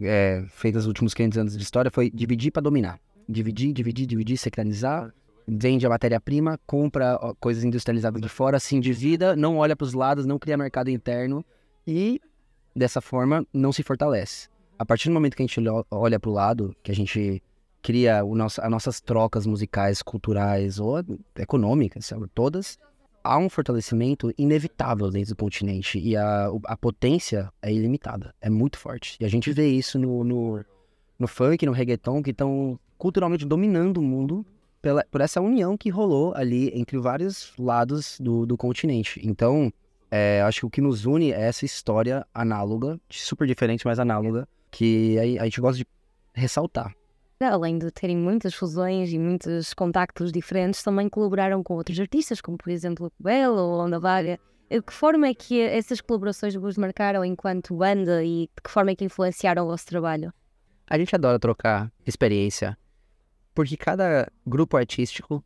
é, 0.00 0.44
feito 0.50 0.76
nos 0.76 0.86
últimos 0.86 1.14
500 1.14 1.38
anos 1.38 1.56
de 1.56 1.62
história, 1.62 1.90
foi 1.90 2.10
dividir 2.10 2.52
para 2.52 2.62
dominar. 2.62 3.00
Dividir, 3.28 3.72
dividir, 3.72 4.06
dividir, 4.06 4.36
secularizar, 4.36 5.12
vende 5.46 5.86
a 5.86 5.88
matéria-prima, 5.88 6.58
compra 6.66 7.18
coisas 7.38 7.62
industrializadas 7.62 8.20
de 8.20 8.28
fora, 8.28 8.58
se 8.58 8.74
endivida, 8.74 9.36
não 9.36 9.58
olha 9.58 9.76
para 9.76 9.84
os 9.84 9.92
lados, 9.92 10.26
não 10.26 10.38
cria 10.38 10.56
mercado 10.56 10.90
interno 10.90 11.44
e, 11.86 12.20
dessa 12.74 13.00
forma, 13.00 13.46
não 13.52 13.72
se 13.72 13.82
fortalece. 13.82 14.48
A 14.78 14.84
partir 14.84 15.08
do 15.08 15.14
momento 15.14 15.36
que 15.36 15.42
a 15.42 15.46
gente 15.46 15.60
olha 15.90 16.18
para 16.18 16.30
o 16.30 16.32
lado, 16.32 16.74
que 16.82 16.90
a 16.90 16.94
gente 16.94 17.42
cria 17.80 18.24
o 18.24 18.34
nosso, 18.34 18.60
as 18.60 18.70
nossas 18.70 19.00
trocas 19.00 19.46
musicais, 19.46 20.02
culturais 20.02 20.80
ou 20.80 20.96
econômicas, 21.38 22.12
todas, 22.34 22.78
há 23.22 23.38
um 23.38 23.48
fortalecimento 23.48 24.32
inevitável 24.36 25.10
dentro 25.10 25.30
do 25.30 25.36
continente 25.36 25.98
e 25.98 26.16
a, 26.16 26.50
a 26.64 26.76
potência 26.76 27.50
é 27.62 27.72
ilimitada, 27.72 28.34
é 28.40 28.50
muito 28.50 28.78
forte. 28.78 29.16
E 29.20 29.24
a 29.24 29.28
gente 29.28 29.52
vê 29.52 29.68
isso 29.68 29.98
no, 29.98 30.24
no, 30.24 30.64
no 31.18 31.28
funk, 31.28 31.64
no 31.64 31.72
reggaeton, 31.72 32.22
que 32.22 32.30
estão 32.30 32.78
culturalmente 32.98 33.44
dominando 33.46 33.98
o 33.98 34.02
mundo 34.02 34.44
pela, 34.80 35.04
por 35.10 35.20
essa 35.20 35.40
união 35.40 35.76
que 35.76 35.90
rolou 35.90 36.34
ali 36.34 36.70
entre 36.74 36.98
vários 36.98 37.52
lados 37.58 38.18
do, 38.20 38.46
do 38.46 38.56
continente. 38.56 39.20
Então, 39.24 39.72
é, 40.10 40.42
acho 40.42 40.60
que 40.60 40.66
o 40.66 40.70
que 40.70 40.80
nos 40.80 41.04
une 41.06 41.32
é 41.32 41.42
essa 41.42 41.64
história 41.64 42.26
análoga, 42.34 43.00
super 43.10 43.46
diferente, 43.46 43.86
mas 43.86 43.98
análoga, 43.98 44.48
que 44.70 45.18
a, 45.18 45.42
a 45.42 45.44
gente 45.44 45.60
gosta 45.60 45.78
de 45.78 45.86
ressaltar 46.34 46.94
além 47.44 47.78
de 47.78 47.90
terem 47.90 48.16
muitas 48.16 48.54
fusões 48.54 49.12
e 49.12 49.18
muitos 49.18 49.74
contactos 49.74 50.32
diferentes, 50.32 50.82
também 50.82 51.08
colaboraram 51.08 51.62
com 51.62 51.74
outros 51.74 51.98
artistas, 52.00 52.40
como 52.40 52.56
por 52.56 52.70
exemplo 52.70 53.06
o 53.06 53.22
Belo 53.22 53.58
ou 53.58 53.80
Onda 53.80 53.98
Vaga. 53.98 54.40
De 54.70 54.80
que 54.82 54.92
forma 54.92 55.28
é 55.28 55.34
que 55.34 55.60
essas 55.60 56.00
colaborações 56.00 56.54
vos 56.54 56.76
marcaram 56.76 57.24
enquanto 57.24 57.76
banda 57.76 58.24
e 58.24 58.48
de 58.56 58.62
que 58.62 58.70
forma 58.70 58.90
é 58.90 58.96
que 58.96 59.04
influenciaram 59.04 59.64
o 59.64 59.66
vosso 59.66 59.86
trabalho? 59.86 60.32
A 60.88 60.98
gente 60.98 61.14
adora 61.14 61.38
trocar 61.38 61.92
experiência, 62.06 62.76
porque 63.56 63.74
cada 63.74 64.30
grupo 64.46 64.76
artístico 64.76 65.42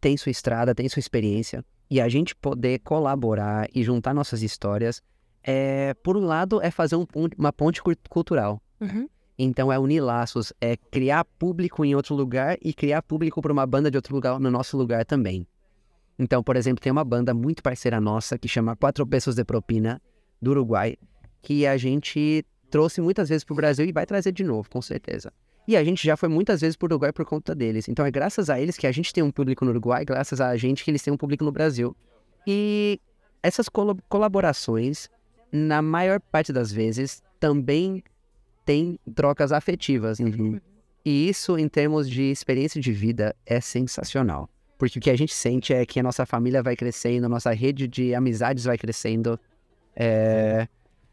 tem 0.00 0.16
sua 0.16 0.30
estrada, 0.30 0.72
tem 0.72 0.88
sua 0.88 1.00
experiência, 1.00 1.64
e 1.90 2.00
a 2.00 2.08
gente 2.08 2.36
poder 2.36 2.78
colaborar 2.78 3.68
e 3.74 3.82
juntar 3.82 4.14
nossas 4.14 4.42
histórias, 4.42 5.02
é, 5.42 5.92
por 6.04 6.16
um 6.16 6.24
lado, 6.24 6.62
é 6.62 6.70
fazer 6.70 6.94
um, 6.94 7.04
uma 7.36 7.52
ponte 7.52 7.82
cultural. 8.08 8.62
Uhum. 8.80 9.08
Então 9.36 9.72
é 9.72 9.78
unir 9.78 10.00
laços, 10.00 10.52
é 10.60 10.76
criar 10.76 11.24
público 11.24 11.84
em 11.84 11.96
outro 11.96 12.14
lugar 12.14 12.56
e 12.62 12.72
criar 12.72 13.02
público 13.02 13.42
para 13.42 13.52
uma 13.52 13.66
banda 13.66 13.90
de 13.90 13.98
outro 13.98 14.14
lugar 14.14 14.38
no 14.38 14.50
nosso 14.50 14.78
lugar 14.78 15.04
também. 15.04 15.46
Então, 16.16 16.44
por 16.44 16.54
exemplo, 16.54 16.80
tem 16.80 16.92
uma 16.92 17.04
banda 17.04 17.34
muito 17.34 17.62
parceira 17.62 18.00
nossa 18.00 18.38
que 18.38 18.46
chama 18.46 18.76
Quatro 18.76 19.04
Pesos 19.04 19.34
de 19.34 19.44
Propina, 19.44 20.00
do 20.40 20.52
Uruguai, 20.52 20.96
que 21.42 21.66
a 21.66 21.76
gente 21.76 22.46
trouxe 22.70 23.00
muitas 23.00 23.28
vezes 23.28 23.44
para 23.44 23.52
o 23.52 23.56
Brasil 23.56 23.84
e 23.84 23.92
vai 23.92 24.06
trazer 24.06 24.30
de 24.30 24.44
novo, 24.44 24.70
com 24.70 24.80
certeza. 24.80 25.32
E 25.66 25.76
a 25.76 25.82
gente 25.82 26.06
já 26.06 26.16
foi 26.16 26.28
muitas 26.28 26.60
vezes 26.60 26.76
para 26.76 26.86
o 26.86 26.88
Uruguai 26.88 27.12
por 27.12 27.24
conta 27.24 27.54
deles. 27.54 27.88
Então 27.88 28.06
é 28.06 28.10
graças 28.10 28.48
a 28.48 28.60
eles 28.60 28.76
que 28.76 28.86
a 28.86 28.92
gente 28.92 29.12
tem 29.12 29.22
um 29.22 29.30
público 29.30 29.64
no 29.64 29.72
Uruguai, 29.72 30.04
graças 30.04 30.40
a 30.40 30.56
gente 30.56 30.84
que 30.84 30.90
eles 30.90 31.02
têm 31.02 31.12
um 31.12 31.16
público 31.16 31.44
no 31.44 31.50
Brasil. 31.50 31.96
E 32.46 33.00
essas 33.42 33.68
col 33.68 33.96
colaborações, 34.08 35.08
na 35.50 35.82
maior 35.82 36.20
parte 36.20 36.52
das 36.52 36.70
vezes, 36.70 37.22
também 37.40 38.02
tem 38.64 38.98
trocas 39.14 39.50
afetivas. 39.50 40.20
Uhum. 40.20 40.60
E 41.04 41.28
isso, 41.28 41.58
em 41.58 41.68
termos 41.68 42.08
de 42.08 42.22
experiência 42.30 42.80
de 42.80 42.92
vida, 42.92 43.34
é 43.44 43.60
sensacional. 43.60 44.48
Porque 44.78 44.98
o 44.98 45.02
que 45.02 45.10
a 45.10 45.16
gente 45.16 45.32
sente 45.32 45.72
é 45.72 45.86
que 45.86 45.98
a 45.98 46.02
nossa 46.02 46.26
família 46.26 46.62
vai 46.62 46.76
crescendo, 46.76 47.26
a 47.26 47.28
nossa 47.28 47.52
rede 47.52 47.88
de 47.88 48.14
amizades 48.14 48.64
vai 48.64 48.76
crescendo. 48.76 49.38
É... 49.94 50.68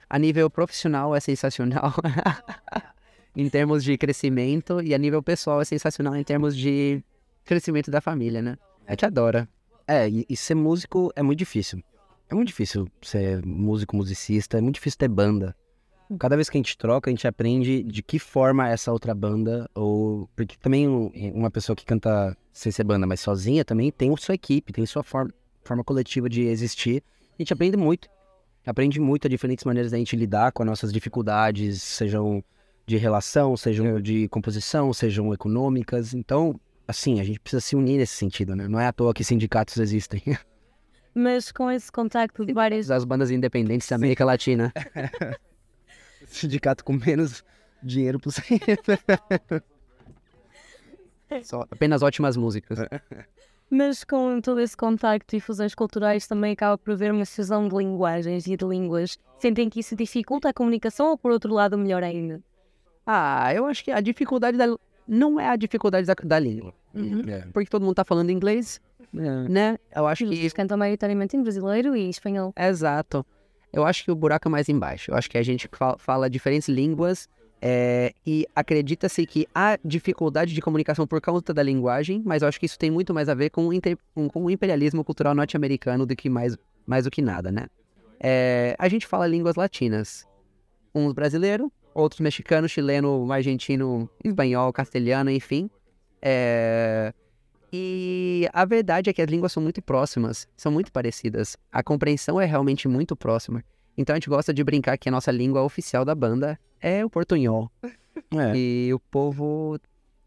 A 0.09 0.19
nível 0.19 0.49
profissional 0.49 1.15
é 1.15 1.19
sensacional. 1.19 1.93
em 3.35 3.49
termos 3.49 3.83
de 3.83 3.97
crescimento. 3.97 4.81
E 4.81 4.93
a 4.93 4.97
nível 4.97 5.21
pessoal 5.21 5.61
é 5.61 5.65
sensacional 5.65 6.15
em 6.15 6.23
termos 6.23 6.55
de 6.55 7.03
crescimento 7.43 7.91
da 7.91 8.01
família, 8.01 8.41
né? 8.41 8.57
A 8.87 8.91
gente 8.91 9.05
adora. 9.05 9.47
É, 9.87 10.09
e, 10.09 10.25
e 10.29 10.35
ser 10.35 10.55
músico 10.55 11.11
é 11.15 11.21
muito 11.21 11.39
difícil. 11.39 11.83
É 12.29 12.35
muito 12.35 12.47
difícil 12.47 12.87
ser 13.01 13.45
músico, 13.45 13.95
musicista. 13.95 14.57
É 14.57 14.61
muito 14.61 14.75
difícil 14.75 14.99
ter 14.99 15.07
banda. 15.07 15.55
Cada 16.19 16.35
vez 16.35 16.49
que 16.49 16.57
a 16.57 16.59
gente 16.59 16.77
troca, 16.77 17.09
a 17.09 17.11
gente 17.11 17.27
aprende 17.27 17.81
de 17.83 18.03
que 18.03 18.19
forma 18.19 18.69
essa 18.69 18.91
outra 18.91 19.15
banda, 19.15 19.69
ou. 19.73 20.29
Porque 20.35 20.55
também 20.57 20.87
uma 21.33 21.49
pessoa 21.49 21.75
que 21.75 21.85
canta 21.85 22.37
sem 22.51 22.71
ser 22.71 22.83
banda, 22.83 23.07
mas 23.07 23.19
sozinha, 23.19 23.65
também 23.65 23.91
tem 23.91 24.15
sua 24.17 24.35
equipe, 24.35 24.71
tem 24.71 24.85
sua 24.85 25.01
forma, 25.01 25.33
forma 25.63 25.83
coletiva 25.83 26.29
de 26.29 26.43
existir. 26.43 27.03
A 27.33 27.41
gente 27.41 27.53
aprende 27.53 27.77
muito. 27.77 28.09
Aprende 28.65 28.99
muito 28.99 29.27
a 29.27 29.29
diferentes 29.29 29.65
maneiras 29.65 29.91
da 29.91 29.97
gente 29.97 30.15
lidar 30.15 30.51
com 30.51 30.63
as 30.63 30.69
nossas 30.69 30.93
dificuldades, 30.93 31.81
sejam 31.81 32.43
de 32.85 32.97
relação, 32.97 33.55
sejam 33.55 34.01
de 34.01 34.27
composição, 34.27 34.93
sejam 34.93 35.33
econômicas. 35.33 36.13
Então, 36.13 36.59
assim, 36.87 37.19
a 37.19 37.23
gente 37.23 37.39
precisa 37.39 37.61
se 37.61 37.75
unir 37.75 37.97
nesse 37.97 38.15
sentido, 38.15 38.55
né? 38.55 38.67
Não 38.67 38.79
é 38.79 38.87
à 38.87 38.93
toa 38.93 39.13
que 39.13 39.23
sindicatos 39.23 39.77
existem. 39.77 40.21
Mas 41.15 41.51
com 41.51 41.69
esse 41.69 41.91
contacto 41.91 42.45
de 42.45 42.53
várias. 42.53 42.89
As 42.89 43.05
bandas 43.05 43.29
independentes 43.29 43.87
da 43.87 43.95
América 43.95 44.25
Latina. 44.25 44.73
sindicato 46.25 46.83
com 46.83 46.93
menos 46.93 47.43
dinheiro 47.81 48.19
possível. 48.19 48.59
Só, 51.43 51.61
apenas 51.71 52.01
ótimas 52.01 52.37
músicas. 52.37 52.79
Mas 53.69 54.03
com 54.03 54.39
todo 54.41 54.59
esse 54.59 54.77
contacto 54.77 55.35
e 55.35 55.39
fusões 55.39 55.73
culturais 55.73 56.27
também 56.27 56.53
acaba 56.53 56.77
por 56.77 56.91
haver 56.91 57.11
uma 57.11 57.25
fusão 57.25 57.67
de 57.67 57.75
linguagens 57.75 58.45
e 58.45 58.55
de 58.55 58.65
línguas. 58.65 59.17
Sentem 59.39 59.69
que 59.69 59.79
isso 59.79 59.95
dificulta 59.95 60.49
a 60.49 60.53
comunicação 60.53 61.09
ou, 61.09 61.17
por 61.17 61.31
outro 61.31 61.53
lado, 61.53 61.77
melhor 61.77 62.03
ainda? 62.03 62.41
Ah, 63.05 63.53
eu 63.53 63.65
acho 63.65 63.83
que 63.83 63.91
a 63.91 63.99
dificuldade 63.99 64.57
da... 64.57 64.65
não 65.07 65.39
é 65.39 65.47
a 65.47 65.55
dificuldade 65.55 66.07
da, 66.07 66.13
da 66.13 66.39
língua. 66.39 66.73
Uhum. 66.93 67.21
É. 67.27 67.47
Porque 67.53 67.69
todo 67.69 67.83
mundo 67.83 67.95
tá 67.95 68.05
falando 68.05 68.29
inglês, 68.29 68.79
é. 69.15 69.49
né? 69.49 69.77
Eu 69.95 70.07
acho 70.07 70.25
que... 70.25 70.33
Eles 70.33 70.53
cantam 70.53 70.77
maioritariamente 70.77 71.35
em 71.35 71.41
brasileiro 71.41 71.95
e 71.95 72.09
espanhol. 72.09 72.53
Exato. 72.57 73.25
Eu 73.71 73.85
acho 73.85 74.03
que 74.03 74.11
o 74.11 74.15
buraco 74.15 74.47
é 74.47 74.51
mais 74.51 74.69
embaixo. 74.69 75.11
Eu 75.11 75.15
acho 75.15 75.29
que 75.29 75.37
a 75.37 75.43
gente 75.43 75.67
fala 75.97 76.29
diferentes 76.29 76.69
línguas 76.69 77.27
é, 77.59 78.13
e 78.27 78.45
acredita-se 78.55 79.25
que 79.25 79.47
há 79.55 79.79
dificuldade 79.83 80.53
de 80.53 80.61
comunicação 80.61 81.07
por 81.07 81.19
causa 81.21 81.41
da 81.53 81.63
linguagem, 81.63 82.21
mas 82.23 82.41
eu 82.41 82.47
acho 82.47 82.59
que 82.59 82.65
isso 82.65 82.77
tem 82.77 82.91
muito 82.91 83.13
mais 83.13 83.29
a 83.29 83.33
ver 83.33 83.49
com, 83.49 83.73
inter, 83.73 83.97
com, 84.13 84.29
com 84.29 84.43
o 84.43 84.49
imperialismo 84.51 85.03
cultural 85.03 85.33
norte-americano 85.33 86.05
do 86.05 86.15
que 86.15 86.29
mais, 86.29 86.57
mais 86.85 87.05
do 87.05 87.09
que 87.09 87.21
nada, 87.21 87.51
né? 87.51 87.67
É, 88.19 88.75
a 88.77 88.87
gente 88.87 89.07
fala 89.07 89.25
línguas 89.25 89.55
latinas. 89.55 90.27
Uns 90.93 91.13
brasileiro, 91.13 91.71
outros 91.93 92.19
mexicano, 92.19 92.67
chileno, 92.67 93.31
argentino, 93.31 94.09
espanhol, 94.23 94.71
castelhano, 94.73 95.29
enfim. 95.29 95.69
É, 96.21 97.13
e 97.71 98.47
a 98.53 98.65
verdade 98.65 99.09
é 99.09 99.13
que 99.13 99.21
as 99.21 99.27
línguas 99.27 99.51
são 99.51 99.63
muito 99.63 99.81
próximas, 99.81 100.47
são 100.55 100.71
muito 100.71 100.91
parecidas. 100.91 101.57
A 101.71 101.81
compreensão 101.81 102.39
é 102.39 102.45
realmente 102.45 102.87
muito 102.87 103.15
próxima. 103.15 103.63
Então 103.97 104.13
a 104.13 104.17
gente 104.17 104.29
gosta 104.29 104.53
de 104.53 104.63
brincar 104.63 104.97
que 104.97 105.09
a 105.09 105.11
nossa 105.11 105.31
língua 105.31 105.63
oficial 105.63 106.05
da 106.05 106.13
banda 106.13 106.59
é 106.79 107.03
o 107.03 107.09
portunhol. 107.09 107.71
É. 108.31 108.55
E 108.55 108.93
o 108.93 108.99
povo 108.99 109.79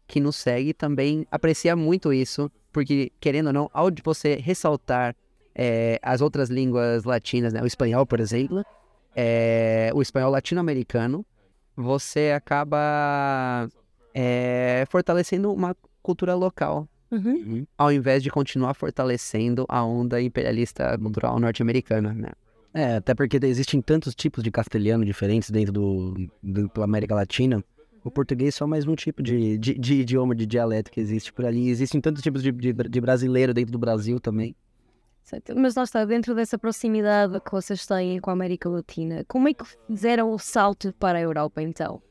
que 0.07 0.19
nos 0.19 0.35
segue 0.35 0.73
também 0.73 1.25
aprecia 1.31 1.73
muito 1.73 2.11
isso, 2.11 2.51
porque, 2.71 3.13
querendo 3.19 3.47
ou 3.47 3.53
não, 3.53 3.69
ao 3.73 3.89
de 3.89 4.01
você 4.01 4.35
ressaltar 4.35 5.15
é, 5.55 5.97
as 6.01 6.19
outras 6.19 6.49
línguas 6.49 7.05
latinas, 7.05 7.53
né? 7.53 7.61
o 7.61 7.65
espanhol, 7.65 8.05
por 8.05 8.19
exemplo, 8.19 8.61
é, 9.15 9.89
o 9.93 10.01
espanhol 10.01 10.31
latino-americano, 10.31 11.25
você 11.77 12.33
acaba 12.35 13.69
é, 14.13 14.83
fortalecendo 14.89 15.53
uma 15.53 15.75
cultura 16.01 16.35
local 16.35 16.89
Uhum. 17.11 17.19
uhum. 17.19 17.67
Ao 17.77 17.91
invés 17.91 18.21
de 18.21 18.29
continuar 18.29 18.73
fortalecendo 18.73 19.65
a 19.69 19.83
onda 19.83 20.21
imperialista 20.21 20.97
cultural 20.97 21.39
norte-americana, 21.39 22.13
né? 22.13 22.31
É, 22.73 22.95
até 22.95 23.15
porque 23.15 23.39
existem 23.43 23.81
tantos 23.81 24.13
tipos 24.13 24.43
de 24.43 24.51
castelhano 24.51 25.05
diferentes 25.05 25.49
dentro 25.49 25.71
do, 25.71 26.29
do, 26.43 26.67
do 26.67 26.83
América 26.83 27.15
Latina. 27.15 27.63
O 28.03 28.11
português 28.11 28.55
é 28.55 28.57
só 28.57 28.67
mais 28.67 28.85
um 28.85 28.95
tipo 28.95 29.23
de, 29.23 29.57
de, 29.57 29.73
de, 29.73 29.93
idioma, 29.95 30.35
de 30.35 30.45
dialeto 30.45 30.91
que 30.91 30.99
existe 30.99 31.33
por 31.33 31.45
ali. 31.45 31.69
Existem 31.69 31.99
tantos 31.99 32.21
tipos 32.21 32.43
de, 32.43 32.51
de, 32.51 32.73
de 32.73 33.01
brasileiro 33.01 33.53
dentro 33.53 33.71
do 33.71 33.79
Brasil 33.79 34.19
também. 34.19 34.55
Certo. 35.27 35.53
Mas 35.57 35.75
lá 35.75 35.83
está, 35.83 36.05
dentro 36.05 36.33
dessa 36.33 36.57
proximidade 36.57 37.41
que 37.41 37.51
vocês 37.51 37.85
têm 37.85 38.17
com 38.21 38.29
a 38.29 38.33
América 38.33 38.69
Latina, 38.69 39.25
como 39.27 39.49
é 39.49 39.53
que 39.53 39.65
fizeram 39.85 40.31
o 40.31 40.39
salto 40.39 40.93
para 40.93 41.17
a 41.17 41.21
Europa 41.21 41.61
então? 41.61 42.01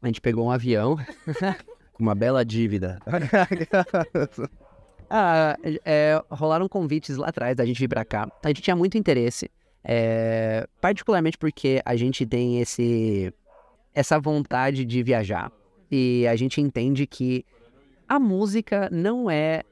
A 0.00 0.06
gente 0.06 0.22
pegou 0.22 0.46
um 0.46 0.50
avião. 0.50 0.96
Com 1.92 2.02
uma 2.02 2.14
bela 2.14 2.44
dívida. 2.44 2.98
Ah, 5.08 5.56
é, 5.84 6.20
rolaram 6.28 6.68
convites 6.68 7.16
lá 7.16 7.28
atrás 7.28 7.54
da 7.54 7.64
gente 7.64 7.78
vir 7.78 7.86
pra 7.86 8.04
cá. 8.04 8.28
A 8.42 8.48
gente 8.48 8.60
tinha 8.60 8.74
muito 8.74 8.98
interesse. 8.98 9.48
é, 9.84 10.66
particularmente 10.80 11.38
porque 11.38 11.80
a 11.84 11.94
gente 11.94 12.26
tem 12.26 12.60
esse 12.60 13.32
essa 13.94 14.18
vontade 14.18 14.84
de 14.84 15.04
viajar. 15.04 15.52
E 15.88 16.26
a 16.26 16.34
gente 16.34 16.60
entende 16.60 17.06
que 17.06 17.44
a 18.08 18.18
música 18.18 18.88
não 18.90 19.30
é 19.30 19.62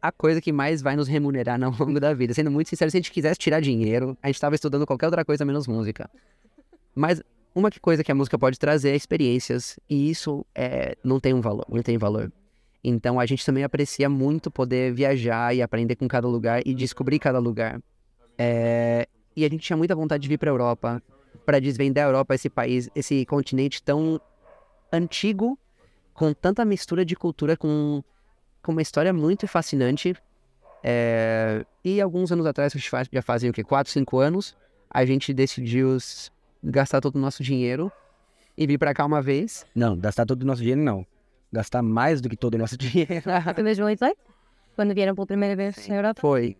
a 0.00 0.10
coisa 0.10 0.40
que 0.40 0.52
mais 0.52 0.80
vai 0.82 0.96
nos 0.96 1.08
remunerar 1.08 1.60
ao 1.62 1.72
longo 1.72 2.00
da 2.00 2.14
vida. 2.14 2.34
Sendo 2.34 2.50
muito 2.50 2.68
sincero, 2.68 2.90
se 2.90 2.96
a 2.96 3.00
gente 3.00 3.12
quisesse 3.12 3.38
tirar 3.38 3.60
dinheiro, 3.60 4.16
a 4.22 4.28
gente 4.28 4.36
estava 4.36 4.54
estudando 4.54 4.86
qualquer 4.86 5.06
outra 5.06 5.24
coisa 5.24 5.44
menos 5.44 5.66
música. 5.66 6.10
Mas 6.94 7.22
uma 7.54 7.70
coisa 7.80 8.04
que 8.04 8.12
a 8.12 8.14
música 8.14 8.38
pode 8.38 8.58
trazer 8.58 8.90
é 8.90 8.96
experiências. 8.96 9.78
E 9.88 10.10
isso 10.10 10.44
é, 10.54 10.96
não 11.02 11.20
tem 11.20 11.34
um 11.34 11.40
valor, 11.40 11.66
não 11.68 11.82
tem 11.82 11.98
valor. 11.98 12.32
Então 12.82 13.20
a 13.20 13.26
gente 13.26 13.44
também 13.44 13.62
aprecia 13.62 14.08
muito 14.08 14.50
poder 14.50 14.92
viajar 14.92 15.54
e 15.54 15.60
aprender 15.60 15.96
com 15.96 16.08
cada 16.08 16.26
lugar 16.26 16.62
e 16.64 16.74
descobrir 16.74 17.18
cada 17.18 17.38
lugar. 17.38 17.80
É, 18.38 19.06
E 19.36 19.44
a 19.44 19.48
gente 19.48 19.62
tinha 19.62 19.76
muita 19.76 19.94
vontade 19.94 20.22
de 20.22 20.28
vir 20.28 20.38
para 20.38 20.50
a 20.50 20.52
Europa, 20.52 21.02
para 21.44 21.60
desvendar 21.60 22.06
a 22.06 22.08
Europa, 22.08 22.34
esse 22.34 22.48
país, 22.48 22.88
esse 22.94 23.26
continente 23.26 23.82
tão 23.82 24.20
antigo, 24.92 25.58
com 26.14 26.32
tanta 26.32 26.64
mistura 26.64 27.04
de 27.04 27.14
cultura, 27.14 27.56
com, 27.56 28.02
com 28.62 28.72
uma 28.72 28.82
história 28.82 29.12
muito 29.12 29.46
fascinante. 29.48 30.14
É, 30.82 31.64
E 31.84 32.00
alguns 32.00 32.30
anos 32.32 32.46
atrás, 32.46 32.74
acho 32.74 32.84
que 32.84 32.90
faz- 32.90 33.08
já 33.12 33.22
fazem 33.22 33.50
o 33.50 33.52
quê? 33.52 33.62
4, 33.64 33.92
5 33.92 34.18
anos, 34.18 34.56
a 34.90 35.04
gente 35.04 35.32
decidiu 35.32 35.96
gastar 36.62 37.00
todo 37.00 37.16
o 37.16 37.18
nosso 37.18 37.42
dinheiro 37.42 37.90
e 38.56 38.66
vir 38.66 38.78
para 38.78 38.92
cá 38.94 39.04
uma 39.04 39.22
vez. 39.22 39.66
Não, 39.74 39.96
gastar 39.96 40.26
todo 40.26 40.42
o 40.42 40.46
nosso 40.46 40.60
dinheiro 40.60 40.80
não. 40.82 41.06
Gastar 41.52 41.82
mais 41.82 42.20
do 42.20 42.28
que 42.28 42.36
todo 42.36 42.54
o 42.54 42.58
nosso 42.58 42.76
dinheiro. 42.78 43.22
Foi 43.54 43.62
2018? 43.64 44.16
Quando 44.76 44.94
vieram 44.94 45.14
pela 45.14 45.26
primeira 45.26 45.56
vez 45.56 45.86
na 45.88 45.96
Europa? 45.96 46.20
Foi. 46.20 46.56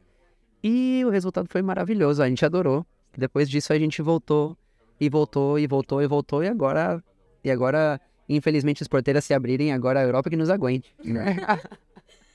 E 0.62 1.02
o 1.06 1.10
resultado 1.10 1.48
foi 1.50 1.62
maravilhoso, 1.62 2.22
a 2.22 2.28
gente 2.28 2.44
adorou. 2.44 2.84
Depois 3.16 3.48
disso 3.48 3.72
a 3.72 3.78
gente 3.78 4.02
voltou 4.02 4.56
e 5.00 5.08
voltou 5.08 5.58
e 5.58 5.66
voltou 5.66 6.02
e 6.02 6.06
voltou 6.06 6.44
e 6.44 6.48
agora 6.48 7.02
e 7.42 7.50
agora 7.50 7.98
infelizmente 8.36 8.82
as 8.82 8.88
porteiras 8.88 9.24
se 9.24 9.34
abrirem, 9.34 9.72
agora 9.72 10.00
a 10.00 10.02
Europa 10.02 10.30
que 10.30 10.36
nos 10.36 10.50
aguente. 10.50 10.94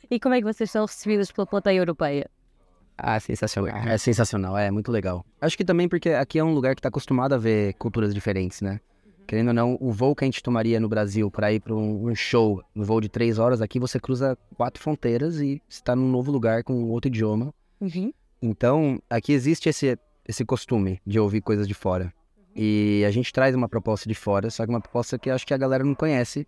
E 0.10 0.20
como 0.20 0.36
é 0.36 0.40
que 0.40 0.46
vocês 0.46 0.70
são 0.70 0.86
recebidos 0.86 1.32
pela 1.32 1.48
plateia 1.48 1.80
europeia? 1.80 2.30
ah, 2.98 3.20
sensacional. 3.20 3.76
É 3.88 3.98
sensacional, 3.98 4.58
é 4.58 4.72
muito 4.72 4.92
legal. 4.92 5.26
Acho 5.42 5.58
que 5.58 5.66
também 5.66 5.90
porque 5.90 6.10
aqui 6.10 6.40
é 6.40 6.44
um 6.44 6.54
lugar 6.54 6.76
que 6.76 6.82
tá 6.82 6.90
acostumado 6.90 7.34
a 7.34 7.38
ver 7.38 7.74
culturas 7.74 8.14
diferentes, 8.14 8.62
né? 8.62 8.80
Querendo 9.28 9.50
ou 9.50 9.54
não, 9.54 9.78
o 9.82 9.92
voo 9.92 10.16
que 10.16 10.24
a 10.24 10.28
gente 10.28 10.42
tomaria 10.42 10.80
no 10.80 10.88
Brasil 10.88 11.30
para 11.32 11.52
ir 11.52 11.60
para 11.60 11.74
um, 11.74 12.08
um 12.10 12.16
show, 12.16 12.64
no 12.74 12.86
voo 12.86 13.02
de 13.02 13.10
três 13.10 13.40
horas, 13.40 13.62
aqui 13.62 13.80
você 13.80 14.00
cruza 14.00 14.38
quatro 14.56 14.82
fronteiras 14.82 15.42
e 15.42 15.62
está 15.68 15.96
num 15.96 16.10
novo 16.10 16.32
lugar 16.32 16.64
com 16.64 16.90
outro 16.92 17.08
idioma. 17.10 17.54
Uhum. 17.82 18.14
Então, 18.42 19.02
aqui 19.10 19.34
existe 19.34 19.68
esse, 19.68 19.98
esse 20.28 20.46
costume 20.46 21.02
de 21.06 21.20
ouvir 21.20 21.42
coisas 21.42 21.68
de 21.68 21.74
fora. 21.74 22.14
E 22.56 23.04
a 23.06 23.12
gente 23.12 23.34
traz 23.34 23.54
uma 23.54 23.68
proposta 23.68 24.08
de 24.08 24.16
fora, 24.16 24.50
só 24.50 24.64
que 24.64 24.70
uma 24.70 24.80
proposta 24.80 25.20
que 25.20 25.30
acho 25.30 25.46
que 25.46 25.54
a 25.54 25.58
galera 25.58 25.84
não 25.84 25.94
conhece 25.94 26.48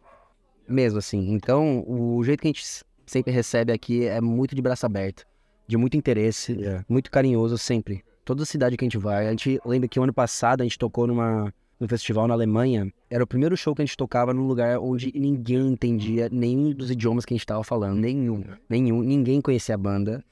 mesmo, 0.68 1.00
assim. 1.00 1.32
Então, 1.32 1.84
o 1.88 2.24
jeito 2.24 2.42
que 2.42 2.48
a 2.48 2.52
gente 2.52 2.66
sempre 3.06 3.32
recebe 3.34 3.74
aqui 3.74 4.06
é 4.06 4.22
muito 4.22 4.56
de 4.56 4.62
braço 4.62 4.86
aberto, 4.86 5.26
de 5.68 5.76
muito 5.76 5.98
interesse, 5.98 6.58
muito 6.88 7.12
carinhoso 7.12 7.58
sempre. 7.58 8.04
Toda 8.24 8.46
cidade 8.46 8.78
que 8.78 8.86
a 8.86 8.88
gente 8.88 8.98
vai, 8.98 9.28
a 9.28 9.32
gente 9.32 9.60
lembra 9.66 9.88
que 9.88 10.00
o 10.00 10.04
ano 10.04 10.14
passado 10.14 10.62
a 10.62 10.64
gente 10.64 10.78
tocou 10.78 11.08
numa, 11.08 11.54
num 11.80 11.88
festival 11.88 12.28
na 12.28 12.34
Alemanha. 12.34 12.92
Era 13.10 13.24
o 13.24 13.28
primeiro 13.28 13.56
show 13.56 13.74
que 13.76 13.82
a 13.82 13.86
gente 13.86 13.96
tocava 13.96 14.34
num 14.34 14.48
lugar 14.48 14.80
onde 14.80 15.12
ninguém 15.14 15.68
entendia 15.72 16.30
nenhum 16.30 16.74
dos 16.74 16.92
idiomas 16.92 17.26
que 17.26 17.34
a 17.34 17.36
gente 17.36 17.44
estava 17.44 17.64
falando. 17.64 18.00
Nenhum. 18.00 18.44
Nenhum. 18.70 19.02
Ninguém 19.02 19.42
conhecia 19.42 19.76
a 19.76 19.78
banda, 19.78 20.24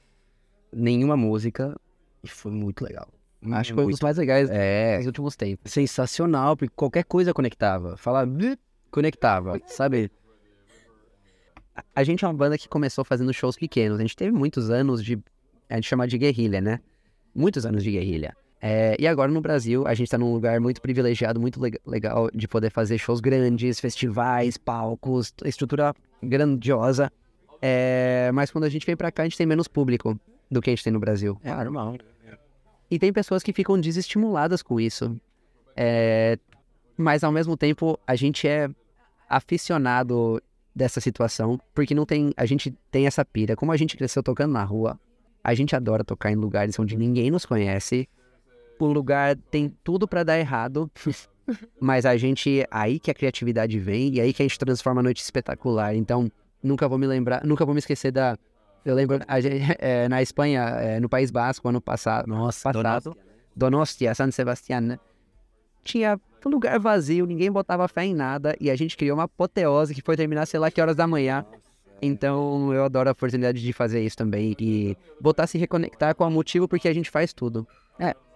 nenhuma 0.72 1.16
música. 1.16 1.74
E 2.22 2.28
foi 2.28 2.52
muito 2.52 2.84
legal. 2.84 3.08
Acho 3.52 3.70
que 3.70 3.74
foi 3.74 3.84
um 3.86 3.90
dos 3.90 4.00
mais 4.00 4.16
legais 4.16 4.48
É, 4.50 4.98
dos 4.98 5.06
últimos 5.06 5.36
tempos. 5.36 5.70
sensacional, 5.72 6.56
porque 6.56 6.72
qualquer 6.74 7.04
coisa 7.04 7.32
conectava. 7.34 7.96
Falar, 7.96 8.26
"Bip", 8.26 8.58
conectava, 8.90 9.60
sabe? 9.66 10.10
A- 11.94 12.02
gente 12.02 12.24
é 12.24 12.28
uma 12.28 12.34
banda 12.34 12.56
que 12.56 12.68
começou 12.68 13.04
fazendo 13.04 13.32
shows 13.32 13.56
pequenos. 13.56 13.98
A 13.98 14.02
gente 14.02 14.16
teve 14.16 14.32
muitos 14.32 14.70
anos 14.70 15.04
de. 15.04 15.18
A 15.68 15.74
gente 15.74 15.86
chama 15.88 16.06
de 16.08 16.16
guerrilha, 16.16 16.60
né? 16.60 16.80
Muitos 17.34 17.66
anos 17.66 17.82
de 17.84 17.90
guerrilha. 17.90 18.34
É, 18.60 18.96
e 18.98 19.06
agora 19.06 19.30
no 19.30 19.40
Brasil, 19.40 19.86
a 19.86 19.92
gente 19.92 20.10
tá 20.10 20.16
num 20.16 20.32
lugar 20.32 20.58
muito 20.60 20.80
privilegiado, 20.80 21.38
muito 21.38 21.60
leg- 21.60 21.78
legal 21.86 22.30
de 22.34 22.48
poder 22.48 22.70
fazer 22.70 22.96
shows 22.98 23.20
grandes, 23.20 23.78
festivais, 23.78 24.56
palcos, 24.56 25.32
estrutura 25.44 25.94
grandiosa. 26.22 27.12
É, 27.60 28.30
mas 28.32 28.50
quando 28.50 28.64
a 28.64 28.68
gente 28.70 28.86
vem 28.86 28.96
pra 28.96 29.12
cá, 29.12 29.22
a 29.22 29.26
gente 29.26 29.36
tem 29.36 29.46
menos 29.46 29.68
público 29.68 30.18
do 30.50 30.62
que 30.62 30.70
a 30.70 30.72
gente 30.72 30.82
tem 30.82 30.92
no 30.92 30.98
Brasil. 31.00 31.38
É 31.44 31.52
normal. 31.54 31.96
E 32.90 32.98
tem 32.98 33.12
pessoas 33.12 33.42
que 33.42 33.52
ficam 33.52 33.80
desestimuladas 33.80 34.62
com 34.62 34.80
isso. 34.80 35.18
É, 35.76 36.38
mas 36.96 37.24
ao 37.24 37.32
mesmo 37.32 37.56
tempo, 37.56 37.98
a 38.06 38.14
gente 38.14 38.46
é 38.46 38.68
aficionado 39.28 40.40
dessa 40.74 41.00
situação, 41.00 41.58
porque 41.74 41.94
não 41.94 42.06
tem, 42.06 42.32
a 42.36 42.46
gente 42.46 42.70
tem 42.90 43.06
essa 43.06 43.24
pira. 43.24 43.56
Como 43.56 43.72
a 43.72 43.76
gente 43.76 43.96
cresceu 43.96 44.22
tocando 44.22 44.52
na 44.52 44.62
rua, 44.62 44.98
a 45.42 45.54
gente 45.54 45.74
adora 45.74 46.04
tocar 46.04 46.30
em 46.30 46.36
lugares 46.36 46.78
onde 46.78 46.96
ninguém 46.96 47.30
nos 47.30 47.46
conhece. 47.46 48.08
O 48.78 48.86
lugar 48.86 49.36
tem 49.50 49.74
tudo 49.82 50.06
pra 50.06 50.22
dar 50.22 50.38
errado, 50.38 50.90
mas 51.80 52.04
a 52.04 52.16
gente 52.16 52.66
aí 52.70 52.98
que 52.98 53.10
a 53.10 53.14
criatividade 53.14 53.78
vem 53.78 54.14
e 54.14 54.20
aí 54.20 54.32
que 54.32 54.42
a 54.42 54.44
gente 54.44 54.58
transforma 54.58 55.00
a 55.00 55.04
noite 55.04 55.22
espetacular. 55.22 55.94
Então, 55.94 56.30
nunca 56.62 56.88
vou 56.88 56.98
me 56.98 57.06
lembrar, 57.06 57.44
nunca 57.44 57.64
vou 57.64 57.74
me 57.74 57.78
esquecer 57.78 58.12
da 58.12 58.36
eu 58.86 58.94
lembro 58.94 59.18
gente, 59.40 59.76
é, 59.78 60.08
na 60.08 60.22
Espanha, 60.22 60.62
é, 60.62 61.00
no 61.00 61.08
País 61.08 61.30
Basco, 61.30 61.68
ano 61.68 61.80
passado, 61.80 62.26
Nossa, 62.26 62.72
passado, 62.72 63.16
Donostia, 63.54 64.14
San 64.14 64.30
Sebastián, 64.30 64.80
né? 64.80 64.98
Tinha 65.82 66.18
um 66.44 66.48
lugar 66.50 66.78
vazio, 66.78 67.26
ninguém 67.26 67.50
botava 67.50 67.86
fé 67.88 68.04
em 68.04 68.14
nada 68.14 68.56
e 68.60 68.70
a 68.70 68.76
gente 68.76 68.96
criou 68.96 69.16
uma 69.16 69.24
apoteose 69.24 69.94
que 69.94 70.02
foi 70.02 70.16
terminar 70.16 70.46
sei 70.46 70.58
lá 70.60 70.70
que 70.70 70.80
horas 70.80 70.96
da 70.96 71.06
manhã. 71.06 71.44
Então 72.00 72.72
eu 72.72 72.84
adoro 72.84 73.08
a 73.08 73.12
oportunidade 73.12 73.60
de 73.60 73.72
fazer 73.72 74.02
isso 74.04 74.16
também 74.16 74.54
e 74.58 74.96
botar 75.20 75.44
a 75.44 75.46
se 75.46 75.58
reconectar 75.58 76.14
com 76.14 76.24
o 76.24 76.30
motivo 76.30 76.68
porque 76.68 76.88
a 76.88 76.94
gente 76.94 77.10
faz 77.10 77.32
tudo. 77.32 77.66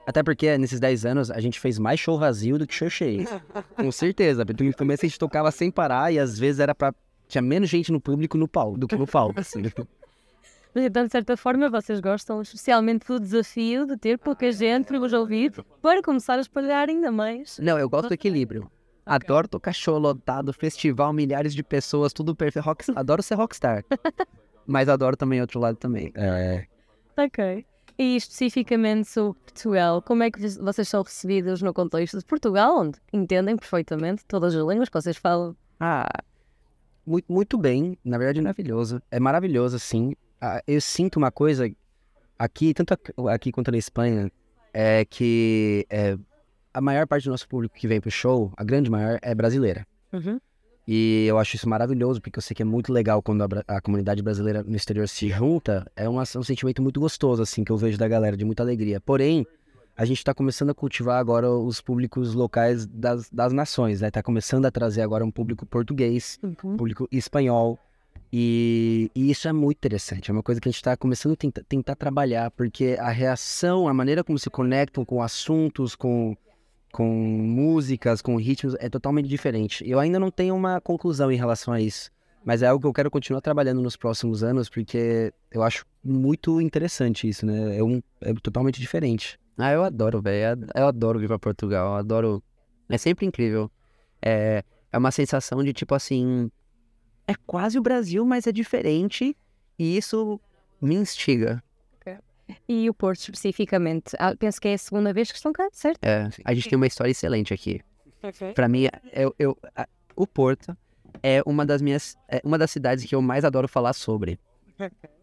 Até 0.06 0.24
porque 0.24 0.58
nesses 0.58 0.80
10 0.80 1.06
anos 1.06 1.30
a 1.30 1.40
gente 1.40 1.60
fez 1.60 1.78
mais 1.78 2.00
show 2.00 2.18
vazio 2.18 2.58
do 2.58 2.66
que 2.66 2.74
show 2.74 2.90
cheio. 2.90 3.28
Com 3.76 3.92
certeza. 3.92 4.44
Porque 4.44 4.64
no 4.64 4.74
começo 4.74 5.04
a 5.04 5.08
gente 5.08 5.18
tocava 5.18 5.50
sem 5.52 5.70
parar 5.70 6.12
e 6.12 6.18
às 6.18 6.38
vezes 6.38 6.58
era 6.58 6.74
pra. 6.74 6.92
Tinha 7.28 7.40
menos 7.40 7.68
gente 7.68 7.92
no 7.92 8.00
público 8.00 8.36
no 8.36 8.48
palco 8.48 8.76
do 8.76 8.88
que 8.88 8.96
no 8.96 9.06
palco. 9.06 9.38
assim. 9.38 9.62
Mas 10.74 10.84
então, 10.84 11.04
de 11.04 11.10
certa 11.10 11.36
forma, 11.36 11.68
vocês 11.68 11.98
gostam 12.00 12.40
especialmente 12.42 13.06
do 13.06 13.18
desafio 13.18 13.86
de 13.86 13.96
ter 13.96 14.18
pouca 14.18 14.50
gente 14.52 14.86
para 14.86 14.98
vos 14.98 15.12
ouvir 15.12 15.52
para 15.82 16.00
começar 16.02 16.38
a 16.38 16.40
espalhar 16.40 16.88
ainda 16.88 17.10
mais. 17.10 17.58
Não, 17.58 17.78
eu 17.78 17.88
gosto 17.88 18.08
do 18.08 18.14
equilíbrio. 18.14 18.70
Adoro 19.04 19.48
tocar 19.48 19.72
show 19.72 19.98
lotado, 19.98 20.52
festival, 20.52 21.12
milhares 21.12 21.52
de 21.54 21.62
pessoas, 21.64 22.12
tudo 22.12 22.34
perfeito. 22.36 22.64
Rock... 22.64 22.84
Adoro 22.94 23.22
ser 23.22 23.34
rockstar. 23.34 23.84
Mas 24.66 24.88
adoro 24.88 25.16
também 25.16 25.40
outro 25.40 25.58
lado 25.58 25.76
também. 25.76 26.12
É, 26.14 26.66
Ok. 27.16 27.66
E 27.98 28.16
especificamente 28.16 29.08
sobre 29.08 29.38
Portugal, 29.40 30.00
como 30.00 30.22
é 30.22 30.30
que 30.30 30.38
vo- 30.40 30.64
vocês 30.64 30.88
são 30.88 31.02
recebidos 31.02 31.60
no 31.60 31.74
contexto 31.74 32.18
de 32.18 32.24
Portugal, 32.24 32.78
onde 32.78 32.98
entendem 33.12 33.56
perfeitamente 33.56 34.24
todas 34.26 34.54
as 34.54 34.64
línguas 34.66 34.88
que 34.88 34.94
vocês 34.94 35.16
falam? 35.16 35.54
Ah, 35.80 36.08
muito, 37.04 37.30
muito 37.30 37.58
bem. 37.58 37.98
Na 38.04 38.16
verdade, 38.16 38.40
maravilhoso. 38.40 39.02
É 39.10 39.18
maravilhoso, 39.20 39.76
assim. 39.76 40.14
Ah, 40.40 40.62
eu 40.66 40.80
sinto 40.80 41.16
uma 41.16 41.30
coisa 41.30 41.70
aqui, 42.38 42.72
tanto 42.74 42.94
aqui- 43.28 43.52
quanto 43.52 43.70
na 43.70 43.78
Espanha, 43.78 44.30
é 44.72 45.04
que 45.04 45.86
é, 45.90 46.16
a 46.72 46.80
maior 46.80 47.06
parte 47.06 47.24
do 47.24 47.30
nosso 47.30 47.48
público 47.48 47.74
que 47.76 47.86
vem 47.88 48.00
pro 48.00 48.10
show, 48.10 48.52
a 48.56 48.64
grande 48.64 48.90
maior, 48.90 49.18
é 49.22 49.34
brasileira. 49.34 49.86
Uhum. 50.12 50.40
E 50.88 51.26
eu 51.28 51.38
acho 51.38 51.54
isso 51.56 51.68
maravilhoso, 51.68 52.20
porque 52.20 52.38
eu 52.38 52.42
sei 52.42 52.54
que 52.54 52.62
é 52.62 52.64
muito 52.64 52.92
legal 52.92 53.22
quando 53.22 53.42
a, 53.42 53.76
a 53.76 53.80
comunidade 53.80 54.22
brasileira 54.22 54.62
no 54.62 54.74
exterior 54.74 55.06
se 55.08 55.28
junta. 55.28 55.86
É 55.94 56.08
uma- 56.08 56.22
um 56.22 56.42
sentimento 56.42 56.82
muito 56.82 56.98
gostoso, 56.98 57.42
assim, 57.42 57.62
que 57.62 57.70
eu 57.70 57.76
vejo 57.76 57.98
da 57.98 58.08
galera, 58.08 58.36
de 58.36 58.44
muita 58.44 58.62
alegria. 58.62 59.00
Porém, 59.00 59.46
a 59.96 60.04
gente 60.04 60.24
tá 60.24 60.32
começando 60.34 60.70
a 60.70 60.74
cultivar 60.74 61.20
agora 61.20 61.50
os 61.50 61.80
públicos 61.80 62.34
locais 62.34 62.86
das, 62.86 63.28
das 63.30 63.52
nações, 63.52 64.00
né? 64.00 64.10
Tá 64.10 64.22
começando 64.22 64.64
a 64.64 64.70
trazer 64.70 65.02
agora 65.02 65.24
um 65.24 65.30
público 65.30 65.66
português, 65.66 66.38
Uhum. 66.42 66.76
público 66.76 67.06
espanhol. 67.12 67.78
E, 68.32 69.10
e 69.14 69.30
isso 69.30 69.48
é 69.48 69.52
muito 69.52 69.78
interessante. 69.78 70.30
É 70.30 70.32
uma 70.32 70.42
coisa 70.42 70.60
que 70.60 70.68
a 70.68 70.70
gente 70.70 70.78
está 70.78 70.96
começando 70.96 71.32
a 71.32 71.36
tenta- 71.36 71.64
tentar 71.68 71.96
trabalhar, 71.96 72.50
porque 72.52 72.96
a 72.98 73.10
reação, 73.10 73.88
a 73.88 73.94
maneira 73.94 74.22
como 74.22 74.38
se 74.38 74.48
conectam 74.48 75.04
com 75.04 75.20
assuntos, 75.20 75.96
com, 75.96 76.36
com 76.92 77.08
músicas, 77.08 78.22
com 78.22 78.36
ritmos, 78.36 78.76
é 78.78 78.88
totalmente 78.88 79.28
diferente. 79.28 79.88
Eu 79.88 79.98
ainda 79.98 80.20
não 80.20 80.30
tenho 80.30 80.54
uma 80.54 80.80
conclusão 80.80 81.30
em 81.32 81.36
relação 81.36 81.74
a 81.74 81.80
isso. 81.80 82.10
Mas 82.44 82.62
é 82.62 82.68
algo 82.68 82.80
que 82.80 82.86
eu 82.86 82.92
quero 82.92 83.10
continuar 83.10 83.40
trabalhando 83.42 83.82
nos 83.82 83.96
próximos 83.96 84.42
anos, 84.42 84.68
porque 84.70 85.32
eu 85.50 85.62
acho 85.62 85.84
muito 86.02 86.60
interessante 86.60 87.28
isso, 87.28 87.44
né? 87.44 87.76
É, 87.76 87.82
um, 87.82 88.00
é 88.20 88.32
totalmente 88.34 88.80
diferente. 88.80 89.38
Ah, 89.58 89.72
eu 89.72 89.84
adoro, 89.84 90.22
velho. 90.22 90.66
Eu 90.74 90.86
adoro 90.86 91.18
vir 91.18 91.28
pra 91.28 91.38
Portugal. 91.38 91.92
Eu 91.92 91.96
adoro. 91.96 92.42
É 92.88 92.96
sempre 92.96 93.26
incrível. 93.26 93.70
É, 94.22 94.64
é 94.90 94.98
uma 94.98 95.10
sensação 95.10 95.62
de 95.62 95.72
tipo 95.74 95.94
assim. 95.94 96.50
É 97.30 97.34
quase 97.46 97.78
o 97.78 97.82
Brasil, 97.82 98.24
mas 98.24 98.46
é 98.46 98.52
diferente. 98.52 99.36
E 99.78 99.96
isso 99.96 100.40
me 100.80 100.94
instiga. 100.94 101.62
E 102.68 102.90
o 102.90 102.94
Porto, 102.94 103.20
especificamente? 103.20 104.16
Ah, 104.18 104.34
penso 104.36 104.60
que 104.60 104.66
é 104.66 104.74
a 104.74 104.78
segunda 104.78 105.12
vez 105.12 105.30
que 105.30 105.36
estão 105.36 105.52
cá, 105.52 105.68
certo? 105.72 106.04
É, 106.04 106.28
a 106.44 106.52
gente 106.52 106.68
tem 106.68 106.76
uma 106.76 106.86
história 106.86 107.12
excelente 107.12 107.54
aqui. 107.54 107.80
Pra 108.54 108.66
mim, 108.68 108.88
eu, 109.12 109.32
eu, 109.38 109.56
a- 109.76 109.86
o 110.16 110.26
Porto 110.26 110.76
é 111.22 111.40
uma 111.46 111.64
das 111.64 111.80
minhas. 111.80 112.16
É 112.28 112.40
uma 112.42 112.58
das 112.58 112.72
cidades 112.72 113.04
que 113.04 113.14
eu 113.14 113.22
mais 113.22 113.44
adoro 113.44 113.68
falar 113.68 113.92
sobre. 113.92 114.36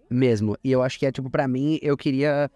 Mesmo. 0.09 0.57
E 0.63 0.71
eu 0.71 0.81
acho 0.81 0.97
que 0.97 1.05
é 1.05 1.11
tipo, 1.11 1.29
pra 1.29 1.49
mim, 1.49 1.77
eu 1.81 1.97
queria 1.97 2.49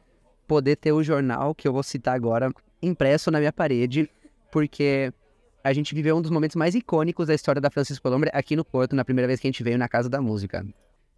poder 0.47 0.77
ter 0.77 0.93
o 0.93 1.03
jornal 1.03 1.53
que 1.53 1.67
eu 1.67 1.73
vou 1.73 1.83
citar 1.83 2.15
agora 2.15 2.49
impresso 2.81 3.29
na 3.29 3.39
minha 3.39 3.51
parede, 3.51 4.09
porque 4.51 5.11
a 5.63 5.73
gente 5.73 5.93
viveu 5.93 6.15
um 6.17 6.21
dos 6.21 6.31
momentos 6.31 6.55
mais 6.55 6.75
icônicos 6.75 7.27
da 7.27 7.33
história 7.33 7.61
da 7.61 7.69
Francisco 7.69 8.03
Colombre 8.03 8.29
aqui 8.33 8.55
no 8.55 8.65
Porto, 8.65 8.95
na 8.95 9.05
primeira 9.05 9.27
vez 9.27 9.39
que 9.39 9.47
a 9.47 9.51
gente 9.51 9.63
veio 9.63 9.77
na 9.77 9.87
Casa 9.87 10.09
da 10.09 10.21
Música. 10.21 10.65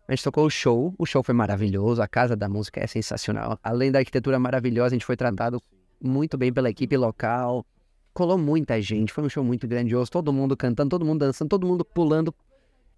A 0.08 0.12
gente 0.12 0.24
tocou 0.24 0.46
o 0.46 0.50
show, 0.50 0.94
o 0.98 1.06
show 1.06 1.24
foi 1.24 1.34
maravilhoso, 1.34 2.02
a 2.02 2.08
Casa 2.08 2.36
da 2.36 2.50
Música 2.50 2.82
é 2.82 2.88
sensacional. 2.88 3.58
Além 3.64 3.92
da 3.92 4.00
arquitetura 4.00 4.38
maravilhosa, 4.38 4.88
a 4.88 4.98
gente 4.98 5.06
foi 5.06 5.16
tratado 5.16 5.62
muito 6.02 6.38
bem 6.38 6.52
pela 6.52 6.70
equipe 6.70 6.98
local. 6.98 7.66
Colou 8.14 8.38
muita 8.38 8.82
gente, 8.82 9.14
foi 9.14 9.24
um 9.24 9.30
show 9.30 9.44
muito 9.44 9.66
grandioso, 9.66 10.12
todo 10.12 10.34
mundo 10.34 10.58
cantando, 10.58 10.90
todo 10.90 11.06
mundo 11.06 11.20
dançando, 11.20 11.50
todo 11.50 11.66
mundo 11.66 11.86
pulando. 11.86 12.36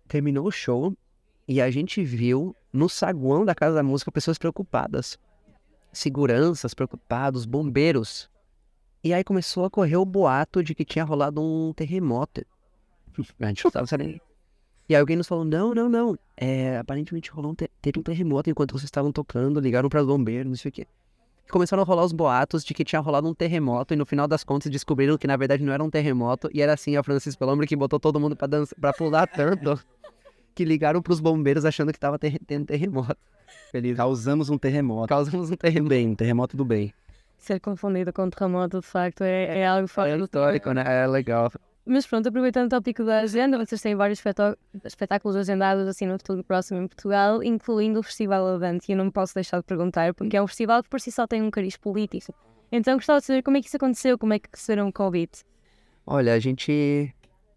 Terminou 0.07 0.47
o 0.47 0.51
show 0.51 0.95
e 1.47 1.61
a 1.61 1.69
gente 1.69 2.03
viu 2.03 2.55
no 2.73 2.89
saguão 2.89 3.45
da 3.45 3.53
Casa 3.53 3.75
da 3.75 3.83
Música 3.83 4.11
pessoas 4.11 4.39
preocupadas. 4.39 5.19
Seguranças 5.93 6.73
preocupados, 6.73 7.45
bombeiros. 7.45 8.29
E 9.05 9.13
aí 9.13 9.23
começou 9.23 9.65
a 9.65 9.69
correr 9.69 9.97
o 9.97 10.03
boato 10.03 10.63
de 10.63 10.73
que 10.73 10.83
tinha 10.83 11.05
rolado 11.05 11.39
um 11.39 11.71
terremoto. 11.73 12.43
A 13.39 13.45
gente 13.47 13.63
não 13.63 13.69
tava 13.71 13.85
sabendo. 13.85 14.19
E 14.89 14.95
aí 14.95 14.99
alguém 14.99 15.15
nos 15.15 15.27
falou, 15.27 15.45
não, 15.45 15.75
não, 15.75 15.87
não. 15.87 16.17
É, 16.35 16.77
aparentemente 16.79 17.29
rolou 17.29 17.51
um 17.51 17.55
te- 17.55 17.69
teve 17.81 17.99
um 17.99 18.03
terremoto 18.03 18.49
enquanto 18.49 18.71
vocês 18.71 18.85
estavam 18.85 19.11
tocando, 19.11 19.59
ligaram 19.59 19.89
para 19.89 20.01
os 20.01 20.07
bombeiros, 20.07 20.47
não 20.49 20.55
sei 20.57 20.69
o 20.69 20.71
quê. 20.71 20.87
E 21.47 21.51
começaram 21.51 21.83
a 21.83 21.85
rolar 21.85 22.03
os 22.03 22.11
boatos 22.11 22.65
de 22.65 22.73
que 22.73 22.83
tinha 22.83 22.99
rolado 22.99 23.27
um 23.29 23.33
terremoto 23.35 23.93
e 23.93 23.97
no 23.97 24.07
final 24.07 24.27
das 24.27 24.43
contas 24.43 24.71
descobriram 24.71 25.17
que 25.19 25.27
na 25.27 25.37
verdade 25.37 25.63
não 25.63 25.71
era 25.71 25.83
um 25.83 25.89
terremoto 25.91 26.49
e 26.51 26.59
era 26.61 26.73
assim 26.73 26.97
a 26.97 27.03
Francisco 27.03 27.37
Pelombre 27.37 27.67
que 27.67 27.75
botou 27.75 27.99
todo 27.99 28.19
mundo 28.19 28.35
pra, 28.35 28.47
dança, 28.47 28.75
pra 28.81 28.91
pular 28.91 29.27
tanto 29.27 29.79
que 30.55 30.65
ligaram 30.65 30.99
pros 31.01 31.19
bombeiros 31.19 31.63
achando 31.63 31.93
que 31.93 31.99
tava 31.99 32.17
ter- 32.17 32.39
tendo 32.47 32.65
terremoto. 32.65 33.15
Feliz. 33.71 33.95
Causamos 33.95 34.49
um 34.49 34.57
terremoto. 34.57 35.07
Causamos 35.09 35.49
um 35.49 35.51
Do 35.51 35.57
terremoto. 35.57 35.89
bem, 35.89 36.07
um 36.09 36.15
terremoto 36.15 36.57
do 36.57 36.65
bem. 36.65 36.91
Ser 37.37 37.59
confundido 37.59 38.11
com 38.11 38.29
terremoto, 38.29 38.79
de 38.79 38.85
facto, 38.85 39.21
é, 39.21 39.59
é 39.59 39.67
algo 39.67 39.87
fora 39.87 40.09
É 40.09 40.17
histórico, 40.17 40.71
né? 40.71 40.83
É 40.87 41.07
legal. 41.07 41.51
Mas 41.85 42.07
pronto, 42.07 42.27
aproveitando 42.27 42.65
o 42.65 42.69
tópico 42.69 43.03
da 43.03 43.19
agenda, 43.19 43.63
vocês 43.63 43.79
têm 43.79 43.95
vários 43.95 44.19
espetáculos 44.83 45.35
agendados 45.35 45.87
assim 45.87 46.07
no 46.07 46.13
futuro 46.13 46.43
próximo 46.43 46.81
em 46.81 46.87
Portugal, 46.87 47.43
incluindo 47.43 47.99
o 47.99 48.03
Festival 48.03 48.47
Avante. 48.47 48.91
E 48.91 48.93
eu 48.93 48.97
não 48.97 49.05
me 49.05 49.11
posso 49.11 49.35
deixar 49.35 49.59
de 49.59 49.65
perguntar, 49.65 50.11
porque 50.15 50.35
é 50.35 50.41
um 50.41 50.47
festival 50.47 50.81
que 50.81 50.89
por 50.89 50.99
si 50.99 51.11
só 51.11 51.27
tem 51.27 51.43
um 51.43 51.51
cariz 51.51 51.77
político. 51.77 52.33
Então 52.71 52.95
gostava 52.95 53.19
de 53.19 53.27
saber 53.27 53.43
como 53.43 53.57
é 53.57 53.61
que 53.61 53.67
isso 53.67 53.77
aconteceu, 53.77 54.17
como 54.17 54.33
é 54.33 54.39
que 54.39 54.49
receberam 54.51 54.87
o 54.87 54.93
convite. 54.93 55.43
Olha, 56.07 56.33
a 56.33 56.39
gente. 56.39 57.13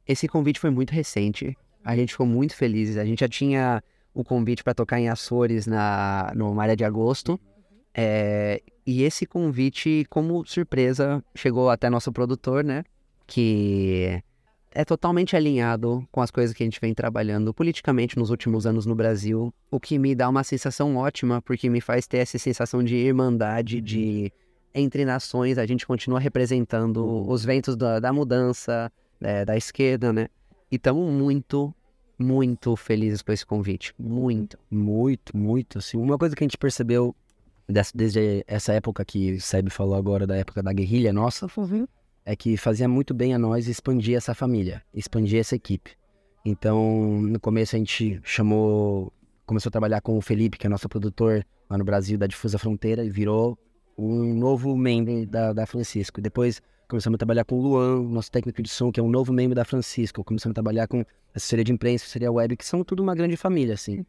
Esse 0.07 0.29
convite 0.29 0.61
foi 0.61 0.70
muito 0.70 0.91
recente. 0.91 1.57
A 1.83 1.97
gente 1.97 2.12
ficou 2.12 2.26
muito 2.26 2.55
felizes. 2.55 2.99
A 2.99 3.07
gente 3.07 3.20
já 3.20 3.29
tinha 3.29 3.83
o 4.12 4.22
convite 4.22 4.62
para 4.62 4.74
tocar 4.74 5.01
em 5.01 5.09
Açores 5.09 5.66
na 5.66 6.33
no 6.35 6.55
Maré 6.55 6.76
de 6.76 6.85
Agosto. 6.85 7.41
É, 8.01 8.62
E 8.86 9.03
esse 9.03 9.26
convite, 9.26 10.07
como 10.09 10.46
surpresa, 10.46 11.22
chegou 11.34 11.68
até 11.68 11.90
nosso 11.90 12.12
produtor, 12.12 12.62
né? 12.62 12.84
Que 13.26 14.22
é 14.70 14.84
totalmente 14.84 15.34
alinhado 15.34 16.07
com 16.12 16.20
as 16.20 16.30
coisas 16.30 16.55
que 16.55 16.62
a 16.62 16.66
gente 16.66 16.80
vem 16.80 16.94
trabalhando 16.94 17.53
politicamente 17.53 18.16
nos 18.16 18.30
últimos 18.30 18.66
anos 18.66 18.86
no 18.86 18.94
Brasil, 18.94 19.53
o 19.70 19.80
que 19.80 19.99
me 19.99 20.14
dá 20.14 20.28
uma 20.28 20.44
sensação 20.44 20.96
ótima, 20.96 21.42
porque 21.42 21.68
me 21.68 21.80
faz 21.80 22.07
ter 22.07 22.18
essa 22.18 22.38
sensação 22.38 22.84
de 22.84 22.94
irmandade, 22.94 23.80
de 23.80 24.32
entre 24.72 25.05
nações, 25.05 25.59
a 25.59 25.66
gente 25.66 25.84
continua 25.84 26.20
representando 26.20 27.28
os 27.28 27.44
ventos 27.44 27.76
da, 27.76 27.99
da 27.99 28.12
mudança, 28.12 28.92
é, 29.20 29.44
da 29.44 29.57
esquerda, 29.57 30.12
né? 30.12 30.28
E 30.70 30.76
estamos 30.76 31.11
muito, 31.11 31.74
muito 32.16 32.76
felizes 32.76 33.22
com 33.22 33.32
esse 33.32 33.44
convite. 33.44 33.92
Muito. 33.99 34.57
Muito, 34.70 35.36
muito. 35.36 35.78
Assim, 35.78 35.96
uma 35.96 36.16
coisa 36.16 36.36
que 36.36 36.44
a 36.44 36.46
gente 36.46 36.59
percebeu 36.59 37.14
desde 37.95 38.45
essa 38.47 38.73
época 38.73 39.05
que 39.05 39.33
o 39.33 39.41
Seb 39.41 39.69
falou 39.71 39.95
agora, 39.95 40.27
da 40.27 40.37
época 40.37 40.62
da 40.62 40.73
guerrilha 40.73 41.12
nossa, 41.12 41.47
é 42.25 42.35
que 42.35 42.57
fazia 42.57 42.89
muito 42.89 43.12
bem 43.12 43.35
a 43.35 43.39
nós 43.39 43.69
expandir 43.69 44.16
essa 44.16 44.35
família, 44.35 44.83
expandir 44.93 45.39
essa 45.39 45.55
equipe. 45.55 45.93
Então, 46.45 47.21
no 47.21 47.39
começo 47.39 47.77
a 47.77 47.79
gente 47.79 48.21
chamou, 48.25 49.12
começou 49.45 49.69
a 49.69 49.73
trabalhar 49.73 50.01
com 50.01 50.16
o 50.16 50.21
Felipe, 50.21 50.57
que 50.57 50.66
é 50.66 50.71
nosso 50.71 50.89
produtor 50.89 51.45
lá 51.69 51.77
no 51.77 51.85
Brasil, 51.85 52.16
da 52.16 52.27
Difusa 52.27 52.59
Fronteira, 52.59 53.05
e 53.05 53.11
virou 53.11 53.59
um 53.99 54.35
novo 54.35 54.77
membro 54.77 55.27
da, 55.27 55.53
da 55.53 55.66
Francisco. 55.66 56.21
Depois 56.21 56.62
começamos 56.89 57.16
a 57.16 57.19
trabalhar 57.19 57.45
com 57.45 57.57
o 57.57 57.62
Luan, 57.62 58.03
nosso 58.03 58.31
técnico 58.31 58.62
de 58.62 58.69
som, 58.69 58.91
que 58.91 58.99
é 58.99 59.03
um 59.03 59.11
novo 59.11 59.33
membro 59.33 59.55
da 59.55 59.64
Francisco. 59.64 60.25
Começamos 60.25 60.53
a 60.53 60.55
trabalhar 60.55 60.87
com 60.87 61.05
assessoria 61.35 61.64
de 61.64 61.73
imprensa, 61.73 62.05
assessoria 62.05 62.33
web, 62.33 62.57
que 62.57 62.64
são 62.64 62.83
tudo 62.83 63.03
uma 63.03 63.14
grande 63.14 63.37
família, 63.37 63.75
assim. 63.75 64.07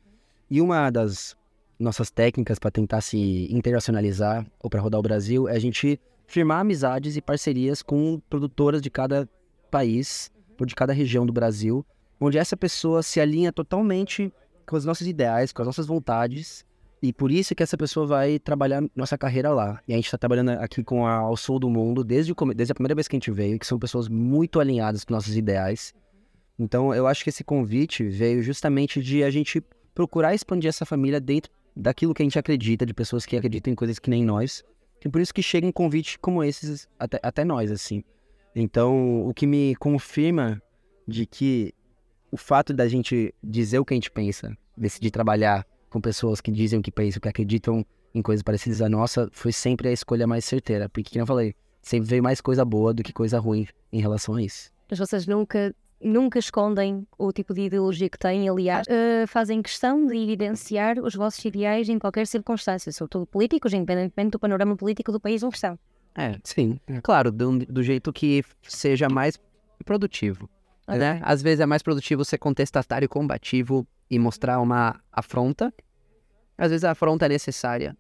E 0.50 0.62
uma 0.62 0.90
das 0.90 1.36
nossas 1.80 2.12
técnicas 2.12 2.60
para 2.60 2.70
tentar 2.70 3.02
se 3.02 3.48
internacionalizar 3.52 4.46
ou 4.60 4.70
para 4.70 4.82
rodar 4.82 5.00
o 5.00 5.04
Brasil 5.04 5.48
é 5.48 5.56
a 5.56 5.60
gente 5.60 6.00
firmar 6.28 6.60
amizades 6.60 7.16
e 7.16 7.22
parcerias 7.22 7.82
com 7.82 8.22
produtoras 8.30 8.82
de 8.82 8.90
cada 8.90 9.28
país 9.72 10.30
ou 10.60 10.66
de 10.66 10.76
cada 10.76 10.92
região 10.92 11.26
do 11.26 11.32
Brasil, 11.32 11.86
onde 12.20 12.38
essa 12.38 12.58
pessoa 12.58 13.02
se 13.02 13.22
alinha 13.22 13.52
totalmente 13.52 14.32
com 14.68 14.76
os 14.76 14.86
nossos 14.86 15.08
ideais, 15.08 15.54
com 15.54 15.62
as 15.62 15.68
nossas 15.68 15.88
vontades, 15.88 16.66
e 17.02 17.14
por 17.14 17.32
isso 17.32 17.56
que 17.56 17.64
essa 17.64 17.78
pessoa 17.78 18.06
vai 18.06 18.38
trabalhar 18.38 18.84
nossa 18.94 19.18
carreira 19.18 19.50
lá. 19.52 19.82
E 19.88 19.94
a 19.94 19.96
gente 19.96 20.06
está 20.06 20.18
trabalhando 20.18 20.50
aqui 20.50 20.84
com 20.84 21.08
a 21.08 21.14
Ao 21.14 21.38
Sul 21.38 21.58
do 21.58 21.70
Mundo 21.70 22.04
desde, 22.04 22.34
o 22.34 22.54
desde 22.54 22.74
a 22.74 22.76
primeira 22.76 22.94
vez 22.94 23.08
que 23.08 23.16
a 23.16 23.20
gente 23.20 23.32
veio, 23.32 23.58
que 23.58 23.66
são 23.66 23.80
pessoas 23.80 24.10
muito 24.10 24.60
alinhadas 24.60 25.06
com 25.06 25.14
nossos 25.14 25.36
ideais. 25.36 25.94
Então 26.60 26.94
eu 26.94 27.08
acho 27.08 27.24
que 27.24 27.30
esse 27.30 27.44
convite 27.44 28.04
veio 28.04 28.44
justamente 28.44 29.02
de 29.02 29.24
a 29.24 29.32
gente 29.32 29.64
procurar 29.96 30.36
expandir 30.36 30.68
essa 30.68 30.86
família 30.86 31.22
dentro 31.22 31.50
daquilo 31.76 32.14
que 32.14 32.22
a 32.22 32.26
gente 32.26 32.40
acredita, 32.40 32.86
de 32.86 32.94
pessoas 32.94 33.26
que 33.26 33.36
acreditam 33.38 33.72
em 33.72 33.76
coisas 33.76 34.00
que 34.00 34.10
nem 34.10 34.24
nós. 34.24 34.64
E 35.04 35.10
por 35.10 35.22
isso 35.22 35.34
que 35.34 35.42
chegam 35.42 35.72
convites 35.72 36.18
como 36.22 36.44
esses 36.44 36.88
até, 36.98 37.20
até 37.24 37.46
nós, 37.46 37.72
assim. 37.72 38.04
Então, 38.56 39.28
o 39.28 39.34
que 39.34 39.48
me 39.48 39.76
confirma 39.76 40.62
de 41.08 41.26
que 41.26 41.74
o 42.32 42.38
fato 42.38 42.74
da 42.74 42.88
gente 42.88 43.34
dizer 43.44 43.80
o 43.80 43.86
que 43.86 43.94
a 43.94 43.98
gente 43.98 44.12
pensa, 44.12 44.56
decidir 44.78 45.12
trabalhar 45.12 45.66
com 45.90 46.00
pessoas 46.00 46.40
que 46.42 46.52
dizem 46.52 46.80
o 46.80 46.82
que 46.82 46.92
pensam, 46.92 47.20
que 47.20 47.30
acreditam 47.30 47.86
em 48.14 48.22
coisas 48.22 48.44
parecidas 48.44 48.82
à 48.82 48.90
nossa, 48.90 49.30
foi 49.32 49.52
sempre 49.52 49.90
a 49.90 49.92
escolha 49.92 50.28
mais 50.28 50.46
certeira. 50.46 50.90
Porque, 50.90 51.12
como 51.12 51.22
eu 51.24 51.28
falei, 51.28 51.56
sempre 51.82 52.10
veio 52.10 52.24
mais 52.24 52.42
coisa 52.42 52.64
boa 52.66 52.94
do 52.94 53.04
que 53.04 53.14
coisa 53.14 53.40
ruim 53.40 53.68
em 53.92 54.02
relação 54.02 54.36
a 54.36 54.42
isso. 54.42 54.72
Mas 54.90 55.00
vocês 55.00 55.28
nunca, 55.28 55.74
nunca 56.02 56.40
escondem 56.40 57.06
o 57.18 57.32
tipo 57.32 57.54
de 57.54 57.62
ideologia 57.62 58.10
que 58.10 58.18
têm, 58.18 58.48
aliás, 58.48 58.88
eh, 58.90 59.26
fazem 59.28 59.62
questão 59.62 60.06
de 60.06 60.16
evidenciar 60.16 61.00
os 61.00 61.14
vossos 61.16 61.44
ideais 61.44 61.90
em 61.90 62.00
qualquer 62.00 62.26
circunstância, 62.26 62.92
sobretudo 62.92 63.26
políticos, 63.26 63.74
independentemente 63.74 64.32
do 64.32 64.40
panorama 64.40 64.76
político 64.76 65.12
do 65.12 65.20
país 65.20 65.44
em 65.44 65.50
questão. 65.50 65.78
É, 66.16 66.38
sim. 66.44 66.80
Claro, 67.04 67.32
do, 67.32 67.60
do 67.60 67.84
jeito 67.84 68.12
que 68.12 68.44
seja 68.64 69.08
mais 69.10 69.40
produtivo. 69.86 70.50
Né? 70.88 71.20
Às 71.24 71.42
vezes 71.42 71.60
é 71.60 71.66
mais 71.66 71.84
produtivo 71.84 72.26
ser 72.26 72.40
contestatário 72.40 73.06
e 73.06 73.08
combativo 73.08 73.86
e 74.10 74.18
mostrar 74.18 74.60
uma 74.60 75.00
afronta. 75.12 75.72
Às 76.58 76.72
vezes 76.72 76.84
a 76.84 76.92
afronta 76.92 77.26
é 77.26 77.30
necessária. 77.30 77.96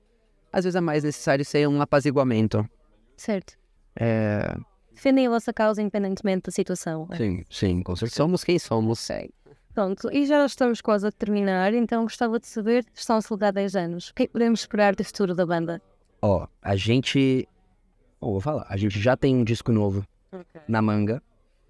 Às 0.51 0.63
vezes 0.63 0.75
é 0.75 0.81
mais 0.81 1.03
necessário 1.03 1.45
ser 1.45 1.67
um 1.67 1.81
apaziguamento. 1.81 2.67
Certo. 3.15 3.57
É, 3.95 4.57
Defendem 4.99 5.27
a 5.27 5.29
vossa 5.29 5.53
causa 5.53 5.81
independentemente 5.81 6.43
da 6.47 6.51
situação. 6.51 7.07
Sim, 7.15 7.45
sim, 7.49 7.81
com 7.81 7.95
certeza. 7.95 8.17
somos 8.17 8.43
quem 8.43 8.59
somos. 8.59 9.07
Pronto, 9.73 10.11
e 10.11 10.25
já 10.25 10.45
estamos 10.45 10.81
quase 10.81 11.07
a 11.07 11.11
terminar, 11.11 11.73
então 11.73 12.03
gostava 12.03 12.37
de 12.37 12.45
saber, 12.45 12.85
estão 12.93 13.15
a 13.15 13.21
celebrar 13.21 13.53
10 13.53 13.75
anos. 13.77 14.09
O 14.09 14.13
que 14.13 14.23
é 14.23 14.27
que 14.27 14.33
podemos 14.33 14.59
esperar 14.59 14.93
do 14.93 15.03
futuro 15.05 15.33
da 15.33 15.45
banda? 15.45 15.81
Ó, 16.21 16.45
a 16.61 16.75
gente. 16.75 17.47
Ó, 18.19 18.31
vou 18.31 18.41
falar. 18.41 18.65
A 18.67 18.75
gente 18.75 18.99
já 18.99 19.15
tem 19.15 19.33
um 19.37 19.45
disco 19.45 19.71
novo 19.71 20.03
na 20.67 20.81
manga. 20.81 21.23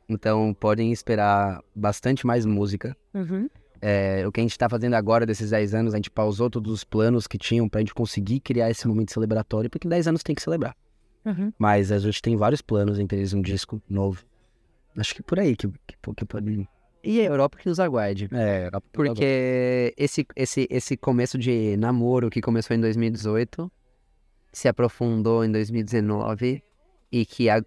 Então 0.10 0.52
podem 0.60 0.92
esperar 0.92 1.62
bastante 1.76 2.26
mais 2.26 2.48
música. 2.48 2.98
Uhum. 3.14 3.48
É, 3.80 4.26
o 4.28 4.32
que 4.32 4.40
a 4.40 4.44
gente 4.44 4.58
tá 4.58 4.68
fazendo 4.68 4.96
agora, 4.96 5.24
desses 5.24 5.52
10 5.52 5.76
anos, 5.76 5.94
a 5.94 5.98
gente 5.98 6.10
pausou 6.10 6.50
todos 6.50 6.74
os 6.74 6.84
planos 6.84 7.28
que 7.28 7.38
tinham 7.38 7.70
pra 7.70 7.80
gente 7.80 7.94
conseguir 7.94 8.40
criar 8.40 8.72
esse 8.72 8.88
momento 8.88 9.14
celebratório, 9.14 9.70
porque 9.70 9.88
10 9.88 10.08
anos 10.08 10.24
tem 10.24 10.34
que 10.34 10.42
celebrar. 10.42 10.76
Uhum. 11.26 11.52
Mas 11.58 11.92
a 11.92 12.00
gente 12.00 12.22
tem 12.22 12.36
vários 12.36 12.62
planos, 12.62 13.00
entre 13.00 13.18
eles 13.18 13.34
um 13.34 13.42
disco 13.42 13.82
novo. 13.90 14.24
Acho 14.98 15.16
que 15.16 15.22
por 15.24 15.40
aí 15.40 15.56
que, 15.56 15.68
que, 15.68 16.14
que 16.16 16.26
pode. 16.26 16.68
E 17.04 17.22
a 17.22 17.24
Europa 17.26 17.58
que 17.58 17.68
nos 17.68 17.80
aguarde. 17.80 18.28
É, 18.34 18.70
Porque 18.92 19.94
esse, 19.98 20.26
esse, 20.36 20.68
esse 20.70 20.98
começo 20.98 21.38
de 21.38 21.78
namoro 21.78 22.30
que 22.30 22.42
começou 22.42 22.76
em 22.76 22.82
2018 22.82 23.72
se 24.52 24.68
aprofundou 24.68 25.46
em 25.46 25.52
2019 25.52 26.62
e 27.12 27.26
que 27.26 27.50
a 27.50 27.64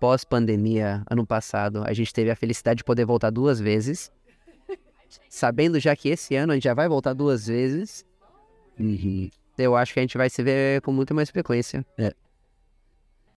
pós-pandemia, 0.00 1.04
ano 1.08 1.24
passado, 1.24 1.84
a 1.86 1.92
gente 1.92 2.12
teve 2.12 2.30
a 2.30 2.34
felicidade 2.36 2.78
de 2.78 2.84
poder 2.84 3.04
voltar 3.04 3.30
duas 3.30 3.60
vezes. 3.60 4.10
Sabendo 5.28 5.78
já 5.78 5.94
que 5.94 6.08
esse 6.08 6.34
ano 6.34 6.52
a 6.52 6.56
gente 6.56 6.64
já 6.64 6.74
vai 6.74 6.88
voltar 6.88 7.12
duas 7.12 7.46
vezes, 7.46 8.04
Uhum. 8.80 9.28
eu 9.58 9.76
acho 9.76 9.92
que 9.92 10.00
a 10.00 10.02
gente 10.02 10.16
vai 10.16 10.30
se 10.30 10.42
ver 10.42 10.80
com 10.80 10.90
muito 10.92 11.14
mais 11.14 11.30
frequência. 11.30 11.84
É. 11.98 12.12